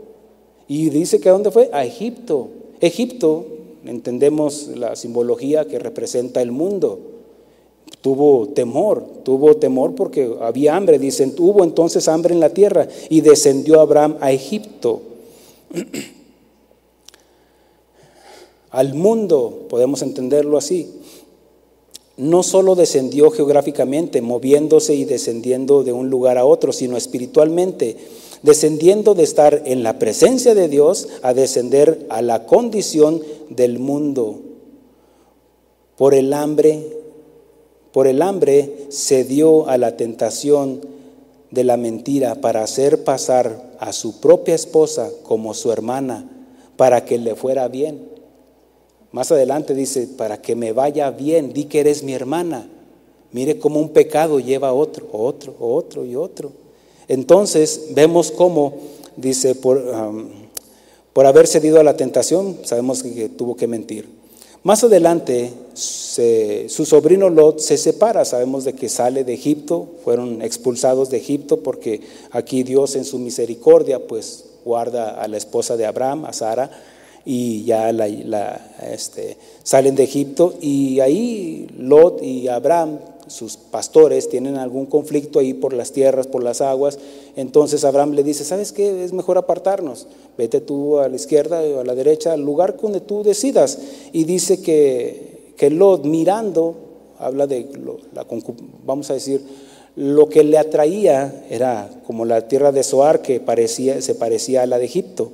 Y 0.68 0.90
dice 0.90 1.20
que 1.20 1.30
a 1.30 1.34
dónde 1.34 1.52
fue? 1.52 1.70
A 1.74 1.86
Egipto. 1.86 2.48
Egipto, 2.80 3.46
entendemos 3.86 4.68
la 4.70 4.96
simbología 4.96 5.66
que 5.66 5.78
representa 5.78 6.42
el 6.42 6.52
mundo 6.52 7.02
tuvo 8.02 8.48
temor, 8.48 9.06
tuvo 9.24 9.58
temor 9.58 9.94
porque 9.94 10.38
había 10.42 10.76
hambre. 10.76 10.98
Dicen, 10.98 11.36
hubo 11.38 11.64
entonces 11.64 12.08
hambre 12.08 12.34
en 12.34 12.40
la 12.40 12.50
tierra 12.50 12.88
y 13.10 13.22
descendió 13.22 13.80
Abraham 13.80 14.18
a 14.22 14.32
Egipto. 14.32 15.02
Al 18.72 18.94
mundo, 18.94 19.68
podemos 19.70 20.02
entenderlo 20.02 20.58
así. 20.58 20.90
No 22.18 22.44
solo 22.44 22.76
descendió 22.76 23.32
geográficamente, 23.32 24.22
moviéndose 24.22 24.96
y 24.96 25.06
descendiendo 25.06 25.84
de 25.84 25.94
un 25.94 26.10
lugar 26.10 26.38
a 26.38 26.46
otro, 26.46 26.74
sino 26.74 26.98
espiritualmente, 26.98 27.98
descendiendo 28.42 29.14
de 29.14 29.24
estar 29.24 29.62
en 29.66 29.84
la 29.84 30.00
presencia 30.00 30.56
de 30.56 30.68
Dios 30.68 31.08
a 31.22 31.34
descender 31.34 32.06
a 32.10 32.22
la 32.22 32.46
condición 32.46 33.22
del 33.50 33.80
mundo 33.80 34.40
por 36.02 36.16
el 36.16 36.34
hambre 36.34 37.02
por 37.92 38.08
el 38.08 38.22
hambre 38.22 38.88
se 38.90 39.24
dio 39.24 39.68
a 39.68 39.78
la 39.78 39.98
tentación 39.98 40.82
de 41.52 41.64
la 41.64 41.78
mentira 41.78 42.36
para 42.36 42.64
hacer 42.64 43.04
pasar 43.04 43.74
a 43.80 43.92
su 43.92 44.20
propia 44.22 44.56
esposa 44.56 45.12
como 45.24 45.54
su 45.54 45.72
hermana, 45.72 46.28
para 46.78 47.04
que 47.04 47.18
le 47.18 47.36
fuera 47.36 47.68
bien. 47.68 48.11
Más 49.12 49.32
adelante 49.32 49.74
dice, 49.74 50.08
para 50.08 50.42
que 50.42 50.56
me 50.56 50.72
vaya 50.72 51.12
bien, 51.12 51.54
di 51.54 51.66
que 51.66 51.82
eres 51.82 52.04
mi 52.04 52.14
hermana. 52.14 52.68
Mire 53.32 53.60
cómo 53.60 53.80
un 53.80 53.90
pecado 53.90 54.40
lleva 54.40 54.70
a 54.70 54.74
otro, 54.74 55.08
otro, 55.12 55.56
otro 55.60 56.06
y 56.06 56.16
otro. 56.16 56.52
Entonces 57.08 57.88
vemos 57.92 58.32
cómo, 58.32 58.74
dice, 59.18 59.56
por, 59.56 59.84
por 61.14 61.26
haber 61.26 61.48
cedido 61.48 61.80
a 61.80 61.84
la 61.84 61.98
tentación, 61.98 62.58
sabemos 62.64 63.04
que 63.04 63.30
tuvo 63.30 63.56
que 63.56 63.68
mentir. 63.68 64.22
Más 64.64 64.84
adelante, 64.84 65.52
su 65.74 66.86
sobrino 66.86 67.30
Lot 67.30 67.60
se 67.60 67.78
separa, 67.78 68.26
sabemos 68.26 68.64
de 68.64 68.74
que 68.74 68.90
sale 68.90 69.24
de 69.24 69.34
Egipto, 69.34 69.88
fueron 70.04 70.44
expulsados 70.44 71.10
de 71.10 71.18
Egipto 71.18 71.58
porque 71.64 72.02
aquí 72.30 72.62
Dios 72.62 72.96
en 72.96 73.04
su 73.04 73.18
misericordia 73.18 74.06
pues 74.06 74.46
guarda 74.64 75.20
a 75.20 75.28
la 75.28 75.38
esposa 75.38 75.78
de 75.78 75.88
Abraham, 75.88 76.26
a 76.26 76.34
Sara, 76.34 76.70
y 77.26 77.64
ya 77.64 77.92
la, 77.94 78.08
este, 78.92 79.38
salen 79.64 79.96
de 79.96 80.04
Egipto 80.04 80.56
y 80.60 81.00
ahí 81.00 81.68
Lot 81.78 82.24
y 82.24 82.48
Abraham 82.48 83.00
sus 83.32 83.58
pastores 83.58 84.30
tienen 84.30 84.58
algún 84.58 84.86
conflicto 84.86 85.40
ahí 85.40 85.54
por 85.54 85.74
las 85.74 85.92
tierras, 85.92 86.28
por 86.28 86.44
las 86.44 86.62
aguas, 86.62 87.00
entonces 87.36 87.84
Abraham 87.86 88.12
le 88.12 88.24
dice, 88.24 88.44
¿sabes 88.44 88.72
qué? 88.72 89.04
Es 89.04 89.14
mejor 89.14 89.38
apartarnos, 89.38 90.08
vete 90.38 90.62
tú 90.62 91.00
a 91.00 91.08
la 91.08 91.16
izquierda 91.16 91.62
o 91.62 91.80
a 91.80 91.86
la 91.86 91.96
derecha, 91.96 92.34
al 92.34 92.42
lugar 92.42 92.78
donde 92.80 93.00
tú 93.00 93.24
decidas. 93.24 93.80
Y 94.12 94.26
dice 94.26 94.62
que, 94.62 95.54
que 95.56 95.70
Lot 95.70 96.06
mirando, 96.06 96.76
habla 97.20 97.48
de, 97.48 97.70
la, 98.14 98.26
vamos 98.86 99.10
a 99.10 99.14
decir, 99.14 99.42
lo 99.96 100.30
que 100.30 100.44
le 100.44 100.58
atraía 100.58 101.46
era 101.50 101.90
como 102.06 102.26
la 102.26 102.48
tierra 102.48 102.72
de 102.72 102.84
Zoar 102.84 103.22
que 103.22 103.40
parecía, 103.40 104.02
se 104.02 104.16
parecía 104.16 104.64
a 104.64 104.66
la 104.66 104.78
de 104.78 104.86
Egipto. 104.86 105.32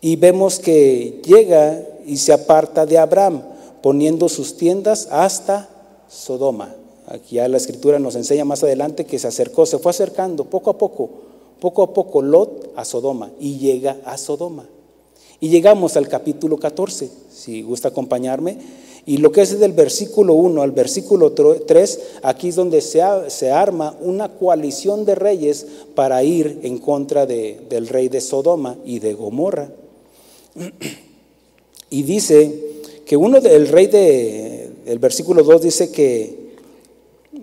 Y 0.00 0.16
vemos 0.16 0.58
que 0.58 1.20
llega 1.24 1.86
y 2.06 2.16
se 2.16 2.32
aparta 2.32 2.86
de 2.86 2.98
Abraham, 2.98 3.42
poniendo 3.82 4.28
sus 4.28 4.56
tiendas 4.56 5.08
hasta 5.10 5.68
Sodoma. 6.08 6.74
Aquí 7.06 7.36
ya 7.36 7.48
la 7.48 7.56
escritura 7.56 7.98
nos 7.98 8.14
enseña 8.14 8.44
más 8.44 8.62
adelante 8.62 9.04
que 9.04 9.18
se 9.18 9.26
acercó, 9.26 9.66
se 9.66 9.78
fue 9.78 9.90
acercando 9.90 10.44
poco 10.44 10.70
a 10.70 10.78
poco, 10.78 11.10
poco 11.58 11.82
a 11.82 11.92
poco 11.92 12.22
Lot 12.22 12.72
a 12.76 12.84
Sodoma 12.84 13.30
y 13.40 13.58
llega 13.58 13.98
a 14.04 14.16
Sodoma. 14.16 14.66
Y 15.40 15.48
llegamos 15.48 15.96
al 15.96 16.08
capítulo 16.08 16.58
14, 16.58 17.10
si 17.30 17.62
gusta 17.62 17.88
acompañarme. 17.88 18.58
Y 19.06 19.16
lo 19.16 19.32
que 19.32 19.40
es 19.40 19.58
del 19.58 19.72
versículo 19.72 20.34
1 20.34 20.60
al 20.60 20.72
versículo 20.72 21.32
3, 21.32 22.00
aquí 22.22 22.48
es 22.48 22.56
donde 22.56 22.82
se, 22.82 23.00
se 23.28 23.50
arma 23.50 23.96
una 24.00 24.28
coalición 24.28 25.06
de 25.06 25.14
reyes 25.14 25.66
para 25.94 26.22
ir 26.22 26.60
en 26.62 26.78
contra 26.78 27.24
de, 27.24 27.60
del 27.70 27.88
rey 27.88 28.08
de 28.08 28.20
Sodoma 28.20 28.76
y 28.84 28.98
de 28.98 29.14
Gomorra. 29.14 29.70
Y 31.90 32.02
dice 32.02 32.52
que 33.06 33.16
uno 33.16 33.40
del 33.40 33.68
rey 33.68 33.86
de, 33.86 34.70
el 34.86 34.98
versículo 34.98 35.42
2 35.42 35.62
dice 35.62 35.90
que 35.90 36.40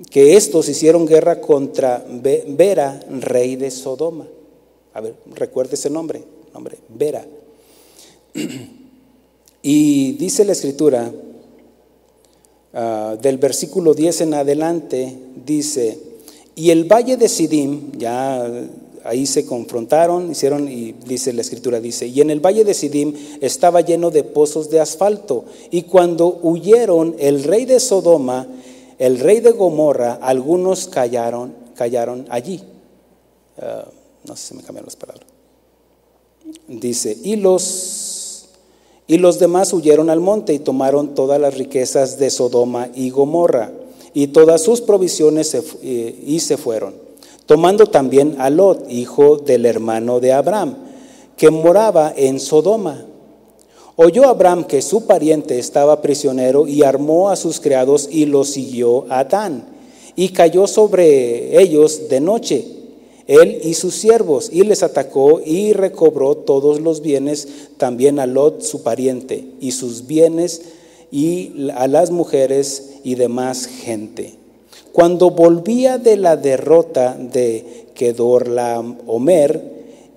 que 0.10 0.36
estos 0.36 0.70
hicieron 0.70 1.05
guerra 1.05 1.41
contra 1.41 2.05
Vera, 2.10 2.99
rey 3.10 3.55
de 3.55 3.72
Sodoma. 3.72 4.28
A 4.93 5.01
ver, 5.01 5.16
recuerde 5.36 5.76
ese 5.76 5.89
nombre, 5.89 6.24
nombre, 6.53 6.78
Vera. 6.89 7.26
Y 9.62 10.14
dice 10.14 10.45
la 10.45 10.53
escritura, 10.53 11.12
ah, 12.74 13.18
del 13.22 13.38
versículo 13.38 13.93
10 13.93 14.22
en 14.22 14.34
adelante, 14.36 15.18
dice, 15.45 15.99
y 16.55 16.70
el 16.70 16.86
valle 16.86 17.18
de 17.18 17.28
Sidim, 17.28 17.91
ya 17.97 18.47
ahí 19.08 19.26
se 19.26 19.45
confrontaron, 19.45 20.32
hicieron, 20.32 20.68
y 20.68 20.91
dice 20.91 21.32
la 21.32 21.41
escritura, 21.41 21.80
dice, 21.80 22.08
y 22.08 22.20
en 22.20 22.30
el 22.30 22.45
valle 22.45 22.66
de 22.66 22.74
Sidim 22.74 23.14
estaba 23.41 23.82
lleno 23.82 24.12
de 24.12 24.24
pozos 24.24 24.70
de 24.70 24.82
asfalto, 24.82 25.45
y 25.72 25.84
cuando 25.84 26.39
huyeron 26.43 27.16
el 27.18 27.43
rey 27.43 27.66
de 27.66 27.80
Sodoma, 27.80 28.47
el 28.99 29.20
rey 29.20 29.39
de 29.39 29.51
Gomorra, 29.51 30.20
algunos 30.22 30.88
callaron, 30.88 31.53
callaron 31.76 32.26
allí. 32.30 32.62
Ah, 33.60 33.88
no 34.26 34.36
sé 34.36 34.49
si 34.49 34.55
me 34.55 34.64
cambiaron 34.64 34.88
las 34.88 34.95
palabras. 34.95 35.28
Dice, 36.68 37.18
y 37.24 37.38
los, 37.38 38.49
y 39.08 39.18
los 39.18 39.39
demás 39.39 39.72
huyeron 39.72 40.10
al 40.10 40.20
monte 40.20 40.53
y 40.53 40.60
tomaron 40.60 41.16
todas 41.16 41.39
las 41.39 41.55
riquezas 41.55 42.20
de 42.20 42.30
Sodoma 42.30 42.89
y 42.93 43.10
Gomorra 43.10 43.72
y 44.14 44.28
todas 44.28 44.64
sus 44.64 44.82
provisiones 44.82 45.53
eh, 45.53 46.24
y 46.26 46.39
se 46.39 46.58
fueron, 46.58 47.07
tomando 47.47 47.87
también 47.87 48.35
a 48.37 48.51
Lot, 48.51 48.85
hijo 48.91 49.37
del 49.37 49.65
hermano 49.65 50.19
de 50.19 50.33
Abraham, 50.33 50.75
que 51.35 51.49
moraba 51.49 52.13
en 52.15 52.39
Sodoma. 52.39 53.03
Oyó 53.95 54.27
Abraham 54.29 54.65
que 54.65 54.83
su 54.83 55.07
pariente 55.07 55.57
estaba 55.57 56.03
prisionero 56.03 56.67
y 56.67 56.83
armó 56.83 57.31
a 57.31 57.35
sus 57.35 57.59
criados 57.59 58.07
y 58.11 58.27
los 58.27 58.51
siguió 58.51 59.05
a 59.09 59.23
Dan, 59.23 59.65
y 60.15 60.29
cayó 60.29 60.67
sobre 60.67 61.59
ellos 61.59 62.07
de 62.09 62.19
noche 62.19 62.77
él 63.27 63.59
y 63.61 63.73
sus 63.73 63.93
siervos, 63.93 64.49
y 64.51 64.63
les 64.63 64.83
atacó 64.83 65.41
y 65.45 65.73
recobró 65.73 66.35
todos 66.35 66.79
los 66.79 67.01
bienes, 67.01 67.47
también 67.77 68.19
a 68.19 68.25
Lot 68.25 68.61
su 68.61 68.83
pariente, 68.83 69.43
y 69.59 69.71
sus 69.71 70.07
bienes, 70.07 70.61
y 71.11 71.69
a 71.75 71.87
las 71.87 72.09
mujeres 72.09 72.95
y 73.03 73.15
demás 73.15 73.65
gente. 73.65 74.35
Cuando 74.97 75.29
volvía 75.29 75.99
de 75.99 76.17
la 76.17 76.37
derrota 76.37 77.15
de 77.15 77.85
Kedorlaomer 77.93 79.61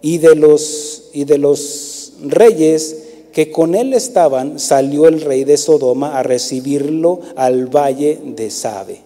y 0.00 0.16
de 0.16 0.34
los 0.34 1.10
y 1.12 1.24
de 1.24 1.36
los 1.36 2.14
reyes 2.22 2.96
que 3.30 3.50
con 3.52 3.74
él 3.74 3.92
estaban, 3.92 4.58
salió 4.58 5.06
el 5.06 5.20
rey 5.20 5.44
de 5.44 5.58
Sodoma 5.58 6.18
a 6.18 6.22
recibirlo 6.22 7.20
al 7.36 7.66
valle 7.66 8.20
de 8.24 8.48
Sabe, 8.48 9.02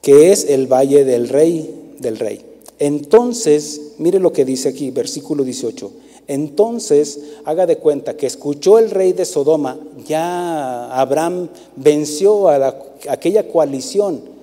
que 0.00 0.32
es 0.32 0.48
el 0.48 0.72
valle 0.72 1.04
del 1.04 1.28
rey 1.28 1.92
del 1.98 2.16
rey. 2.16 2.40
Entonces, 2.78 3.92
mire 3.98 4.18
lo 4.20 4.32
que 4.32 4.46
dice 4.46 4.70
aquí, 4.70 4.90
versículo 4.90 5.44
18. 5.44 5.92
Entonces, 6.28 7.20
haga 7.44 7.66
de 7.66 7.76
cuenta 7.76 8.16
que 8.16 8.26
escuchó 8.26 8.78
el 8.78 8.90
rey 8.90 9.12
de 9.12 9.26
Sodoma, 9.26 9.78
ya 10.06 10.98
Abraham 10.98 11.50
venció 11.76 12.48
a, 12.48 12.74
aquella 13.06 13.46
coalición 13.48 14.34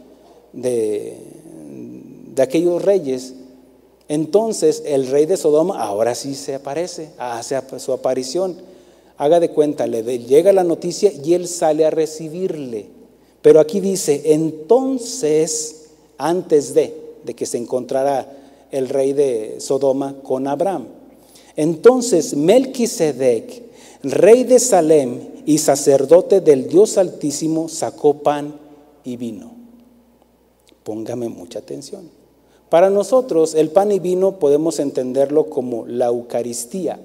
de, 0.53 1.17
de 2.33 2.41
aquellos 2.41 2.81
reyes. 2.81 3.33
Entonces, 4.07 4.83
el 4.85 5.07
rey 5.07 5.25
de 5.25 5.37
Sodoma 5.37 5.81
ahora 5.81 6.15
sí 6.15 6.35
se 6.35 6.55
aparece, 6.55 7.09
hace 7.17 7.59
su 7.79 7.91
aparición. 7.91 8.57
Haga 9.17 9.39
de 9.39 9.49
cuenta, 9.49 9.87
le 9.87 10.19
llega 10.19 10.53
la 10.53 10.63
noticia 10.63 11.11
y 11.11 11.33
él 11.33 11.47
sale 11.47 11.85
a 11.85 11.89
recibirle. 11.89 12.87
Pero 13.41 13.59
aquí 13.59 13.79
dice, 13.79 14.21
entonces, 14.33 15.85
antes 16.17 16.73
de 16.73 17.03
de 17.23 17.33
que 17.33 17.45
se 17.45 17.57
encontrara 17.57 18.37
el 18.71 18.89
rey 18.89 19.13
de 19.13 19.55
Sodoma 19.59 20.15
con 20.23 20.47
Abraham. 20.47 20.87
Entonces 21.55 22.35
Melquisedec, 22.35 23.63
rey 24.03 24.43
de 24.43 24.59
Salem 24.59 25.19
y 25.45 25.59
sacerdote 25.59 26.41
del 26.41 26.67
Dios 26.67 26.97
Altísimo, 26.97 27.69
sacó 27.69 28.15
pan 28.15 28.55
y 29.03 29.17
vino. 29.17 29.52
Póngame 30.83 31.29
mucha 31.29 31.59
atención. 31.59 32.09
Para 32.69 32.89
nosotros 32.89 33.53
el 33.53 33.69
pan 33.69 33.91
y 33.91 33.99
vino 33.99 34.39
podemos 34.39 34.79
entenderlo 34.79 35.45
como 35.45 35.85
la 35.85 36.07
Eucaristía. 36.07 36.99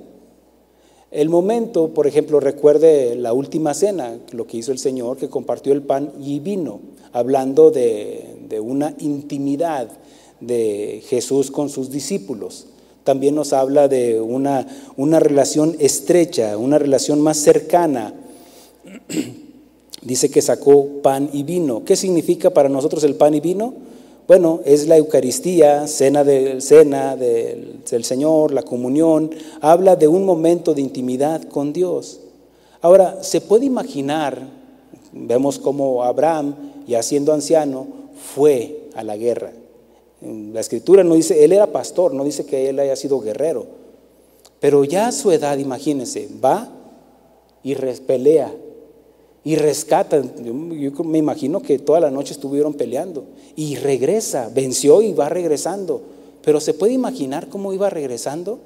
El 1.10 1.28
momento, 1.28 1.88
por 1.88 2.06
ejemplo, 2.06 2.40
recuerde 2.40 3.14
la 3.16 3.32
última 3.32 3.72
cena, 3.74 4.18
lo 4.32 4.46
que 4.46 4.58
hizo 4.58 4.72
el 4.72 4.78
Señor, 4.78 5.16
que 5.16 5.28
compartió 5.28 5.72
el 5.72 5.82
pan 5.82 6.12
y 6.20 6.38
vino, 6.40 6.80
hablando 7.12 7.70
de, 7.70 8.36
una 8.62 8.94
intimidad 8.98 9.88
de 10.40 11.02
Jesús 11.06 11.50
con 11.50 11.68
sus 11.68 11.90
discípulos. 11.90 12.66
También 13.04 13.34
nos 13.34 13.52
habla 13.52 13.88
de 13.88 14.20
una, 14.20 14.66
una 14.96 15.20
relación 15.20 15.76
estrecha, 15.78 16.56
una 16.58 16.78
relación 16.78 17.20
más 17.20 17.38
cercana. 17.38 18.14
Dice 20.02 20.30
que 20.30 20.42
sacó 20.42 20.86
pan 21.02 21.30
y 21.32 21.42
vino. 21.42 21.84
¿Qué 21.84 21.96
significa 21.96 22.50
para 22.50 22.68
nosotros 22.68 23.02
el 23.04 23.16
pan 23.16 23.34
y 23.34 23.40
vino? 23.40 23.74
Bueno, 24.28 24.60
es 24.64 24.86
la 24.86 24.96
Eucaristía, 24.96 25.86
cena, 25.88 26.22
de, 26.22 26.60
cena 26.60 27.16
del, 27.16 27.80
del 27.90 28.04
Señor, 28.04 28.52
la 28.52 28.62
comunión. 28.62 29.30
Habla 29.60 29.96
de 29.96 30.06
un 30.06 30.24
momento 30.24 30.74
de 30.74 30.82
intimidad 30.82 31.42
con 31.44 31.72
Dios. 31.72 32.20
Ahora, 32.80 33.22
se 33.22 33.40
puede 33.40 33.64
imaginar, 33.64 34.40
vemos 35.12 35.58
como 35.58 36.04
Abraham, 36.04 36.54
ya 36.86 37.02
siendo 37.02 37.32
anciano, 37.32 37.86
fue 38.34 38.88
a 38.94 39.02
la 39.02 39.16
guerra. 39.16 39.52
La 40.20 40.60
escritura 40.60 41.04
no 41.04 41.14
dice, 41.14 41.44
él 41.44 41.52
era 41.52 41.68
pastor, 41.68 42.12
no 42.12 42.24
dice 42.24 42.44
que 42.44 42.68
él 42.68 42.78
haya 42.78 42.96
sido 42.96 43.20
guerrero. 43.20 43.66
Pero 44.60 44.84
ya 44.84 45.08
a 45.08 45.12
su 45.12 45.30
edad, 45.30 45.58
imagínense, 45.58 46.28
va 46.44 46.68
y 47.62 47.74
pelea 47.74 48.52
y 49.44 49.56
rescata. 49.56 50.22
Yo, 50.42 50.54
me 51.04 51.18
imagino 51.18 51.60
que 51.60 51.78
toda 51.78 52.00
la 52.00 52.10
noche 52.10 52.32
estuvieron 52.32 52.74
peleando 52.74 53.24
y 53.56 53.76
regresa, 53.76 54.50
venció 54.52 55.02
y 55.02 55.12
va 55.12 55.28
regresando. 55.28 56.02
Pero 56.42 56.60
se 56.60 56.74
puede 56.74 56.92
imaginar 56.92 57.48
cómo 57.48 57.72
iba 57.72 57.90
regresando, 57.90 58.58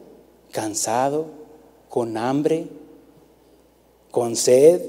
cansado, 0.51 1.27
con 1.89 2.17
hambre, 2.17 2.69
con 4.11 4.37
sed, 4.37 4.83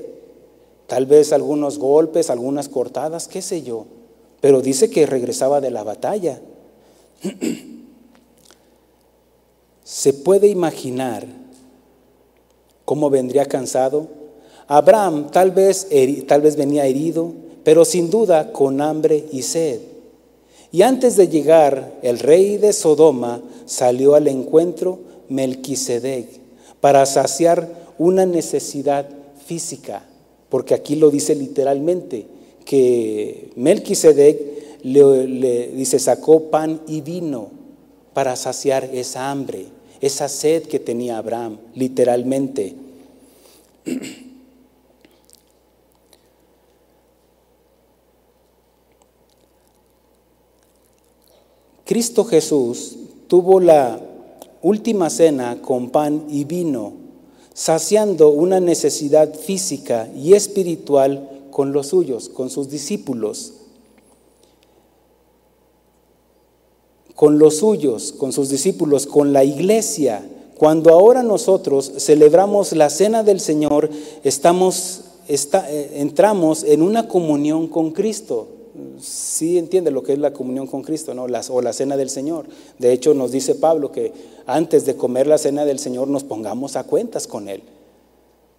tal 0.88 1.06
vez 1.06 1.34
algunos 1.34 1.78
golpes, 1.80 2.30
algunas 2.30 2.70
cortadas, 2.70 3.28
qué 3.28 3.42
sé 3.42 3.64
yo. 3.64 3.86
Pero 4.42 4.62
dice 4.62 4.90
que 4.90 5.06
regresaba 5.06 5.62
de 5.62 5.72
la 5.72 5.84
batalla. 5.84 6.42
¿Se 9.84 10.14
puede 10.14 10.48
imaginar 10.48 11.26
cómo 12.86 13.10
vendría 13.10 13.46
cansado? 13.46 14.23
Abraham 14.68 15.30
tal 15.32 15.52
vez, 15.52 15.88
tal 16.28 16.42
vez 16.42 16.56
venía 16.56 16.86
herido, 16.86 17.34
pero 17.64 17.86
sin 17.86 18.10
duda 18.10 18.52
con 18.52 18.82
hambre 18.82 19.26
y 19.32 19.42
sed. 19.42 19.80
Y 20.72 20.82
antes 20.82 21.16
de 21.16 21.28
llegar, 21.28 22.00
el 22.02 22.20
rey 22.20 22.58
de 22.58 22.74
Sodoma 22.74 23.42
salió 23.66 24.16
al 24.16 24.28
encuentro 24.28 25.00
Melquisedec 25.30 26.28
para 26.82 27.06
saciar 27.06 27.70
una 27.98 28.26
necesidad 28.26 29.08
física, 29.46 30.04
porque 30.50 30.74
aquí 30.74 30.96
lo 30.96 31.12
dice 31.12 31.36
literalmente, 31.36 32.26
que 32.66 33.52
Melquisedec 33.56 34.82
le, 34.84 35.68
dice, 35.70 36.00
sacó 36.00 36.50
pan 36.50 36.82
y 36.88 37.02
vino 37.02 37.52
para 38.14 38.36
saciar 38.36 38.90
esa 38.94 39.32
hambre, 39.32 39.66
esa 40.02 40.28
sed 40.28 40.64
que 40.64 40.80
tenía 40.80 41.18
Abraham, 41.18 41.58
literalmente. 41.76 42.76
Cristo 51.94 52.26
Jesús 52.26 52.96
tuvo 53.28 53.60
la 53.60 54.02
última 54.64 55.12
cena 55.12 55.62
con 55.62 55.92
pan 55.92 56.26
y 56.28 56.44
vino, 56.44 56.94
saciando 57.54 58.30
una 58.30 58.60
necesidad 58.60 59.36
física 59.36 60.10
y 60.16 60.34
espiritual 60.34 61.30
con 61.52 61.72
los 61.72 61.86
suyos, 61.90 62.30
con 62.30 62.50
sus 62.50 62.72
discípulos. 62.72 63.54
con 67.14 67.38
los 67.38 67.58
suyos, 67.58 68.12
con 68.12 68.34
sus 68.34 68.50
discípulos, 68.50 69.06
con 69.06 69.32
la 69.32 69.44
iglesia. 69.44 70.28
Cuando 70.58 70.90
ahora 70.90 71.22
nosotros 71.22 71.92
celebramos 72.00 72.74
la 72.74 72.90
cena 72.90 73.22
del 73.22 73.40
Señor, 73.40 73.92
estamos, 74.24 75.02
eh, 75.28 75.92
entramos 75.98 76.64
en 76.64 76.82
una 76.82 77.08
comunión 77.08 77.68
con 77.68 77.92
Cristo. 77.92 78.53
Sí 79.00 79.58
entiende 79.58 79.92
lo 79.92 80.02
que 80.02 80.14
es 80.14 80.20
la 80.20 80.34
comunión 80.34 80.68
con 80.68 80.82
Cristo, 80.82 81.14
¿no? 81.14 81.24
o 81.24 81.62
la 81.62 81.74
cena 81.74 81.98
del 81.98 82.10
Señor. 82.10 82.46
De 82.80 82.92
hecho, 82.92 83.14
nos 83.14 83.32
dice 83.32 83.56
Pablo 83.56 83.92
que 83.92 84.14
antes 84.46 84.86
de 84.86 84.96
comer 84.96 85.28
la 85.28 85.38
cena 85.38 85.66
del 85.66 85.80
Señor 85.80 86.08
nos 86.08 86.24
pongamos 86.24 86.76
a 86.76 86.84
cuentas 86.84 87.28
con 87.28 87.50
Él, 87.50 87.62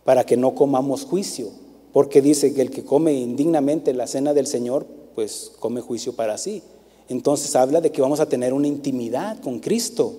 para 0.05 0.25
que 0.25 0.37
no 0.37 0.55
comamos 0.55 1.05
juicio, 1.05 1.49
porque 1.93 2.23
dice 2.23 2.55
que 2.55 2.63
el 2.63 2.71
que 2.71 2.85
come 2.85 3.15
indignamente 3.15 3.93
la 3.93 4.07
cena 4.07 4.35
del 4.35 4.47
Señor, 4.47 4.87
pues 5.15 5.53
come 5.59 5.81
juicio 5.81 6.15
para 6.15 6.39
sí. 6.39 6.63
Entonces 7.09 7.55
habla 7.57 7.81
de 7.81 7.91
que 7.91 8.03
vamos 8.03 8.21
a 8.21 8.29
tener 8.29 8.53
una 8.53 8.69
intimidad 8.69 9.39
con 9.41 9.59
Cristo, 9.59 10.15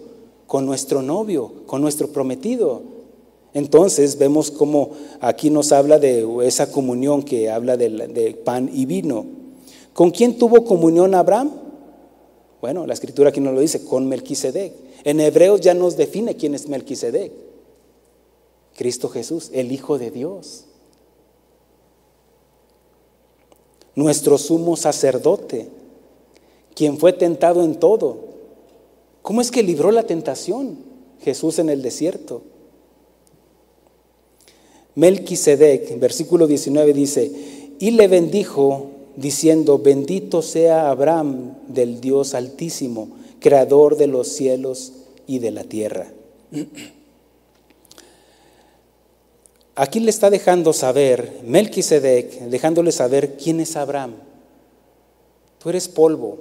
con 0.47 0.65
nuestro 0.65 1.01
novio, 1.01 1.51
con 1.65 1.81
nuestro 1.81 2.09
prometido. 2.09 2.81
Entonces 3.53 4.17
vemos 4.17 4.51
cómo 4.51 4.91
aquí 5.21 5.49
nos 5.49 5.71
habla 5.71 5.97
de 5.97 6.27
esa 6.43 6.71
comunión 6.71 7.23
que 7.23 7.49
habla 7.49 7.77
de, 7.77 8.39
pan 8.43 8.69
y 8.71 8.85
vino. 8.85 9.25
¿Con 9.95 10.11
quién 10.11 10.37
tuvo 10.37 10.65
comunión 10.65 11.15
Abraham? 11.15 11.51
Bueno, 12.59 12.85
la 12.85 12.93
escritura 12.93 13.29
aquí 13.29 13.39
nos 13.39 13.53
lo 13.53 13.61
dice, 13.61 13.85
con 13.85 14.09
Melquisedec. 14.09 14.73
En 15.05 15.21
Hebreos 15.21 15.61
ya 15.61 15.73
nos 15.73 15.95
define 15.95 16.35
quién 16.35 16.53
es 16.53 16.67
Melquisedec. 16.67 17.31
Cristo 18.75 19.07
Jesús, 19.07 19.51
el 19.53 19.71
Hijo 19.71 19.97
de 19.97 20.11
Dios. 20.11 20.65
Nuestro 23.95 24.37
sumo 24.37 24.75
sacerdote, 24.75 25.69
quien 26.75 26.97
fue 26.97 27.13
tentado 27.13 27.63
en 27.63 27.79
todo. 27.79 28.17
¿Cómo 29.21 29.39
es 29.39 29.49
que 29.49 29.63
libró 29.63 29.91
la 29.91 30.03
tentación 30.03 30.77
Jesús 31.21 31.57
en 31.57 31.69
el 31.69 31.81
desierto? 31.81 32.41
Melquisedec, 34.95 35.97
versículo 36.01 36.47
19 36.47 36.91
dice, 36.91 37.31
y 37.79 37.91
le 37.91 38.09
bendijo 38.09 38.91
diciendo, 39.15 39.79
bendito 39.79 40.41
sea 40.41 40.89
Abraham 40.89 41.53
del 41.67 42.01
Dios 42.01 42.33
altísimo, 42.33 43.09
creador 43.39 43.97
de 43.97 44.07
los 44.07 44.27
cielos 44.29 44.93
y 45.27 45.39
de 45.39 45.51
la 45.51 45.63
tierra. 45.63 46.07
Aquí 49.75 49.99
le 49.99 50.09
está 50.09 50.29
dejando 50.29 50.71
saber, 50.71 51.41
Melquisedec, 51.43 52.43
dejándole 52.45 52.93
saber 52.93 53.35
quién 53.35 53.59
es 53.59 53.75
Abraham. 53.75 54.13
Tú 55.59 55.69
eres 55.69 55.89
polvo, 55.89 56.37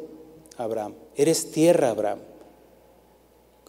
Abraham, 0.57 0.95
eres 1.17 1.51
tierra, 1.51 1.91
Abraham. 1.91 2.21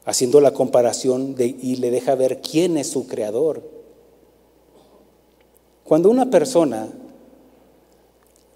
Haciendo 0.05 0.39
la 0.39 0.53
comparación 0.53 1.35
y 1.39 1.77
le 1.77 1.89
deja 1.89 2.13
ver 2.13 2.41
quién 2.41 2.77
es 2.77 2.91
su 2.91 3.07
creador. 3.07 3.63
Cuando 5.83 6.11
una 6.11 6.29
persona 6.29 6.89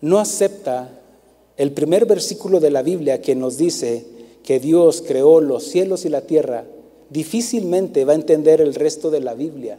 no 0.01 0.19
acepta 0.19 0.89
el 1.57 1.71
primer 1.73 2.05
versículo 2.05 2.59
de 2.59 2.71
la 2.71 2.81
Biblia 2.81 3.21
que 3.21 3.35
nos 3.35 3.57
dice 3.57 4.05
que 4.43 4.59
Dios 4.59 5.03
creó 5.05 5.41
los 5.41 5.65
cielos 5.65 6.05
y 6.05 6.09
la 6.09 6.21
tierra, 6.21 6.65
difícilmente 7.09 8.05
va 8.05 8.13
a 8.13 8.15
entender 8.15 8.61
el 8.61 8.75
resto 8.75 9.11
de 9.11 9.19
la 9.19 9.33
Biblia. 9.33 9.77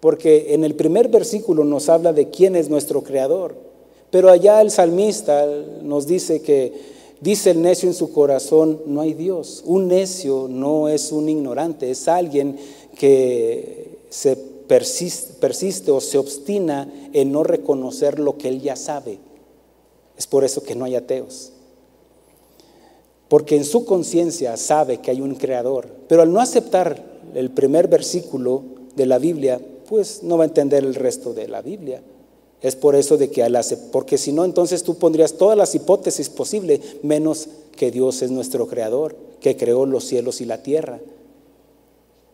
Porque 0.00 0.54
en 0.54 0.64
el 0.64 0.74
primer 0.74 1.08
versículo 1.08 1.64
nos 1.64 1.88
habla 1.88 2.12
de 2.12 2.30
quién 2.30 2.56
es 2.56 2.68
nuestro 2.68 3.02
creador. 3.02 3.54
Pero 4.10 4.30
allá 4.30 4.60
el 4.60 4.70
salmista 4.70 5.46
nos 5.82 6.06
dice 6.06 6.42
que 6.42 6.72
dice 7.20 7.50
el 7.50 7.62
necio 7.62 7.88
en 7.88 7.94
su 7.94 8.12
corazón, 8.12 8.82
no 8.86 9.00
hay 9.00 9.14
Dios. 9.14 9.62
Un 9.66 9.88
necio 9.88 10.48
no 10.48 10.88
es 10.88 11.12
un 11.12 11.28
ignorante, 11.28 11.90
es 11.90 12.08
alguien 12.08 12.56
que 12.96 13.98
se 14.10 14.36
persiste, 14.36 15.34
persiste 15.40 15.90
o 15.90 16.00
se 16.00 16.18
obstina 16.18 16.92
en 17.12 17.32
no 17.32 17.42
reconocer 17.42 18.18
lo 18.18 18.36
que 18.36 18.48
él 18.48 18.60
ya 18.60 18.76
sabe. 18.76 19.18
Es 20.18 20.26
por 20.26 20.44
eso 20.44 20.62
que 20.62 20.74
no 20.74 20.84
hay 20.84 20.96
ateos. 20.96 21.52
Porque 23.28 23.56
en 23.56 23.64
su 23.64 23.84
conciencia 23.84 24.56
sabe 24.56 24.98
que 24.98 25.12
hay 25.12 25.20
un 25.20 25.36
creador. 25.36 25.86
Pero 26.08 26.22
al 26.22 26.32
no 26.32 26.40
aceptar 26.40 27.02
el 27.34 27.50
primer 27.50 27.88
versículo 27.88 28.64
de 28.96 29.06
la 29.06 29.18
Biblia, 29.18 29.60
pues 29.88 30.22
no 30.22 30.36
va 30.36 30.44
a 30.44 30.48
entender 30.48 30.84
el 30.84 30.96
resto 30.96 31.32
de 31.32 31.46
la 31.46 31.62
Biblia. 31.62 32.02
Es 32.60 32.74
por 32.74 32.96
eso 32.96 33.16
de 33.16 33.30
que 33.30 33.44
al 33.44 33.54
aceptar, 33.54 33.90
porque 33.92 34.18
si 34.18 34.32
no, 34.32 34.44
entonces 34.44 34.82
tú 34.82 34.96
pondrías 34.96 35.34
todas 35.34 35.56
las 35.56 35.74
hipótesis 35.74 36.28
posibles, 36.28 36.80
menos 37.02 37.48
que 37.76 37.92
Dios 37.92 38.20
es 38.22 38.32
nuestro 38.32 38.66
creador, 38.66 39.14
que 39.40 39.56
creó 39.56 39.86
los 39.86 40.04
cielos 40.04 40.40
y 40.40 40.44
la 40.44 40.62
tierra. 40.62 40.98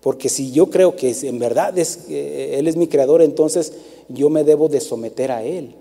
Porque 0.01 0.31
si 0.31 0.53
yo 0.53 0.71
creo 0.71 0.97
que 0.97 1.15
en 1.23 1.39
verdad 1.39 1.77
es, 1.79 2.07
Él 2.09 2.67
es 2.67 2.77
mi 2.77 2.87
creador, 2.89 3.21
entonces 3.21 3.73
yo 4.09 4.31
me 4.31 4.45
debo 4.45 4.69
de 4.69 4.81
someter 4.81 5.31
a 5.31 5.43
Él. 5.43 5.75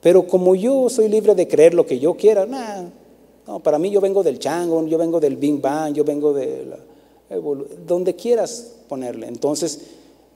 Pero 0.00 0.26
como 0.26 0.54
yo 0.54 0.88
soy 0.88 1.08
libre 1.08 1.34
de 1.34 1.48
creer 1.48 1.74
lo 1.74 1.86
que 1.86 1.98
yo 1.98 2.14
quiera, 2.14 2.46
no, 2.46 3.60
para 3.60 3.78
mí 3.78 3.90
yo 3.90 4.00
vengo 4.00 4.22
del 4.22 4.38
chango, 4.38 4.86
yo 4.86 4.98
vengo 4.98 5.20
del 5.20 5.36
Big 5.36 5.60
Bang, 5.60 5.94
yo 5.94 6.04
vengo 6.04 6.32
de 6.32 6.66
donde 7.86 8.14
quieras 8.14 8.72
ponerle. 8.88 9.26
Entonces, 9.26 9.80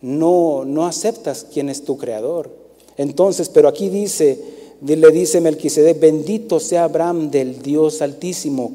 no, 0.00 0.64
no 0.64 0.86
aceptas 0.86 1.46
quién 1.52 1.68
es 1.68 1.84
tu 1.84 1.96
creador. 1.98 2.50
Entonces, 2.96 3.48
pero 3.48 3.68
aquí 3.68 3.88
dice, 3.88 4.38
le 4.84 5.10
dice 5.10 5.40
Melquisedec, 5.40 6.00
bendito 6.00 6.58
sea 6.60 6.84
Abraham 6.84 7.30
del 7.30 7.62
Dios 7.62 8.02
altísimo, 8.02 8.72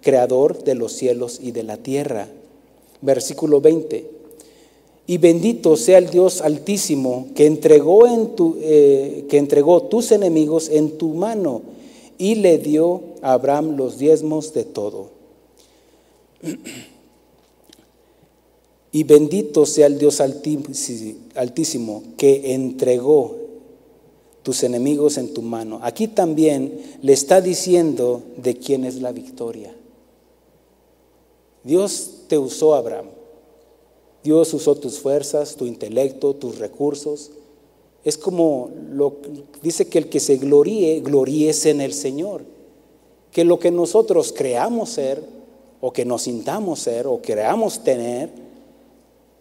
creador 0.00 0.64
de 0.64 0.74
los 0.74 0.92
cielos 0.92 1.38
y 1.42 1.52
de 1.52 1.62
la 1.62 1.76
tierra. 1.76 2.28
Versículo 3.00 3.60
20. 3.60 4.13
Y 5.06 5.18
bendito 5.18 5.76
sea 5.76 5.98
el 5.98 6.08
Dios 6.08 6.40
altísimo 6.40 7.28
que 7.34 7.46
entregó, 7.46 8.06
eh, 8.60 9.26
que 9.28 9.36
entregó 9.38 9.82
tus 9.82 10.12
enemigos 10.12 10.70
en 10.70 10.96
tu 10.96 11.08
mano 11.08 11.62
y 12.16 12.36
le 12.36 12.58
dio 12.58 13.02
a 13.20 13.32
Abraham 13.32 13.76
los 13.76 13.98
diezmos 13.98 14.54
de 14.54 14.64
todo. 14.64 15.10
Y 18.92 19.02
bendito 19.02 19.66
sea 19.66 19.86
el 19.88 19.98
Dios 19.98 20.20
altísimo 20.20 22.02
que 22.16 22.54
entregó 22.54 23.36
tus 24.44 24.62
enemigos 24.62 25.18
en 25.18 25.34
tu 25.34 25.42
mano. 25.42 25.80
Aquí 25.82 26.06
también 26.06 26.80
le 27.02 27.12
está 27.12 27.40
diciendo 27.40 28.22
de 28.36 28.56
quién 28.56 28.84
es 28.84 28.96
la 28.96 29.10
victoria. 29.10 29.74
Dios 31.64 32.10
te 32.28 32.38
usó, 32.38 32.74
Abraham. 32.74 33.06
Dios 34.24 34.54
usó 34.54 34.74
tus 34.74 34.98
fuerzas, 35.00 35.54
tu 35.54 35.66
intelecto, 35.66 36.34
tus 36.34 36.58
recursos. 36.58 37.30
Es 38.04 38.16
como 38.16 38.70
lo 38.90 39.16
dice 39.62 39.86
que 39.86 39.98
el 39.98 40.08
que 40.08 40.18
se 40.18 40.38
gloríe, 40.38 41.00
gloríese 41.00 41.68
en 41.68 41.82
el 41.82 41.92
Señor. 41.92 42.42
Que 43.30 43.44
lo 43.44 43.58
que 43.58 43.70
nosotros 43.70 44.32
creamos 44.34 44.88
ser, 44.88 45.22
o 45.82 45.92
que 45.92 46.06
nos 46.06 46.22
sintamos 46.22 46.80
ser, 46.80 47.06
o 47.06 47.20
creamos 47.20 47.84
tener, 47.84 48.30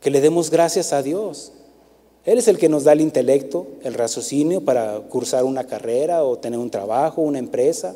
que 0.02 0.12
le 0.12 0.20
demos 0.20 0.52
gracias 0.52 0.92
a 0.92 1.02
Dios. 1.02 1.54
Él 2.26 2.38
es 2.38 2.50
el 2.50 2.58
que 2.58 2.68
nos 2.68 2.84
da 2.84 2.92
el 2.92 3.00
intelecto, 3.00 3.68
el 3.84 3.94
raciocinio 3.94 4.66
para 4.66 5.00
cursar 5.00 5.46
una 5.46 5.66
carrera 5.66 6.26
o 6.26 6.38
tener 6.38 6.60
un 6.60 6.70
trabajo, 6.70 7.22
una 7.22 7.40
empresa. 7.40 7.96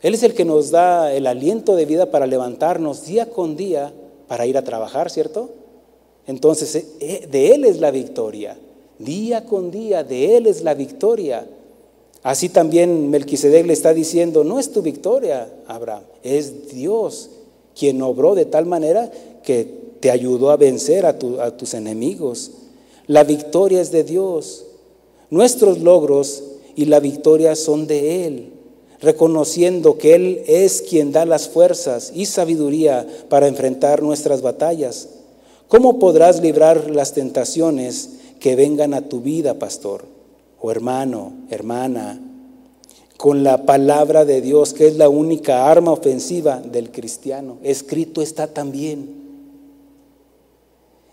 Él 0.00 0.14
es 0.14 0.22
el 0.22 0.34
que 0.34 0.44
nos 0.44 0.70
da 0.70 1.12
el 1.12 1.26
aliento 1.26 1.74
de 1.74 1.86
vida 1.86 2.12
para 2.12 2.28
levantarnos 2.28 3.04
día 3.04 3.30
con 3.30 3.56
día 3.56 3.92
para 4.28 4.46
ir 4.46 4.56
a 4.56 4.62
trabajar, 4.62 5.10
¿cierto? 5.10 5.50
Entonces, 6.26 6.74
eh, 6.74 6.86
eh, 7.00 7.28
de 7.30 7.54
Él 7.54 7.64
es 7.64 7.80
la 7.80 7.90
victoria. 7.90 8.56
Día 8.98 9.44
con 9.44 9.70
día, 9.70 10.04
de 10.04 10.36
Él 10.36 10.46
es 10.46 10.62
la 10.62 10.74
victoria. 10.74 11.46
Así 12.22 12.48
también 12.48 13.10
Melquisedec 13.10 13.66
le 13.66 13.72
está 13.72 13.94
diciendo, 13.94 14.42
no 14.42 14.58
es 14.58 14.72
tu 14.72 14.82
victoria, 14.82 15.48
Abraham, 15.66 16.02
es 16.22 16.68
Dios 16.70 17.30
quien 17.78 18.02
obró 18.02 18.34
de 18.34 18.46
tal 18.46 18.66
manera 18.66 19.12
que 19.44 19.68
te 20.00 20.10
ayudó 20.10 20.50
a 20.50 20.56
vencer 20.56 21.06
a, 21.06 21.16
tus 21.18 21.74
enemigos. 21.74 22.50
La 23.06 23.22
victoria 23.22 23.80
es 23.80 23.92
de 23.92 24.02
Dios. 24.02 24.64
Nuestros 25.30 25.78
logros 25.80 26.42
y 26.74 26.86
la 26.86 27.00
victoria 27.00 27.54
son 27.54 27.86
de 27.86 28.26
Él, 28.26 28.52
reconociendo 29.00 29.98
que 29.98 30.14
Él 30.14 30.42
es 30.46 30.82
quien 30.82 31.12
da 31.12 31.26
las 31.26 31.48
fuerzas 31.48 32.12
y 32.14 32.26
sabiduría 32.26 33.06
para 33.28 33.48
enfrentar 33.48 34.02
nuestras 34.02 34.42
batallas. 34.42 35.08
¿Cómo 35.68 35.98
podrás 35.98 36.40
librar 36.40 36.90
las 36.90 37.12
tentaciones 37.12 38.10
que 38.40 38.56
vengan 38.56 38.94
a 38.94 39.02
tu 39.02 39.20
vida, 39.20 39.54
pastor 39.54 40.04
o 40.60 40.70
hermano, 40.70 41.32
hermana? 41.50 42.20
Con 43.16 43.42
la 43.42 43.64
palabra 43.64 44.24
de 44.24 44.40
Dios, 44.40 44.74
que 44.74 44.86
es 44.86 44.96
la 44.96 45.08
única 45.08 45.70
arma 45.70 45.90
ofensiva 45.90 46.60
del 46.60 46.90
cristiano. 46.90 47.56
Escrito 47.62 48.22
está 48.22 48.46
también. 48.46 49.26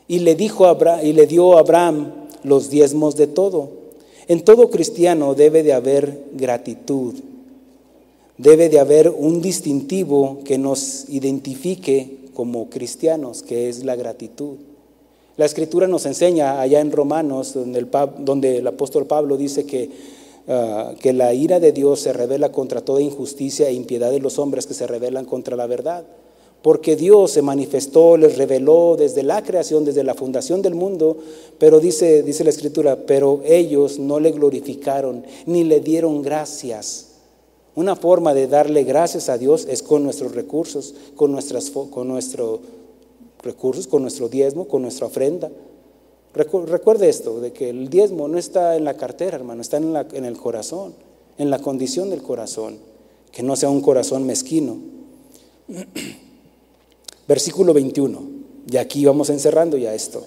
Y 0.08 0.20
le, 0.20 0.36
dijo 0.36 0.66
y 1.02 1.14
le 1.14 1.28
dio 1.28 1.56
a 1.56 1.62
Abraham 1.62 2.12
los 2.44 2.70
diezmos 2.70 3.16
de 3.16 3.28
todo. 3.28 3.70
En 4.28 4.44
todo 4.44 4.70
cristiano 4.70 5.34
debe 5.34 5.64
de 5.64 5.74
haber 5.74 6.26
gratitud, 6.34 7.16
debe 8.38 8.70
de 8.70 8.80
haber 8.80 9.10
un 9.10 9.42
distintivo 9.42 10.40
que 10.44 10.58
nos 10.58 11.10
identifique 11.10 12.18
como 12.34 12.70
cristianos, 12.70 13.44
que 13.44 13.70
es 13.70 13.84
la 13.84 13.96
gratitud. 13.96 14.56
La 15.38 15.46
escritura 15.46 15.88
nos 15.88 16.06
enseña 16.06 16.62
allá 16.62 16.80
en 16.80 16.92
Romanos, 16.92 17.54
donde 17.54 17.80
el, 17.80 17.88
donde 18.20 18.58
el 18.58 18.68
apóstol 18.68 19.06
Pablo 19.06 19.38
dice 19.38 19.66
que, 19.66 19.90
ah, 20.48 20.94
que 21.00 21.14
la 21.14 21.34
ira 21.34 21.60
de 21.60 21.72
Dios 21.72 22.02
se 22.02 22.14
revela 22.14 22.52
contra 22.52 22.82
toda 22.82 23.02
injusticia 23.02 23.68
e 23.68 23.74
impiedad 23.74 24.12
de 24.12 24.20
los 24.20 24.38
hombres 24.40 24.68
que 24.68 24.74
se 24.74 24.88
rebelan 24.88 25.26
contra 25.26 25.56
la 25.56 25.68
verdad 25.68 26.06
porque 26.64 26.96
Dios 26.96 27.32
se 27.32 27.42
manifestó, 27.42 28.16
les 28.16 28.38
reveló 28.38 28.96
desde 28.98 29.22
la 29.22 29.44
creación, 29.44 29.84
desde 29.84 30.02
la 30.02 30.16
fundación 30.16 30.62
del 30.62 30.76
mundo, 30.76 31.18
pero 31.60 31.82
dice, 31.82 32.24
dice 32.24 32.46
la 32.46 32.52
escritura, 32.52 33.00
pero 33.06 33.42
ellos 33.44 34.00
no 34.00 34.18
le 34.22 34.32
glorificaron 34.32 35.26
ni 35.46 35.66
le 35.66 35.82
dieron 35.82 36.22
gracias. 36.22 37.13
Una 37.76 37.96
forma 37.96 38.34
de 38.34 38.48
darle 38.48 38.84
gracias 38.84 39.30
a 39.30 39.38
Dios 39.38 39.66
es 39.68 39.82
con 39.82 40.04
nuestros 40.04 40.36
recursos, 40.36 40.94
con, 41.16 41.32
nuestras, 41.32 41.72
con 41.72 42.08
nuestros 42.08 42.60
recursos, 43.42 43.88
con 43.88 44.04
nuestro 44.04 44.30
diezmo, 44.30 44.68
con 44.68 44.84
nuestra 44.84 45.08
ofrenda. 45.08 45.52
Recuerde 46.34 47.10
esto, 47.10 47.40
de 47.40 47.52
que 47.52 47.70
el 47.70 47.90
diezmo 47.90 48.28
no 48.28 48.38
está 48.38 48.76
en 48.76 48.86
la 48.86 48.96
cartera, 48.96 49.38
hermano, 49.38 49.62
está 49.62 49.78
en, 49.78 49.96
en 49.96 50.26
el 50.26 50.38
corazón, 50.38 50.94
en 51.38 51.50
la 51.50 51.60
condición 51.60 52.10
del 52.10 52.22
corazón. 52.24 52.78
que 53.32 53.42
no 53.42 53.56
sea 53.56 53.70
un 53.70 53.82
corazón 53.82 54.26
mezquino. 54.26 54.78
Versículo 57.28 57.74
21, 57.74 58.22
y 58.72 58.78
aquí 58.78 59.06
vamos 59.06 59.30
encerrando 59.30 59.78
ya 59.78 59.96
esto. 59.96 60.24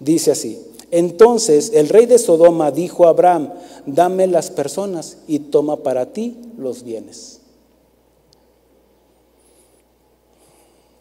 Dice 0.00 0.30
así, 0.30 0.58
entonces 0.90 1.72
el 1.74 1.88
rey 1.88 2.06
de 2.06 2.18
Sodoma 2.18 2.70
dijo 2.70 3.06
a 3.06 3.10
Abraham, 3.10 3.52
dame 3.86 4.26
las 4.26 4.50
personas 4.50 5.18
y 5.26 5.38
toma 5.38 5.76
para 5.76 6.06
ti 6.12 6.36
los 6.56 6.82
bienes. 6.82 7.40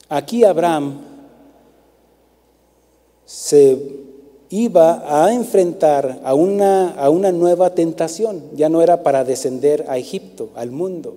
Aquí 0.09 0.43
Abraham 0.43 1.01
se 3.25 4.05
iba 4.49 5.25
a 5.25 5.33
enfrentar 5.33 6.21
a 6.23 6.33
una, 6.33 6.91
a 6.91 7.09
una 7.09 7.31
nueva 7.31 7.75
tentación. 7.75 8.43
Ya 8.55 8.69
no 8.69 8.81
era 8.81 9.03
para 9.03 9.25
descender 9.25 9.85
a 9.89 9.97
Egipto, 9.97 10.49
al 10.55 10.71
mundo. 10.71 11.15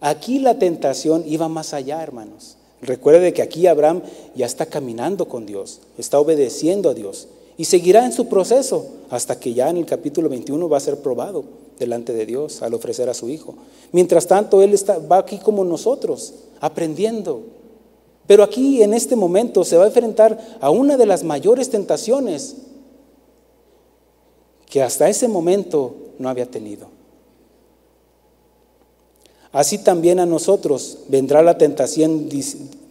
Aquí 0.00 0.38
la 0.38 0.58
tentación 0.58 1.24
iba 1.26 1.48
más 1.48 1.74
allá, 1.74 2.02
hermanos. 2.02 2.56
Recuerde 2.80 3.32
que 3.32 3.42
aquí 3.42 3.66
Abraham 3.66 4.02
ya 4.34 4.44
está 4.44 4.66
caminando 4.66 5.26
con 5.26 5.46
Dios, 5.46 5.80
está 5.96 6.18
obedeciendo 6.18 6.90
a 6.90 6.94
Dios 6.94 7.28
y 7.56 7.64
seguirá 7.64 8.04
en 8.04 8.12
su 8.12 8.26
proceso 8.26 8.86
hasta 9.10 9.38
que 9.38 9.54
ya 9.54 9.70
en 9.70 9.76
el 9.76 9.86
capítulo 9.86 10.28
21 10.28 10.68
va 10.68 10.76
a 10.76 10.80
ser 10.80 10.98
probado 10.98 11.44
delante 11.78 12.12
de 12.12 12.26
Dios 12.26 12.62
al 12.62 12.74
ofrecer 12.74 13.08
a 13.08 13.14
su 13.14 13.28
hijo. 13.28 13.54
Mientras 13.92 14.26
tanto, 14.26 14.62
él 14.62 14.74
está, 14.74 14.98
va 14.98 15.18
aquí 15.18 15.38
como 15.38 15.64
nosotros, 15.64 16.34
aprendiendo, 16.60 17.42
pero 18.26 18.42
aquí 18.42 18.82
en 18.82 18.94
este 18.94 19.16
momento 19.16 19.64
se 19.64 19.76
va 19.76 19.84
a 19.84 19.88
enfrentar 19.88 20.58
a 20.60 20.70
una 20.70 20.96
de 20.96 21.06
las 21.06 21.22
mayores 21.24 21.70
tentaciones 21.70 22.56
que 24.66 24.82
hasta 24.82 25.08
ese 25.08 25.28
momento 25.28 25.94
no 26.18 26.28
había 26.28 26.46
tenido. 26.46 26.88
Así 29.52 29.78
también 29.78 30.18
a 30.18 30.26
nosotros 30.26 30.98
vendrá 31.08 31.40
la 31.42 31.58
tentación, 31.58 32.28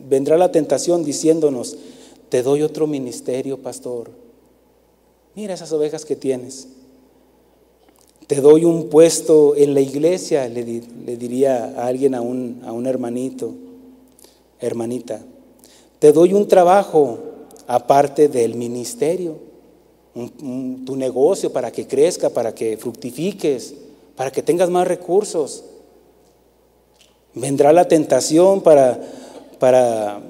vendrá 0.08 0.38
la 0.38 0.52
tentación 0.52 1.04
diciéndonos, 1.04 1.76
te 2.30 2.42
doy 2.42 2.62
otro 2.62 2.88
ministerio, 2.88 3.58
pastor. 3.58 4.23
Mira 5.36 5.54
esas 5.54 5.72
ovejas 5.72 6.06
que 6.06 6.16
tienes. 6.16 6.68
Te 8.28 8.42
doy 8.42 8.66
un 8.66 8.90
puesto 8.90 9.56
en 9.56 9.74
la 9.74 9.82
iglesia, 9.82 10.48
le, 10.48 10.64
diría 10.64 11.74
a 11.78 11.88
alguien, 11.88 12.16
a 12.16 12.22
un, 12.22 12.62
a 12.66 12.72
un 12.72 12.86
hermanito 12.86 13.54
hermanita. 14.60 15.22
Te 16.00 16.12
doy 16.12 16.34
un 16.34 16.48
trabajo 16.48 17.20
aparte 17.68 18.28
del 18.28 18.56
ministerio, 18.56 19.38
tu 20.14 20.96
negocio 20.96 21.52
para 21.52 21.72
que 21.72 21.88
crezca, 21.88 22.30
para 22.30 22.54
que 22.54 22.78
fructifiques, 22.78 23.74
para 24.16 24.32
que 24.32 24.42
tengas 24.42 24.70
más 24.70 24.88
recursos. 24.88 25.64
Vendrá 27.34 27.74
la 27.74 27.88
tentación 27.88 28.62
para, 28.62 29.00
para 29.60 30.22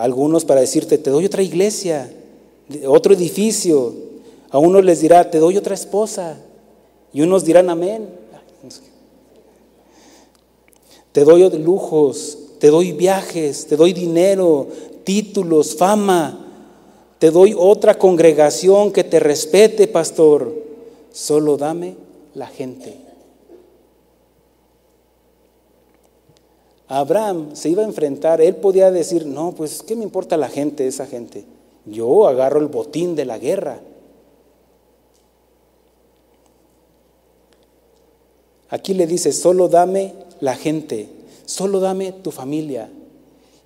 algunos 0.00 0.44
para 0.44 0.60
decirte, 0.60 0.98
te 0.98 1.10
doy 1.10 1.26
otra 1.26 1.42
iglesia, 1.42 2.10
otro 2.86 3.14
edificio. 3.14 4.05
A 4.50 4.58
unos 4.58 4.84
les 4.84 5.00
dirá, 5.00 5.30
te 5.30 5.38
doy 5.38 5.56
otra 5.56 5.74
esposa. 5.74 6.36
Y 7.12 7.22
unos 7.22 7.44
dirán, 7.44 7.70
amén. 7.70 8.08
Te 11.12 11.24
doy 11.24 11.48
lujos, 11.58 12.38
te 12.58 12.68
doy 12.68 12.92
viajes, 12.92 13.66
te 13.66 13.76
doy 13.76 13.92
dinero, 13.92 14.68
títulos, 15.04 15.74
fama, 15.74 16.46
te 17.18 17.30
doy 17.30 17.54
otra 17.58 17.96
congregación 17.96 18.92
que 18.92 19.02
te 19.02 19.18
respete, 19.18 19.88
pastor. 19.88 20.52
Solo 21.12 21.56
dame 21.56 21.96
la 22.34 22.46
gente. 22.46 22.98
Abraham 26.88 27.56
se 27.56 27.70
iba 27.70 27.82
a 27.82 27.86
enfrentar, 27.86 28.40
él 28.40 28.56
podía 28.56 28.90
decir, 28.90 29.26
no, 29.26 29.52
pues, 29.52 29.82
¿qué 29.82 29.96
me 29.96 30.04
importa 30.04 30.36
la 30.36 30.48
gente, 30.48 30.86
esa 30.86 31.06
gente? 31.06 31.44
Yo 31.84 32.28
agarro 32.28 32.60
el 32.60 32.68
botín 32.68 33.16
de 33.16 33.24
la 33.24 33.38
guerra. 33.38 33.80
Aquí 38.68 38.94
le 38.94 39.06
dice, 39.06 39.32
solo 39.32 39.68
dame 39.68 40.14
la 40.40 40.54
gente 40.54 41.16
solo 41.46 41.80
dame 41.80 42.12
tu 42.12 42.30
familia. 42.30 42.90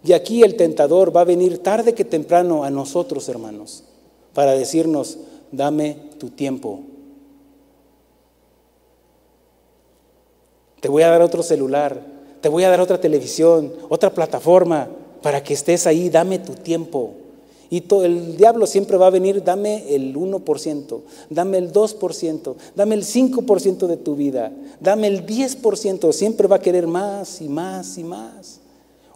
Y 0.05 0.13
aquí 0.13 0.43
el 0.43 0.57
tentador 0.57 1.15
va 1.15 1.23
a 1.23 1.25
venir 1.25 1.59
tarde 1.59 1.95
que 1.95 2.05
temprano 2.05 2.63
a 2.63 2.71
nosotros, 2.71 3.29
hermanos, 3.29 3.85
para 4.33 4.53
decirnos, 4.53 5.19
dame 5.51 5.97
tu 6.19 6.31
tiempo. 6.31 6.81
Te 10.81 10.89
voy 10.89 11.03
a 11.03 11.09
dar 11.09 11.21
otro 11.21 11.43
celular, 11.43 12.01
te 12.41 12.49
voy 12.49 12.65
a 12.65 12.71
dar 12.71 12.81
otra 12.81 13.01
televisión, 13.01 13.75
otra 13.91 14.11
plataforma, 14.11 14.89
para 15.21 15.43
que 15.43 15.53
estés 15.53 15.87
ahí, 15.87 16.09
dame 16.09 16.39
tu 16.39 16.55
tiempo. 16.55 17.13
Y 17.73 17.83
todo, 17.83 18.05
el 18.05 18.37
diablo 18.37 18.67
siempre 18.67 18.97
va 18.97 19.07
a 19.07 19.11
venir, 19.11 19.45
dame 19.45 19.95
el 19.95 20.13
1%, 20.17 21.01
dame 21.31 21.59
el 21.59 21.73
2%, 21.73 22.55
dame 22.75 22.95
el 22.97 23.05
5% 23.05 23.87
de 23.87 23.97
tu 23.97 24.17
vida, 24.17 24.53
dame 24.81 25.07
el 25.07 25.25
10%, 25.25 26.13
siempre 26.13 26.49
va 26.49 26.57
a 26.57 26.61
querer 26.61 26.89
más 26.89 27.41
y 27.41 27.49
más 27.49 27.97
y 27.97 28.03
más. 28.03 28.59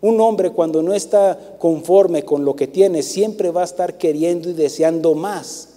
Un 0.00 0.20
hombre 0.20 0.50
cuando 0.50 0.82
no 0.82 0.94
está 0.94 1.56
conforme 1.58 2.24
con 2.24 2.44
lo 2.44 2.54
que 2.54 2.68
tiene, 2.68 3.02
siempre 3.02 3.50
va 3.50 3.62
a 3.62 3.64
estar 3.64 3.98
queriendo 3.98 4.48
y 4.48 4.52
deseando 4.52 5.16
más, 5.16 5.70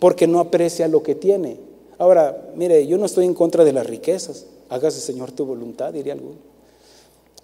porque 0.00 0.26
no 0.26 0.40
aprecia 0.40 0.88
lo 0.88 1.04
que 1.04 1.14
tiene. 1.14 1.58
Ahora, 1.98 2.50
mire, 2.56 2.84
yo 2.84 2.98
no 2.98 3.06
estoy 3.06 3.26
en 3.26 3.34
contra 3.34 3.62
de 3.62 3.72
las 3.72 3.86
riquezas, 3.86 4.46
hágase 4.70 5.00
Señor 5.00 5.30
tu 5.30 5.44
voluntad, 5.44 5.92
diría 5.92 6.14
alguno. 6.14 6.49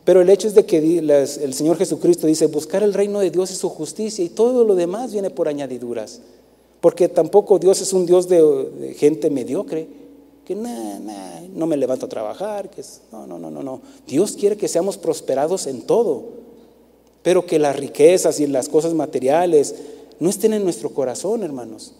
Pero 0.06 0.20
el 0.20 0.30
hecho 0.30 0.46
es 0.46 0.54
de 0.54 0.64
que 0.64 0.78
el 0.78 1.52
Señor 1.52 1.76
Jesucristo 1.78 2.28
dice, 2.28 2.46
buscar 2.46 2.84
el 2.84 2.94
reino 2.94 3.18
de 3.18 3.32
Dios 3.32 3.50
y 3.50 3.56
su 3.56 3.68
justicia 3.68 4.24
y 4.24 4.28
todo 4.28 4.62
lo 4.62 4.76
demás 4.76 5.10
viene 5.10 5.30
por 5.30 5.48
añadiduras. 5.48 6.20
Porque 6.80 7.08
tampoco 7.08 7.58
Dios 7.58 7.80
es 7.80 7.92
un 7.92 8.06
Dios 8.06 8.28
de, 8.28 8.94
gente 8.96 9.30
mediocre, 9.30 9.88
que 10.44 10.54
no 10.54 11.66
me 11.66 11.76
levanto 11.76 12.06
a 12.06 12.08
trabajar, 12.08 12.70
que 12.70 12.84
no, 13.10 13.26
no, 13.26 13.36
no, 13.40 13.50
no, 13.50 13.64
no. 13.64 13.80
Dios 14.06 14.36
quiere 14.38 14.56
que 14.56 14.68
seamos 14.68 14.96
prosperados 14.96 15.66
en 15.66 15.82
todo, 15.82 16.22
pero 17.24 17.44
que 17.44 17.58
las 17.58 17.74
riquezas 17.74 18.38
y 18.38 18.46
las 18.46 18.68
cosas 18.68 18.94
materiales 18.94 19.74
no 20.20 20.30
estén 20.30 20.52
en 20.52 20.62
nuestro 20.62 20.90
corazón, 20.90 21.42
hermanos. 21.42 21.94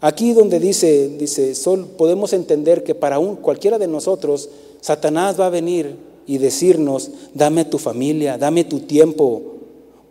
Aquí 0.00 0.34
donde 0.34 0.60
dice, 0.60 1.08
dice, 1.18 1.52
podemos 1.96 2.32
entender 2.32 2.84
que 2.84 2.94
para 2.94 3.18
un, 3.18 3.34
cualquiera 3.34 3.76
de 3.76 3.88
nosotros, 3.88 4.48
Satanás 4.80 5.40
va 5.40 5.46
a 5.46 5.50
venir 5.50 6.06
y 6.28 6.36
decirnos, 6.36 7.10
dame 7.32 7.64
tu 7.64 7.78
familia, 7.78 8.36
dame 8.36 8.62
tu 8.62 8.80
tiempo, 8.80 9.40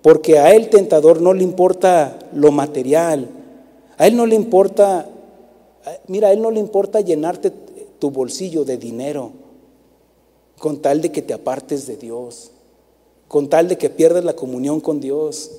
porque 0.02 0.40
a 0.40 0.52
él 0.56 0.70
tentador 0.70 1.22
no 1.22 1.32
le 1.32 1.44
importa 1.44 2.18
lo 2.34 2.52
material, 2.52 3.30
a 4.00 4.08
él 4.08 4.18
no 4.18 4.26
le 4.26 4.34
importa, 4.34 5.08
mira, 6.08 6.30
a 6.30 6.34
él 6.34 6.42
no 6.42 6.50
le 6.50 6.60
importa 6.60 7.02
llenarte 7.02 7.54
tu 8.00 8.10
bolsillo 8.10 8.66
de 8.66 8.78
dinero, 8.78 9.30
con 10.58 10.82
tal 10.82 11.02
de 11.02 11.12
que 11.12 11.22
te 11.22 11.36
apartes 11.36 11.86
de 11.86 11.98
Dios, 11.98 12.50
con 13.28 13.48
tal 13.48 13.68
de 13.68 13.78
que 13.78 13.92
pierdas 13.92 14.24
la 14.24 14.36
comunión 14.36 14.80
con 14.80 15.00
Dios. 15.00 15.52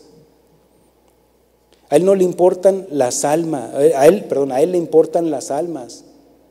A 1.89 1.95
él 1.95 2.05
no 2.05 2.17
le 2.17 2.25
importan 2.25 2.89
las 2.91 3.25
almas, 3.25 3.73
a 3.75 4.07
él, 4.09 4.25
perdón, 4.25 4.51
a 4.51 4.61
él 4.61 4.73
le 4.73 4.79
importan 4.79 5.31
las 5.31 5.53
almas. 5.53 6.05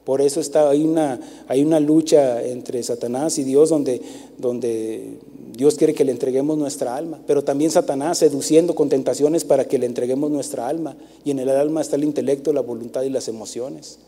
Por 0.07 0.21
eso 0.21 0.39
está, 0.39 0.69
hay, 0.69 0.85
una, 0.85 1.19
hay 1.49 1.61
una 1.65 1.81
lucha 1.81 2.41
entre 2.41 2.81
Satanás 2.81 3.37
y 3.39 3.43
Dios 3.43 3.67
donde, 3.67 4.01
donde 4.37 5.17
Dios 5.51 5.75
quiere 5.75 5.93
que 5.93 6.05
le 6.05 6.13
entreguemos 6.13 6.57
nuestra 6.57 6.95
alma, 6.95 7.19
pero 7.27 7.43
también 7.43 7.71
Satanás 7.71 8.19
seduciendo 8.19 8.73
con 8.73 8.87
tentaciones 8.87 9.43
para 9.43 9.65
que 9.65 9.77
le 9.77 9.85
entreguemos 9.85 10.31
nuestra 10.31 10.65
alma. 10.65 10.95
Y 11.25 11.31
en 11.31 11.39
el 11.39 11.49
alma 11.49 11.81
está 11.81 11.97
el 11.97 12.05
intelecto, 12.05 12.53
la 12.53 12.61
voluntad 12.61 13.01
y 13.01 13.09
las 13.09 13.27
emociones. 13.27 13.99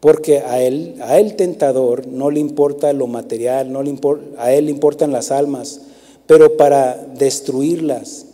Porque 0.00 0.40
a 0.40 0.60
él, 0.60 0.96
a 1.02 1.20
él 1.20 1.36
tentador 1.36 2.08
no 2.08 2.32
le 2.32 2.40
importa 2.40 2.92
lo 2.92 3.06
material, 3.06 3.70
no 3.70 3.84
le 3.84 3.96
a 4.38 4.52
él 4.52 4.64
le 4.64 4.72
importan 4.72 5.12
las 5.12 5.30
almas, 5.30 5.82
pero 6.26 6.56
para 6.56 6.96
destruirlas 6.96 8.33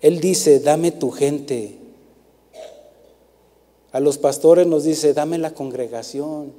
él 0.00 0.20
dice, 0.20 0.60
dame 0.60 0.92
tu 0.92 1.10
gente. 1.10 1.76
A 3.90 4.00
los 4.00 4.18
pastores 4.18 4.66
nos 4.66 4.84
dice, 4.84 5.14
dame 5.14 5.38
la 5.38 5.54
congregación. 5.54 6.52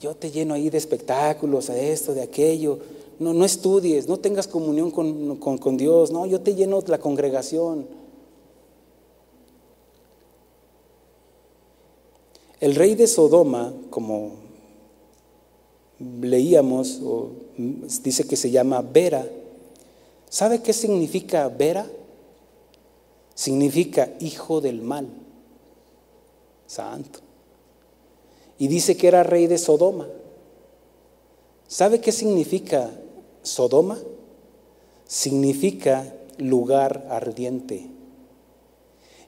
Yo 0.00 0.14
te 0.14 0.30
lleno 0.30 0.54
ahí 0.54 0.70
de 0.70 0.78
espectáculos, 0.78 1.66
de 1.66 1.92
esto, 1.92 2.14
de 2.14 2.22
aquello. 2.22 2.78
No, 3.18 3.34
no 3.34 3.44
estudies, 3.44 4.08
no 4.08 4.18
tengas 4.18 4.46
comunión 4.46 4.90
con, 4.90 5.36
con 5.36 5.76
Dios. 5.76 6.10
No, 6.10 6.26
yo 6.26 6.40
te 6.40 6.54
lleno 6.54 6.82
la 6.86 6.98
congregación. 6.98 7.86
El 12.60 12.74
rey 12.74 12.94
de 12.94 13.06
Sodoma, 13.06 13.72
como 13.88 14.32
leíamos, 15.98 17.00
dice 18.02 18.26
que 18.26 18.36
se 18.36 18.50
llama 18.50 18.82
Vera. 18.82 19.26
¿Sabe 20.28 20.62
qué 20.62 20.72
significa 20.72 21.48
Vera? 21.48 21.86
Significa 23.34 24.12
hijo 24.20 24.60
del 24.60 24.82
mal. 24.82 25.08
santo. 26.66 27.20
Y 28.58 28.68
dice 28.68 28.96
que 28.96 29.08
era 29.08 29.22
rey 29.22 29.46
de 29.46 29.58
Sodoma. 29.58 30.06
¿Sabe 31.66 32.00
qué 32.00 32.12
significa 32.12 32.90
Sodoma? 33.42 33.98
Significa 35.06 36.14
lugar 36.38 37.06
ardiente. 37.10 37.88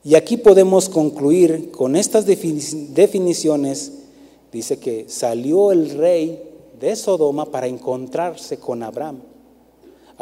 Y 0.05 0.15
aquí 0.17 0.37
podemos 0.37 0.89
concluir 0.89 1.71
con 1.71 1.97
estas 1.97 2.27
definiciones. 2.27 3.93
Dice 4.53 4.79
que 4.79 5.09
salió 5.09 5.73
el 5.73 5.91
rey 5.91 6.43
de 6.79 6.95
Sodoma 6.97 7.47
para 7.47 7.69
encontrarse 7.69 8.59
con 8.59 8.83
Abraham. 8.83 9.32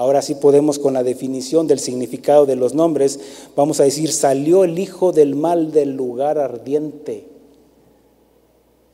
Ahora 0.01 0.22
sí 0.22 0.34
podemos 0.34 0.78
con 0.78 0.94
la 0.94 1.03
definición 1.03 1.66
del 1.66 1.78
significado 1.78 2.46
de 2.46 2.57
los 2.57 2.72
nombres, 2.72 3.20
vamos 3.55 3.80
a 3.80 3.84
decir, 3.84 4.11
salió 4.11 4.64
el 4.64 4.78
hijo 4.78 5.12
del 5.12 5.36
mal 5.36 5.72
del 5.72 5.94
lugar 5.94 6.38
ardiente, 6.38 7.28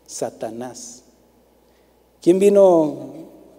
Satanás. 0.04 1.04
¿Quién 2.20 2.40
vino 2.40 2.96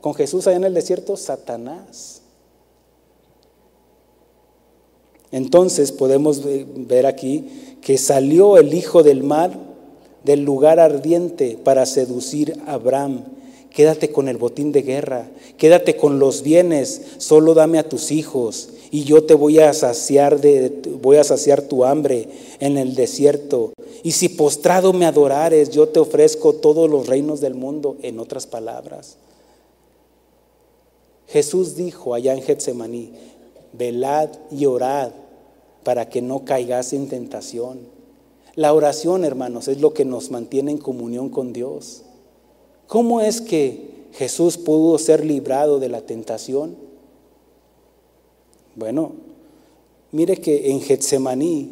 con 0.01 0.13
Jesús 0.13 0.45
allá 0.45 0.57
en 0.57 0.65
el 0.65 0.73
desierto? 0.73 1.15
Satanás. 1.15 2.21
Entonces 5.31 5.93
podemos 5.93 6.41
ver 6.43 7.05
aquí 7.05 7.77
que 7.79 7.97
salió 7.97 8.57
el 8.57 8.73
hijo 8.73 9.03
del 9.03 9.23
mal 9.23 9.57
del 10.25 10.43
lugar 10.43 10.81
ardiente 10.81 11.57
para 11.63 11.85
seducir 11.85 12.61
a 12.67 12.73
Abraham 12.73 13.23
Quédate 13.77 14.11
con 14.11 14.27
el 14.27 14.37
botín 14.37 14.71
de 14.71 14.81
guerra, 14.81 15.29
quédate 15.55 15.97
con 15.97 16.17
los 16.17 16.41
bienes, 16.41 16.99
solo 17.19 17.53
dame 17.53 17.77
a 17.77 17.87
tus 17.87 18.09
hijos 18.09 18.69
y 18.89 19.03
yo 19.03 19.25
te 19.25 19.35
voy 19.35 19.59
a 19.59 19.71
saciar 19.71 20.41
de 20.41 20.81
voy 20.99 21.17
a 21.17 21.23
saciar 21.23 21.61
tu 21.61 21.85
hambre 21.85 22.27
en 22.59 22.79
el 22.79 22.95
desierto. 22.95 23.73
Y 24.01 24.13
si 24.13 24.29
postrado 24.29 24.93
me 24.93 25.05
adorares, 25.05 25.69
yo 25.69 25.89
te 25.89 25.99
ofrezco 25.99 26.53
todos 26.53 26.89
los 26.89 27.05
reinos 27.05 27.39
del 27.39 27.53
mundo, 27.53 27.97
en 28.01 28.17
otras 28.17 28.47
palabras. 28.47 29.17
Jesús 31.27 31.75
dijo 31.75 32.15
allá 32.15 32.33
en 32.33 32.41
Getsemaní, 32.41 33.11
velad 33.73 34.29
y 34.49 34.65
orad 34.65 35.11
para 35.83 36.09
que 36.09 36.23
no 36.23 36.45
caigas 36.45 36.93
en 36.93 37.09
tentación. 37.09 37.81
La 38.55 38.73
oración, 38.73 39.23
hermanos, 39.23 39.67
es 39.67 39.81
lo 39.81 39.93
que 39.93 40.03
nos 40.03 40.31
mantiene 40.31 40.71
en 40.71 40.79
comunión 40.79 41.29
con 41.29 41.53
Dios. 41.53 42.01
¿Cómo 42.87 43.19
es 43.19 43.41
que 43.41 44.07
Jesús 44.13 44.57
pudo 44.57 44.97
ser 44.97 45.25
librado 45.25 45.79
de 45.79 45.89
la 45.89 46.01
tentación? 46.01 46.75
Bueno, 48.75 49.11
mire 50.11 50.37
que 50.37 50.71
en 50.71 50.81
Getsemaní, 50.81 51.71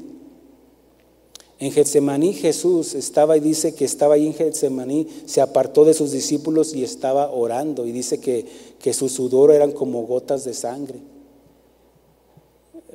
en 1.57 1.71
Getsemaní 1.71 2.33
Jesús 2.33 2.95
estaba 2.95 3.37
y 3.37 3.39
dice 3.39 3.73
que 3.73 3.85
estaba 3.85 4.15
ahí 4.15 4.27
en 4.27 4.33
Getsemaní, 4.33 5.07
se 5.25 5.39
apartó 5.39 5.85
de 5.85 5.93
sus 5.93 6.11
discípulos 6.11 6.73
y 6.75 6.83
estaba 6.83 7.31
orando 7.31 7.85
y 7.85 7.93
dice 7.93 8.19
que, 8.19 8.45
que 8.79 8.93
su 8.93 9.07
sudor 9.07 9.51
eran 9.51 9.71
como 9.71 10.05
gotas 10.05 10.43
de 10.43 10.53
sangre. 10.53 10.99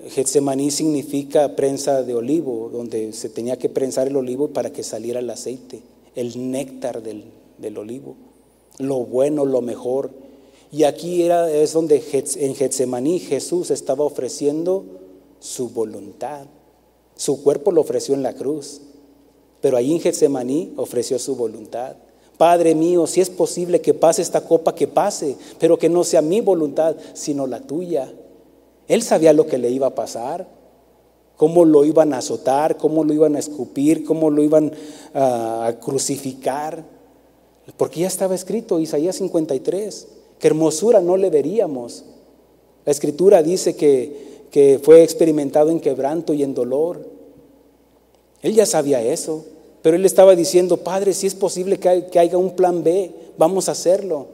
Getsemaní 0.08 0.70
significa 0.70 1.56
prensa 1.56 2.02
de 2.02 2.14
olivo, 2.14 2.68
donde 2.70 3.12
se 3.14 3.30
tenía 3.30 3.58
que 3.58 3.68
prensar 3.68 4.08
el 4.08 4.16
olivo 4.16 4.48
para 4.48 4.72
que 4.72 4.82
saliera 4.82 5.20
el 5.20 5.30
aceite, 5.30 5.82
el 6.14 6.50
néctar 6.50 7.02
del, 7.02 7.24
del 7.60 7.78
olivo, 7.78 8.16
lo 8.78 9.04
bueno, 9.04 9.44
lo 9.44 9.60
mejor. 9.60 10.10
Y 10.72 10.84
aquí 10.84 11.22
era, 11.22 11.50
es 11.50 11.72
donde 11.72 12.02
en 12.36 12.54
Getsemaní 12.54 13.18
Jesús 13.18 13.70
estaba 13.70 14.04
ofreciendo 14.04 14.84
su 15.40 15.70
voluntad. 15.70 16.46
Su 17.16 17.42
cuerpo 17.42 17.72
lo 17.72 17.80
ofreció 17.80 18.14
en 18.14 18.22
la 18.22 18.34
cruz, 18.34 18.80
pero 19.60 19.76
ahí 19.76 19.92
en 19.92 20.00
Getsemaní 20.00 20.72
ofreció 20.76 21.18
su 21.18 21.36
voluntad. 21.36 21.96
Padre 22.38 22.74
mío, 22.74 23.06
si 23.06 23.20
es 23.20 23.28
posible 23.28 23.82
que 23.82 23.92
pase 23.92 24.22
esta 24.22 24.40
copa, 24.40 24.74
que 24.74 24.88
pase, 24.88 25.36
pero 25.58 25.78
que 25.78 25.90
no 25.90 26.04
sea 26.04 26.22
mi 26.22 26.40
voluntad, 26.40 26.96
sino 27.12 27.46
la 27.46 27.60
tuya. 27.60 28.10
Él 28.88 29.02
sabía 29.02 29.34
lo 29.34 29.46
que 29.46 29.58
le 29.58 29.70
iba 29.70 29.88
a 29.88 29.94
pasar, 29.94 30.48
cómo 31.36 31.66
lo 31.66 31.84
iban 31.84 32.14
a 32.14 32.18
azotar, 32.18 32.78
cómo 32.78 33.04
lo 33.04 33.12
iban 33.12 33.36
a 33.36 33.38
escupir, 33.38 34.04
cómo 34.04 34.30
lo 34.30 34.42
iban 34.42 34.72
a 35.12 35.74
crucificar. 35.80 36.82
Porque 37.76 38.00
ya 38.00 38.06
estaba 38.06 38.34
escrito, 38.34 38.78
Isaías 38.80 39.16
53, 39.16 40.06
que 40.38 40.46
hermosura 40.46 41.00
no 41.00 41.16
le 41.16 41.30
veríamos. 41.30 42.04
La 42.84 42.92
escritura 42.92 43.42
dice 43.42 43.76
que, 43.76 44.46
que 44.50 44.80
fue 44.82 45.02
experimentado 45.02 45.70
en 45.70 45.80
quebranto 45.80 46.32
y 46.32 46.42
en 46.42 46.54
dolor. 46.54 47.06
Él 48.42 48.54
ya 48.54 48.66
sabía 48.66 49.02
eso, 49.02 49.44
pero 49.82 49.96
él 49.96 50.04
estaba 50.04 50.34
diciendo, 50.34 50.78
Padre, 50.78 51.12
si 51.12 51.26
es 51.26 51.34
posible 51.34 51.78
que, 51.78 52.06
que 52.06 52.18
haya 52.18 52.38
un 52.38 52.56
plan 52.56 52.82
B, 52.82 53.10
vamos 53.36 53.68
a 53.68 53.72
hacerlo, 53.72 54.26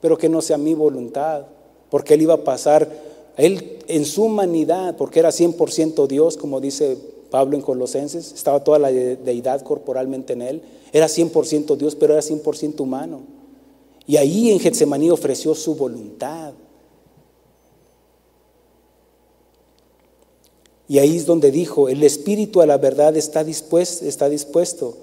pero 0.00 0.18
que 0.18 0.28
no 0.28 0.42
sea 0.42 0.58
mi 0.58 0.74
voluntad, 0.74 1.46
porque 1.90 2.14
él 2.14 2.22
iba 2.22 2.34
a 2.34 2.44
pasar, 2.44 2.88
él 3.36 3.78
en 3.88 4.04
su 4.04 4.24
humanidad, 4.24 4.96
porque 4.96 5.18
era 5.18 5.30
100% 5.30 6.06
Dios, 6.06 6.36
como 6.36 6.60
dice 6.60 6.96
Pablo 7.30 7.56
en 7.56 7.62
Colosenses, 7.62 8.32
estaba 8.32 8.62
toda 8.64 8.78
la 8.78 8.90
deidad 8.90 9.62
corporalmente 9.62 10.32
en 10.32 10.42
él, 10.42 10.62
era 10.92 11.06
100% 11.06 11.76
Dios, 11.76 11.94
pero 11.94 12.14
era 12.14 12.22
100% 12.22 12.80
humano. 12.80 13.20
Y 14.06 14.16
ahí 14.16 14.50
en 14.50 14.58
Getsemaní 14.58 15.10
ofreció 15.10 15.54
su 15.54 15.74
voluntad. 15.74 16.52
Y 20.88 20.98
ahí 20.98 21.16
es 21.16 21.26
donde 21.26 21.52
dijo, 21.52 21.88
el 21.88 22.02
espíritu 22.02 22.60
a 22.60 22.66
la 22.66 22.76
verdad 22.76 23.16
está 23.16 23.44
dispuesto, 23.44 24.04
está 24.04 24.28
dispuesto 24.28 24.96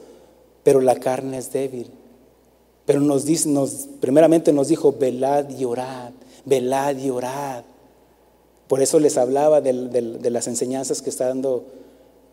pero 0.68 0.82
la 0.82 0.96
carne 1.00 1.38
es 1.38 1.54
débil. 1.54 1.88
Pero 2.86 3.00
nos 3.00 3.24
dice, 3.24 3.50
primeramente 4.02 4.52
nos 4.52 4.68
dijo, 4.68 4.92
velad 4.92 5.50
y 5.50 5.64
orad, 5.64 6.12
velad 6.44 6.98
y 6.98 7.10
orad. 7.10 7.64
Por 8.68 8.82
eso 8.82 9.00
les 9.00 9.16
hablaba 9.16 9.62
de 9.62 10.30
las 10.30 10.46
enseñanzas 10.46 11.02
que 11.02 11.10
está 11.10 11.30
dando 11.30 11.64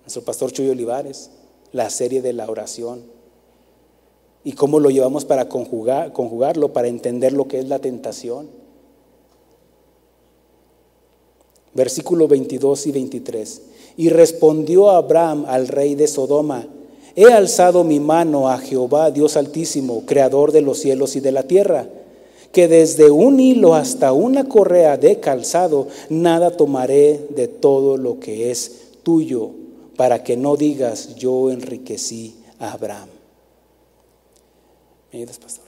nuestro 0.04 0.22
pastor 0.22 0.52
Chuy 0.52 0.68
Olivares, 0.68 1.30
la 1.72 1.88
serie 1.90 2.20
de 2.20 2.32
la 2.32 2.48
oración. 2.48 3.02
Y 4.44 4.52
cómo 4.52 4.78
lo 4.78 4.90
llevamos 4.90 5.24
para 5.24 5.48
conjugar, 5.48 6.12
conjugarlo, 6.12 6.72
para 6.74 6.88
entender 6.88 7.32
lo 7.32 7.48
que 7.48 7.58
es 7.58 7.68
la 7.68 7.78
tentación. 7.78 8.48
Versículo 11.72 12.28
22 12.28 12.86
y 12.86 12.92
23. 12.92 13.62
Y 13.96 14.08
respondió 14.10 14.90
Abraham 14.90 15.46
al 15.48 15.68
rey 15.68 15.94
de 15.94 16.06
Sodoma, 16.06 16.66
he 17.16 17.32
alzado 17.32 17.82
mi 17.82 17.98
mano 17.98 18.50
a 18.50 18.58
Jehová, 18.58 19.10
Dios 19.10 19.38
altísimo, 19.38 20.04
creador 20.04 20.52
de 20.52 20.60
los 20.60 20.78
cielos 20.78 21.16
y 21.16 21.20
de 21.20 21.32
la 21.32 21.44
tierra, 21.44 21.88
que 22.52 22.68
desde 22.68 23.10
un 23.10 23.40
hilo 23.40 23.74
hasta 23.74 24.12
una 24.12 24.46
correa 24.48 24.98
de 24.98 25.18
calzado, 25.18 25.88
nada 26.10 26.56
tomaré 26.56 27.26
de 27.30 27.48
todo 27.48 27.96
lo 27.96 28.20
que 28.20 28.50
es 28.50 28.82
tuyo 29.02 29.63
para 29.96 30.22
que 30.22 30.36
no 30.36 30.56
digas 30.56 31.16
yo 31.16 31.50
enriquecí 31.50 32.36
a 32.58 32.72
Abraham. 32.72 33.08
¿Me 35.12 35.18
ayudas, 35.18 35.38
pastor? 35.38 35.64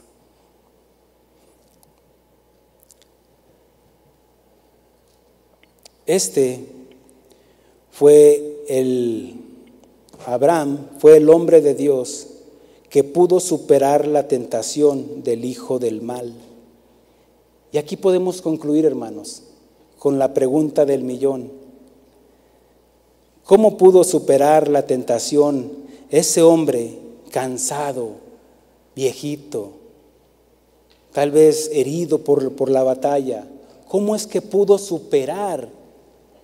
Este 6.07 6.64
fue 7.91 8.62
el 8.68 9.41
Abraham, 10.24 10.89
fue 10.99 11.16
el 11.16 11.29
hombre 11.29 11.61
de 11.61 11.74
Dios 11.74 12.29
que 12.91 13.05
pudo 13.05 13.41
superar 13.41 14.07
la 14.07 14.29
tentación 14.29 15.22
del 15.22 15.45
hijo 15.45 15.79
del 15.79 16.03
mal. 16.03 16.33
Y 17.72 17.79
aquí 17.79 17.97
podemos 17.97 18.41
concluir, 18.41 18.85
hermanos, 18.87 19.43
con 19.99 20.18
la 20.18 20.33
pregunta 20.33 20.87
del 20.87 21.03
millón. 21.03 21.51
¿Cómo 23.47 23.77
pudo 23.77 24.03
superar 24.03 24.67
la 24.67 24.87
tentación 24.87 25.71
ese 26.11 26.43
hombre 26.43 26.99
cansado, 27.31 28.15
viejito, 28.97 29.71
tal 31.13 31.31
vez 31.31 31.71
herido 31.73 32.19
por, 32.25 32.69
la 32.69 32.83
batalla? 32.83 33.47
¿Cómo 33.87 34.17
es 34.17 34.27
que 34.27 34.43
pudo 34.43 34.79
superar 34.79 35.69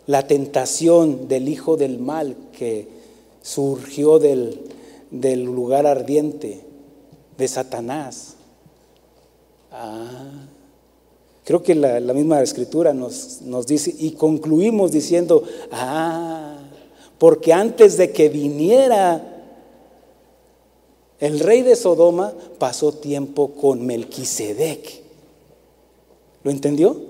la 0.06 0.28
tentación 0.28 1.26
del 1.26 1.48
hijo 1.48 1.76
del 1.76 1.98
mal 1.98 2.36
que 2.56 2.86
surgió 3.42 4.20
del, 4.20 4.60
lugar 5.44 5.88
ardiente 5.88 6.60
de 7.36 7.48
Satanás? 7.48 8.36
Ah, 9.72 10.46
creo 11.44 11.64
que 11.64 11.74
la, 11.74 11.98
misma 12.14 12.40
escritura 12.42 12.94
nos, 12.94 13.42
nos 13.42 13.66
dice 13.66 13.92
y 13.98 14.12
concluimos 14.12 14.92
diciendo, 14.92 15.42
ah, 15.72 16.51
porque 17.22 17.52
antes 17.52 17.96
de 17.96 18.10
que 18.10 18.28
viniera 18.28 19.22
el 21.20 21.38
rey 21.38 21.62
de 21.62 21.76
Sodoma, 21.76 22.32
pasó 22.58 22.90
tiempo 22.90 23.52
con 23.52 23.86
Melquisedec. 23.86 25.02
¿Lo 26.42 26.50
entendió? 26.50 27.00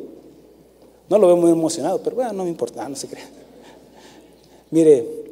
No 1.09 1.17
lo 1.17 1.29
veo 1.29 1.39
muy 1.39 1.51
emocionado, 1.51 2.03
pero 2.03 2.17
bueno, 2.17 2.35
no 2.35 2.45
me 2.45 2.51
importa, 2.51 2.87
no 2.87 2.95
se 2.95 3.09
crea. 3.09 3.25
Mire, 4.71 5.23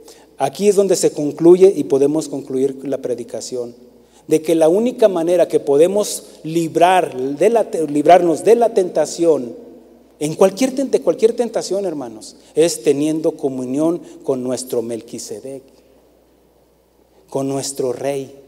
Aquí 0.40 0.70
es 0.70 0.76
donde 0.76 0.96
se 0.96 1.12
concluye 1.12 1.70
y 1.76 1.84
podemos 1.84 2.26
concluir 2.26 2.78
la 2.84 2.96
predicación. 2.96 3.74
De 4.26 4.40
que 4.40 4.54
la 4.54 4.70
única 4.70 5.06
manera 5.06 5.46
que 5.46 5.60
podemos 5.60 6.28
librar 6.44 7.14
de 7.14 7.50
la, 7.50 7.66
librarnos 7.86 8.42
de 8.42 8.54
la 8.54 8.72
tentación, 8.72 9.54
en 10.20 10.34
cualquier, 10.34 10.74
cualquier 11.02 11.32
tentación, 11.32 11.86
hermanos, 11.86 12.36
es 12.54 12.82
teniendo 12.82 13.32
comunión 13.32 14.02
con 14.22 14.42
nuestro 14.42 14.82
Melquisedec, 14.82 15.62
con 17.30 17.48
nuestro 17.48 17.94
Rey, 17.94 18.38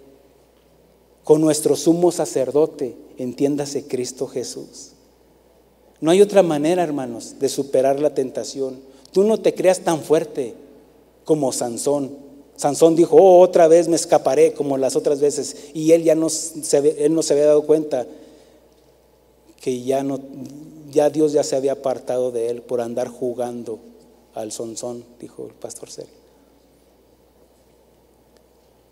con 1.25 1.41
nuestro 1.41 1.75
sumo 1.75 2.13
sacerdote, 2.13 2.95
entiéndase 3.17 3.87
Cristo 3.87 4.27
Jesús. 4.27 4.91
No 6.03 6.11
hay 6.11 6.21
otra 6.21 6.43
manera, 6.43 6.83
hermanos, 6.83 7.37
de 7.39 7.49
superar 7.49 8.01
la 8.01 8.15
tentación. 8.15 8.81
Tú 9.11 9.25
no 9.25 9.41
te 9.41 9.55
creas 9.55 9.81
tan 9.81 10.03
fuerte 10.03 10.55
como 11.25 11.53
Sansón. 11.53 12.19
Sansón 12.57 12.97
dijo, 12.97 13.17
oh, 13.17 13.41
otra 13.41 13.67
vez 13.67 13.89
me 13.89 13.97
escaparé 13.97 14.53
como 14.53 14.77
las 14.77 14.95
otras 14.95 15.21
veces. 15.21 15.57
Y 15.73 15.93
él 15.93 16.03
ya 16.03 16.15
no 16.15 16.29
se, 16.29 17.05
él 17.07 17.15
no 17.15 17.23
se 17.23 17.33
había 17.33 17.47
dado 17.47 17.63
cuenta 17.63 18.07
que 19.61 19.83
ya, 19.83 20.03
no, 20.03 20.21
ya 20.93 21.11
Dios 21.11 21.33
ya 21.33 21.43
se 21.43 21.57
había 21.57 21.73
apartado 21.73 22.31
de 22.31 22.51
él 22.51 22.63
por 22.63 22.81
andar 22.81 23.09
jugando 23.09 23.81
al 24.35 24.53
Sansón, 24.53 25.05
dijo 25.19 25.47
el 25.47 25.55
pastor 25.55 25.91
Sergio. 25.91 26.23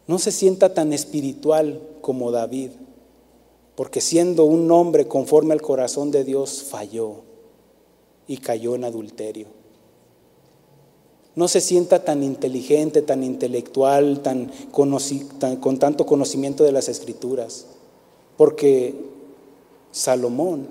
No 0.09 0.18
se 0.18 0.32
sienta 0.32 0.74
tan 0.74 0.92
espiritual 0.92 1.80
como 2.01 2.32
David 2.32 2.70
porque 3.80 4.03
siendo 4.03 4.44
un 4.44 4.70
hombre 4.70 5.09
conforme 5.09 5.55
al 5.55 5.62
corazón 5.62 6.11
de 6.11 6.22
Dios, 6.22 6.64
falló 6.68 7.22
y 8.26 8.36
cayó 8.36 8.74
en 8.74 8.84
adulterio. 8.84 9.46
No 11.34 11.48
se 11.48 11.62
sienta 11.62 12.05
tan 12.05 12.22
inteligente, 12.22 13.01
tan 13.01 13.24
intelectual, 13.24 14.20
tan, 14.20 14.51
con 14.70 15.78
tanto 15.78 16.05
conocimiento 16.05 16.62
de 16.62 16.72
las 16.72 16.90
escrituras, 16.90 17.68
porque 18.36 18.94
Salomón, 19.92 20.68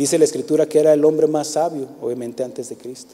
dice 0.00 0.18
la 0.18 0.24
escritura 0.24 0.66
que 0.66 0.80
era 0.80 0.94
el 0.94 1.04
hombre 1.04 1.26
más 1.26 1.48
sabio, 1.48 1.86
obviamente 2.00 2.42
antes 2.42 2.70
de 2.70 2.76
Cristo. 2.76 3.12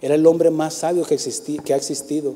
Era 0.00 0.14
el 0.14 0.24
hombre 0.24 0.50
más 0.50 0.74
sabio 0.74 1.04
que, 1.04 1.16
que 1.64 1.74
ha 1.74 1.76
existido. 1.76 2.34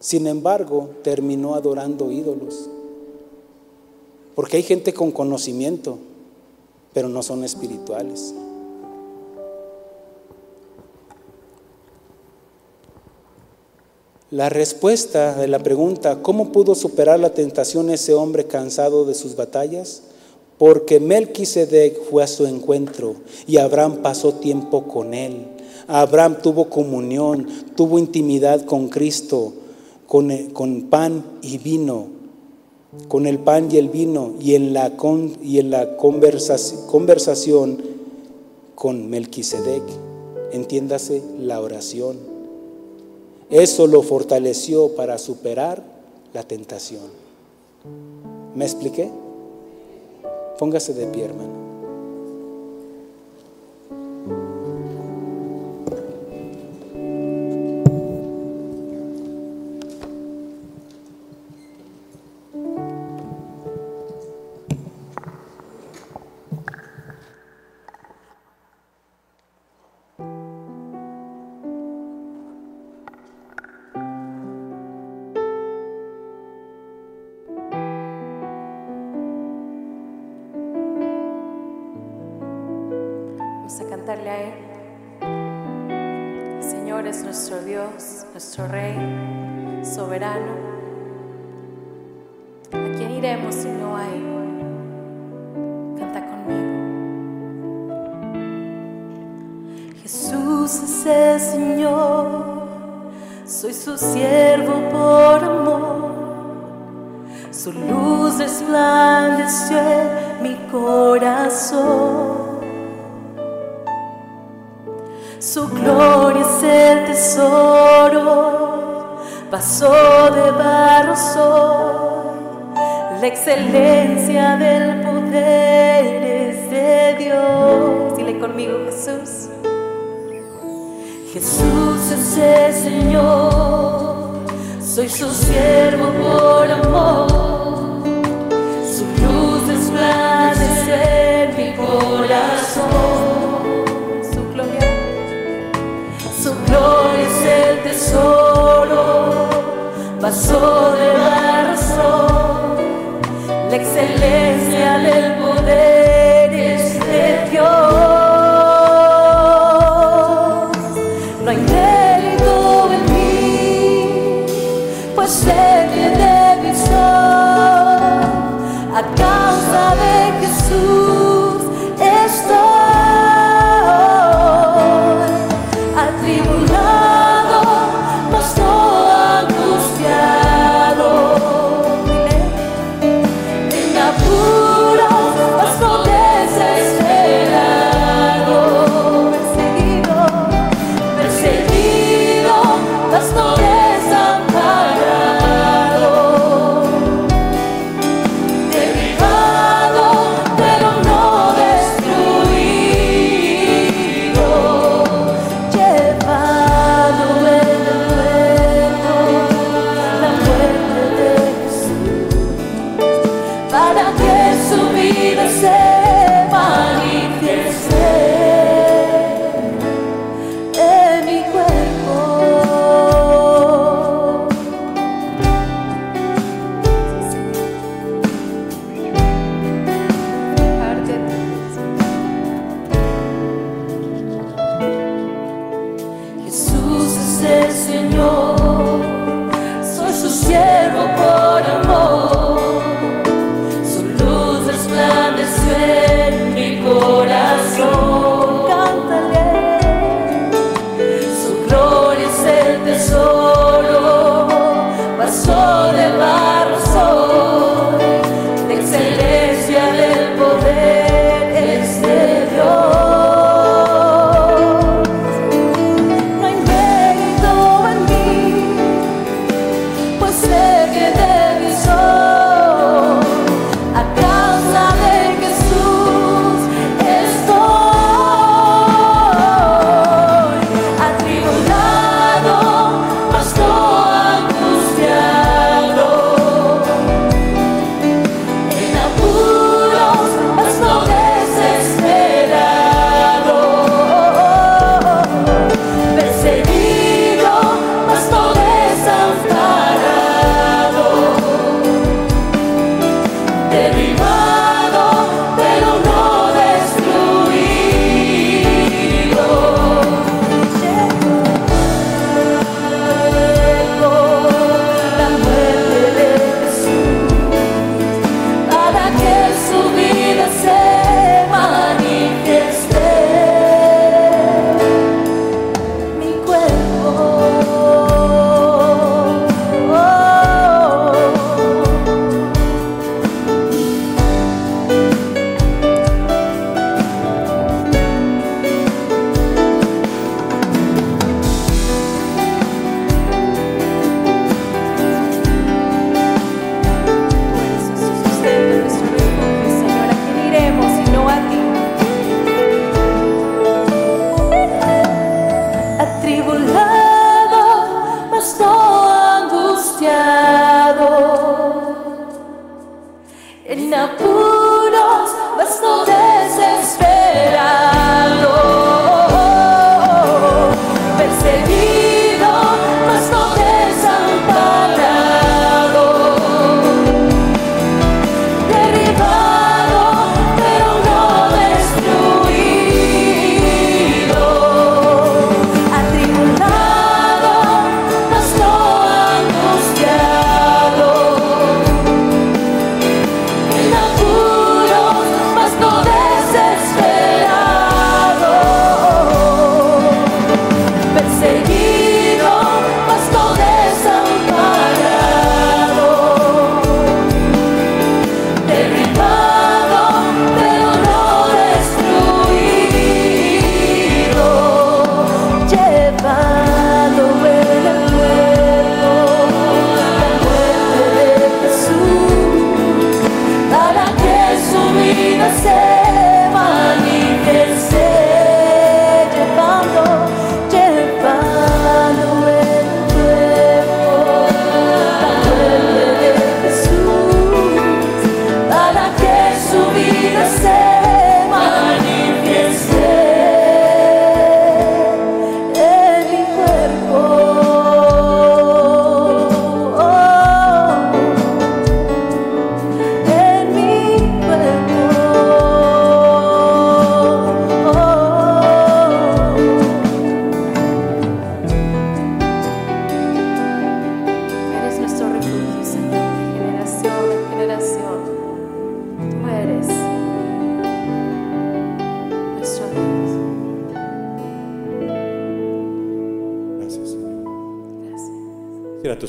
Sin 0.00 0.26
embargo, 0.26 0.90
terminó 1.04 1.54
adorando 1.54 2.10
ídolos. 2.10 2.68
Porque 4.34 4.56
hay 4.56 4.64
gente 4.64 4.92
con 4.92 5.12
conocimiento, 5.12 5.96
pero 6.92 7.08
no 7.08 7.22
son 7.22 7.44
espirituales. 7.44 8.34
La 14.32 14.48
respuesta 14.48 15.36
de 15.36 15.46
la 15.46 15.60
pregunta, 15.60 16.20
¿cómo 16.20 16.50
pudo 16.50 16.74
superar 16.74 17.20
la 17.20 17.32
tentación 17.32 17.90
ese 17.90 18.12
hombre 18.12 18.48
cansado 18.48 19.04
de 19.04 19.14
sus 19.14 19.36
batallas? 19.36 20.02
Porque 20.58 21.00
Melquisedec 21.00 22.00
fue 22.10 22.22
a 22.22 22.26
su 22.28 22.46
encuentro 22.46 23.16
y 23.46 23.56
Abraham 23.56 24.02
pasó 24.02 24.34
tiempo 24.34 24.84
con 24.84 25.14
él. 25.14 25.46
Abraham 25.88 26.38
tuvo 26.42 26.70
comunión, 26.70 27.48
tuvo 27.76 27.98
intimidad 27.98 28.64
con 28.64 28.88
Cristo, 28.88 29.52
con, 30.06 30.30
con 30.52 30.82
pan 30.82 31.24
y 31.42 31.58
vino 31.58 32.14
con 33.08 33.26
el 33.26 33.38
pan 33.38 33.68
y 33.70 33.76
el 33.76 33.88
vino 33.88 34.34
y 34.40 34.54
en 34.54 34.72
la, 34.72 34.92
y 35.42 35.58
en 35.58 35.70
la 35.70 35.96
conversación 35.96 37.82
con 38.74 39.10
Melquisedec. 39.10 39.82
Entiéndase 40.52 41.22
la 41.38 41.60
oración. 41.60 42.16
Eso 43.50 43.86
lo 43.86 44.02
fortaleció 44.02 44.94
para 44.94 45.18
superar 45.18 45.82
la 46.32 46.44
tentación. 46.44 47.02
¿Me 48.54 48.64
expliqué? 48.64 49.10
Póngase 50.58 50.94
de 50.94 51.06
pie, 51.06 51.24
hermano. 51.24 51.63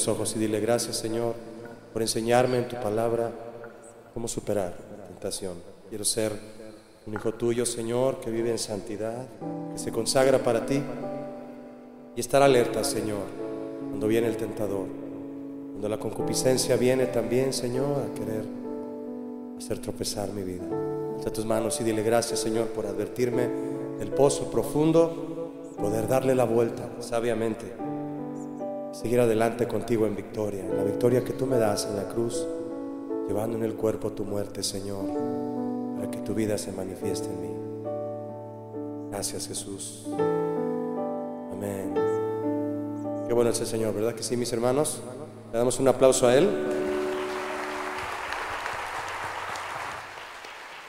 Ojos 0.07 0.35
y 0.35 0.39
dile 0.39 0.59
gracias, 0.59 0.97
Señor, 0.97 1.35
por 1.93 2.01
enseñarme 2.01 2.57
en 2.57 2.67
tu 2.67 2.75
palabra 2.77 3.31
cómo 4.13 4.27
superar 4.27 4.73
la 4.97 5.05
tentación. 5.05 5.53
Quiero 5.89 6.05
ser 6.05 6.31
un 7.05 7.13
hijo 7.13 7.33
tuyo, 7.33 7.65
Señor, 7.65 8.19
que 8.19 8.31
vive 8.31 8.51
en 8.51 8.57
santidad, 8.57 9.25
que 9.73 9.79
se 9.79 9.91
consagra 9.91 10.39
para 10.39 10.65
ti 10.65 10.81
y 12.15 12.19
estar 12.19 12.41
alerta, 12.41 12.83
Señor, 12.83 13.23
cuando 13.89 14.07
viene 14.07 14.27
el 14.27 14.37
tentador, 14.37 14.87
cuando 15.71 15.89
la 15.89 15.97
concupiscencia 15.97 16.75
viene 16.77 17.07
también, 17.07 17.53
Señor, 17.53 18.03
a 18.03 18.13
querer 18.13 18.45
hacer 19.57 19.79
tropezar 19.79 20.31
mi 20.31 20.43
vida. 20.43 20.63
Alza 21.17 21.31
tus 21.31 21.45
manos 21.45 21.79
y 21.81 21.83
dile 21.83 22.03
gracias, 22.03 22.39
Señor, 22.39 22.67
por 22.67 22.85
advertirme 22.85 23.47
del 23.99 24.09
pozo 24.09 24.49
profundo, 24.49 25.73
poder 25.77 26.07
darle 26.07 26.35
la 26.35 26.45
vuelta 26.45 26.89
sabiamente, 26.99 27.73
seguir 29.01 29.19
adelante 29.19 29.67
contigo 29.67 30.05
en 30.05 30.15
victoria, 30.15 30.63
la 30.73 30.83
victoria 30.83 31.23
que 31.23 31.33
tú 31.33 31.45
me 31.45 31.57
das 31.57 31.85
en 31.85 31.97
la 31.97 32.07
cruz, 32.07 32.47
llevando 33.27 33.57
en 33.57 33.63
el 33.63 33.75
cuerpo 33.75 34.13
tu 34.13 34.23
muerte, 34.23 34.63
Señor, 34.63 35.03
para 35.97 36.09
que 36.09 36.19
tu 36.19 36.33
vida 36.33 36.57
se 36.57 36.71
manifieste 36.71 37.27
en 37.27 37.41
mí. 37.41 39.09
Gracias, 39.11 39.49
Jesús. 39.49 40.05
Amén. 41.51 41.93
Qué 43.27 43.33
bueno 43.33 43.51
es 43.51 43.59
el 43.59 43.67
Señor, 43.67 43.93
¿verdad 43.93 44.13
que 44.13 44.23
sí, 44.23 44.37
mis 44.37 44.53
hermanos? 44.53 45.01
Le 45.51 45.57
damos 45.57 45.77
un 45.79 45.89
aplauso 45.89 46.27
a 46.27 46.35
Él. 46.35 46.49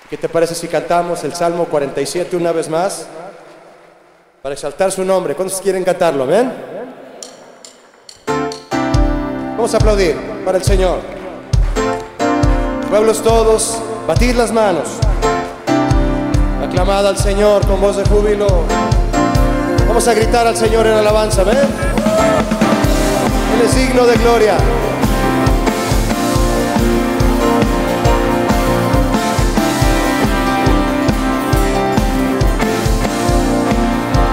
¿Qué 0.09 0.17
te 0.17 0.29
parece 0.29 0.55
si 0.55 0.69
cantamos 0.69 1.25
el 1.25 1.33
Salmo 1.33 1.65
47 1.65 2.37
una 2.37 2.53
vez 2.53 2.69
más? 2.69 3.09
Para 4.43 4.53
exaltar 4.55 4.93
su 4.93 5.05
nombre. 5.05 5.35
¿Cuántos 5.35 5.61
quieren 5.61 5.83
cantarlo? 5.83 6.25
¿Ven? 6.25 6.76
Vamos 9.57 9.73
a 9.73 9.79
aplaudir 9.79 10.15
para 10.45 10.59
el 10.59 10.65
Señor. 10.65 10.99
Pueblos 12.91 13.23
todos, 13.23 13.79
batid 14.07 14.35
las 14.35 14.53
manos. 14.53 14.99
Aclamad 16.63 17.07
al 17.07 17.17
Señor 17.17 17.67
con 17.67 17.81
voz 17.81 17.97
de 17.97 18.05
júbilo. 18.05 18.47
Vamos 19.89 20.07
a 20.09 20.13
gritar 20.13 20.47
al 20.47 20.59
Señor 20.59 20.87
en 20.87 20.93
alabanza, 20.93 21.43
¿ven? 21.43 21.57
Él 21.57 23.63
es 23.65 23.75
digno 23.75 24.05
de 24.05 24.17
gloria. 24.19 24.59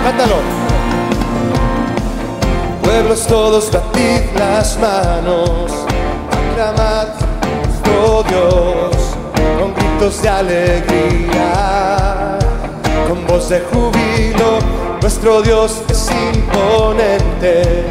Cántalo. 0.04 0.53
Pueblos 2.94 3.26
todos, 3.26 3.72
batid 3.72 4.22
las 4.38 4.78
manos, 4.78 5.72
aclamad 6.30 7.08
nuestro 7.66 8.22
Dios 8.30 8.96
con 9.60 9.74
gritos 9.74 10.22
de 10.22 10.30
alegría, 10.30 11.48
con 13.08 13.26
voz 13.26 13.50
de 13.50 13.62
júbilo. 13.62 14.60
Nuestro 15.02 15.42
Dios 15.42 15.82
es 15.90 16.08
imponente, 16.36 17.84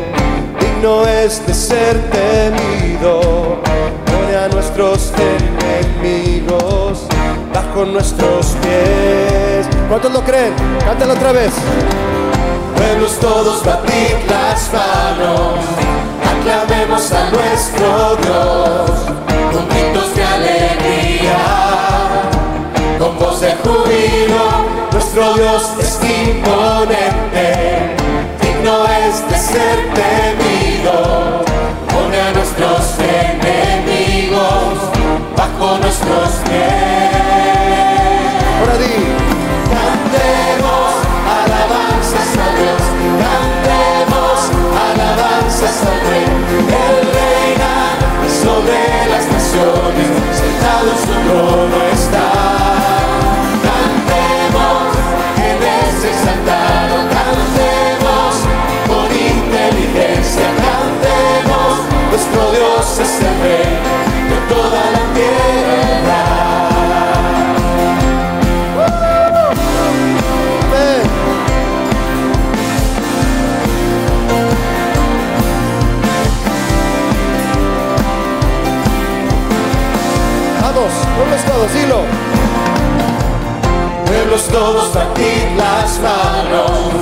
digno 0.61 1.05
es 1.09 1.45
de 1.49 1.55
ser 1.55 2.01
temido. 2.13 3.61
Pone 4.07 4.37
a 4.37 4.47
nuestros 4.53 5.13
enemigos 6.01 7.09
bajo 7.53 7.85
nuestros 7.87 8.55
pies. 8.63 9.67
¿Cuántos 9.89 10.13
lo 10.13 10.23
creen? 10.23 10.55
Cántalo 10.87 11.15
otra 11.15 11.33
vez. 11.33 11.53
Pueblos 12.83 13.17
todos, 13.21 13.65
batid 13.65 14.17
las 14.29 14.69
manos, 14.73 15.61
aclamemos 16.35 17.13
a 17.13 17.31
nuestro 17.31 18.17
Dios 18.17 18.91
con 19.53 19.69
gritos 19.69 20.15
de 20.17 20.25
alegría, 20.25 21.39
con 22.99 23.17
voz 23.21 23.41
de 23.41 23.55
júbilo. 23.63 24.67
Nuestro 24.91 25.35
Dios 25.35 25.63
es 25.79 26.01
imponente, 26.03 27.95
digno 28.41 28.85
es 29.07 29.31
de 29.31 29.39
ser 29.39 29.79
temido. 29.95 31.45
Pone 31.89 32.21
a 32.21 32.33
nuestros 32.33 32.99
enemigos 32.99 34.75
bajo 35.37 35.79
nuestros 35.79 36.31
pies. 36.49 36.82
Dilo. 81.73 82.01
Pueblos 84.07 84.45
todos, 84.49 84.93
batid 84.95 85.57
las 85.57 85.99
manos, 86.01 86.93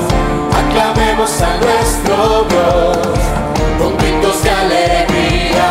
aclamemos 0.63 1.31
a 1.43 1.57
nuestro 1.57 2.45
Dios 2.49 3.21
con 3.79 3.97
gritos 3.99 4.43
de 4.43 4.51
alegría, 4.51 5.71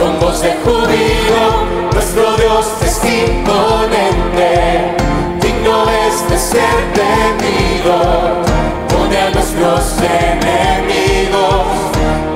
con 0.00 0.20
voz 0.20 0.40
de 0.42 0.54
júbilo. 0.64 1.82
Nuestro 1.92 2.36
Dios 2.36 2.66
es 2.82 3.00
imponente, 3.04 4.94
digno 5.40 5.84
es 5.90 6.28
de 6.30 6.38
ser 6.38 6.78
temido. 6.94 8.42
Pone 8.88 9.18
a 9.18 9.30
nuestros 9.30 9.96
enemigos 9.98 11.66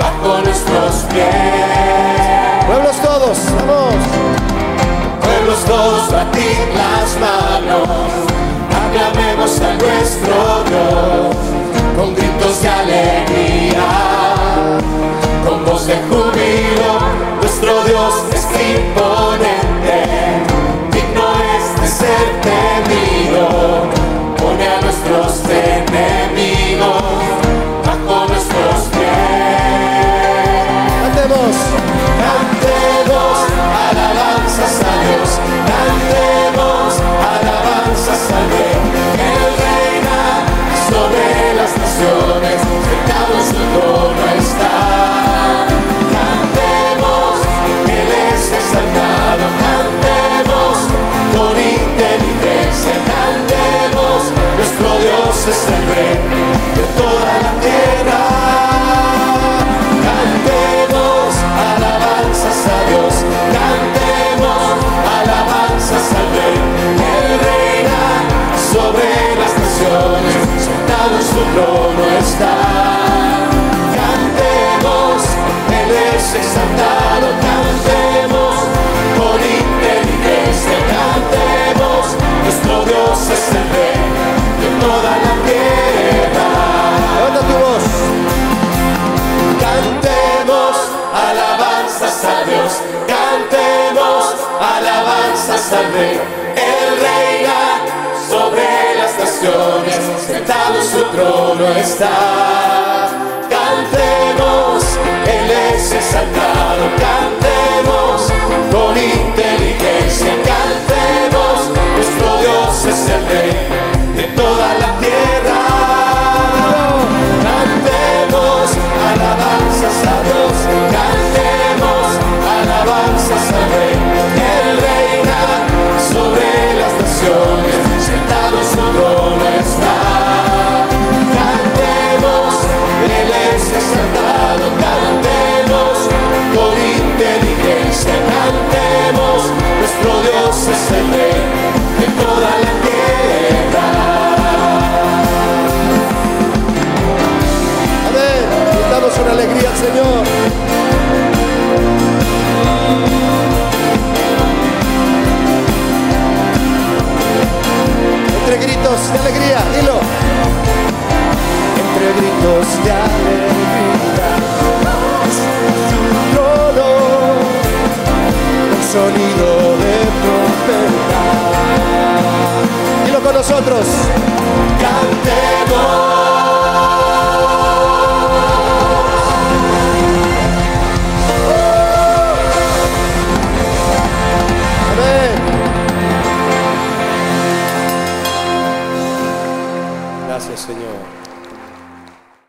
bajo 0.00 0.40
nuestros 0.42 0.94
pies. 1.12 2.66
Pueblos 2.66 2.96
todos, 2.96 3.38
vamos. 3.66 4.25
Pueblos 5.56 5.64
todos, 5.64 6.12
batid 6.12 6.58
las 6.74 7.18
manos, 7.18 7.88
aclamemos 8.68 9.60
a 9.60 9.74
nuestro 9.74 10.64
Dios 10.68 11.36
con 11.96 12.14
gritos 12.14 12.62
de 12.62 12.68
alegría, 12.68 13.86
con 15.46 15.64
voz 15.64 15.86
de 15.86 15.94
júbilo. 16.08 17.00
Nuestro 17.40 17.84
Dios 17.84 18.14
es 18.32 18.44
imponente, 18.44 19.98
digno 20.92 21.24
es 21.56 21.80
de 21.80 21.88
ser 21.88 22.26
temido. 22.42 23.48
Pone 24.36 24.68
a 24.68 24.80
nuestros 24.80 25.35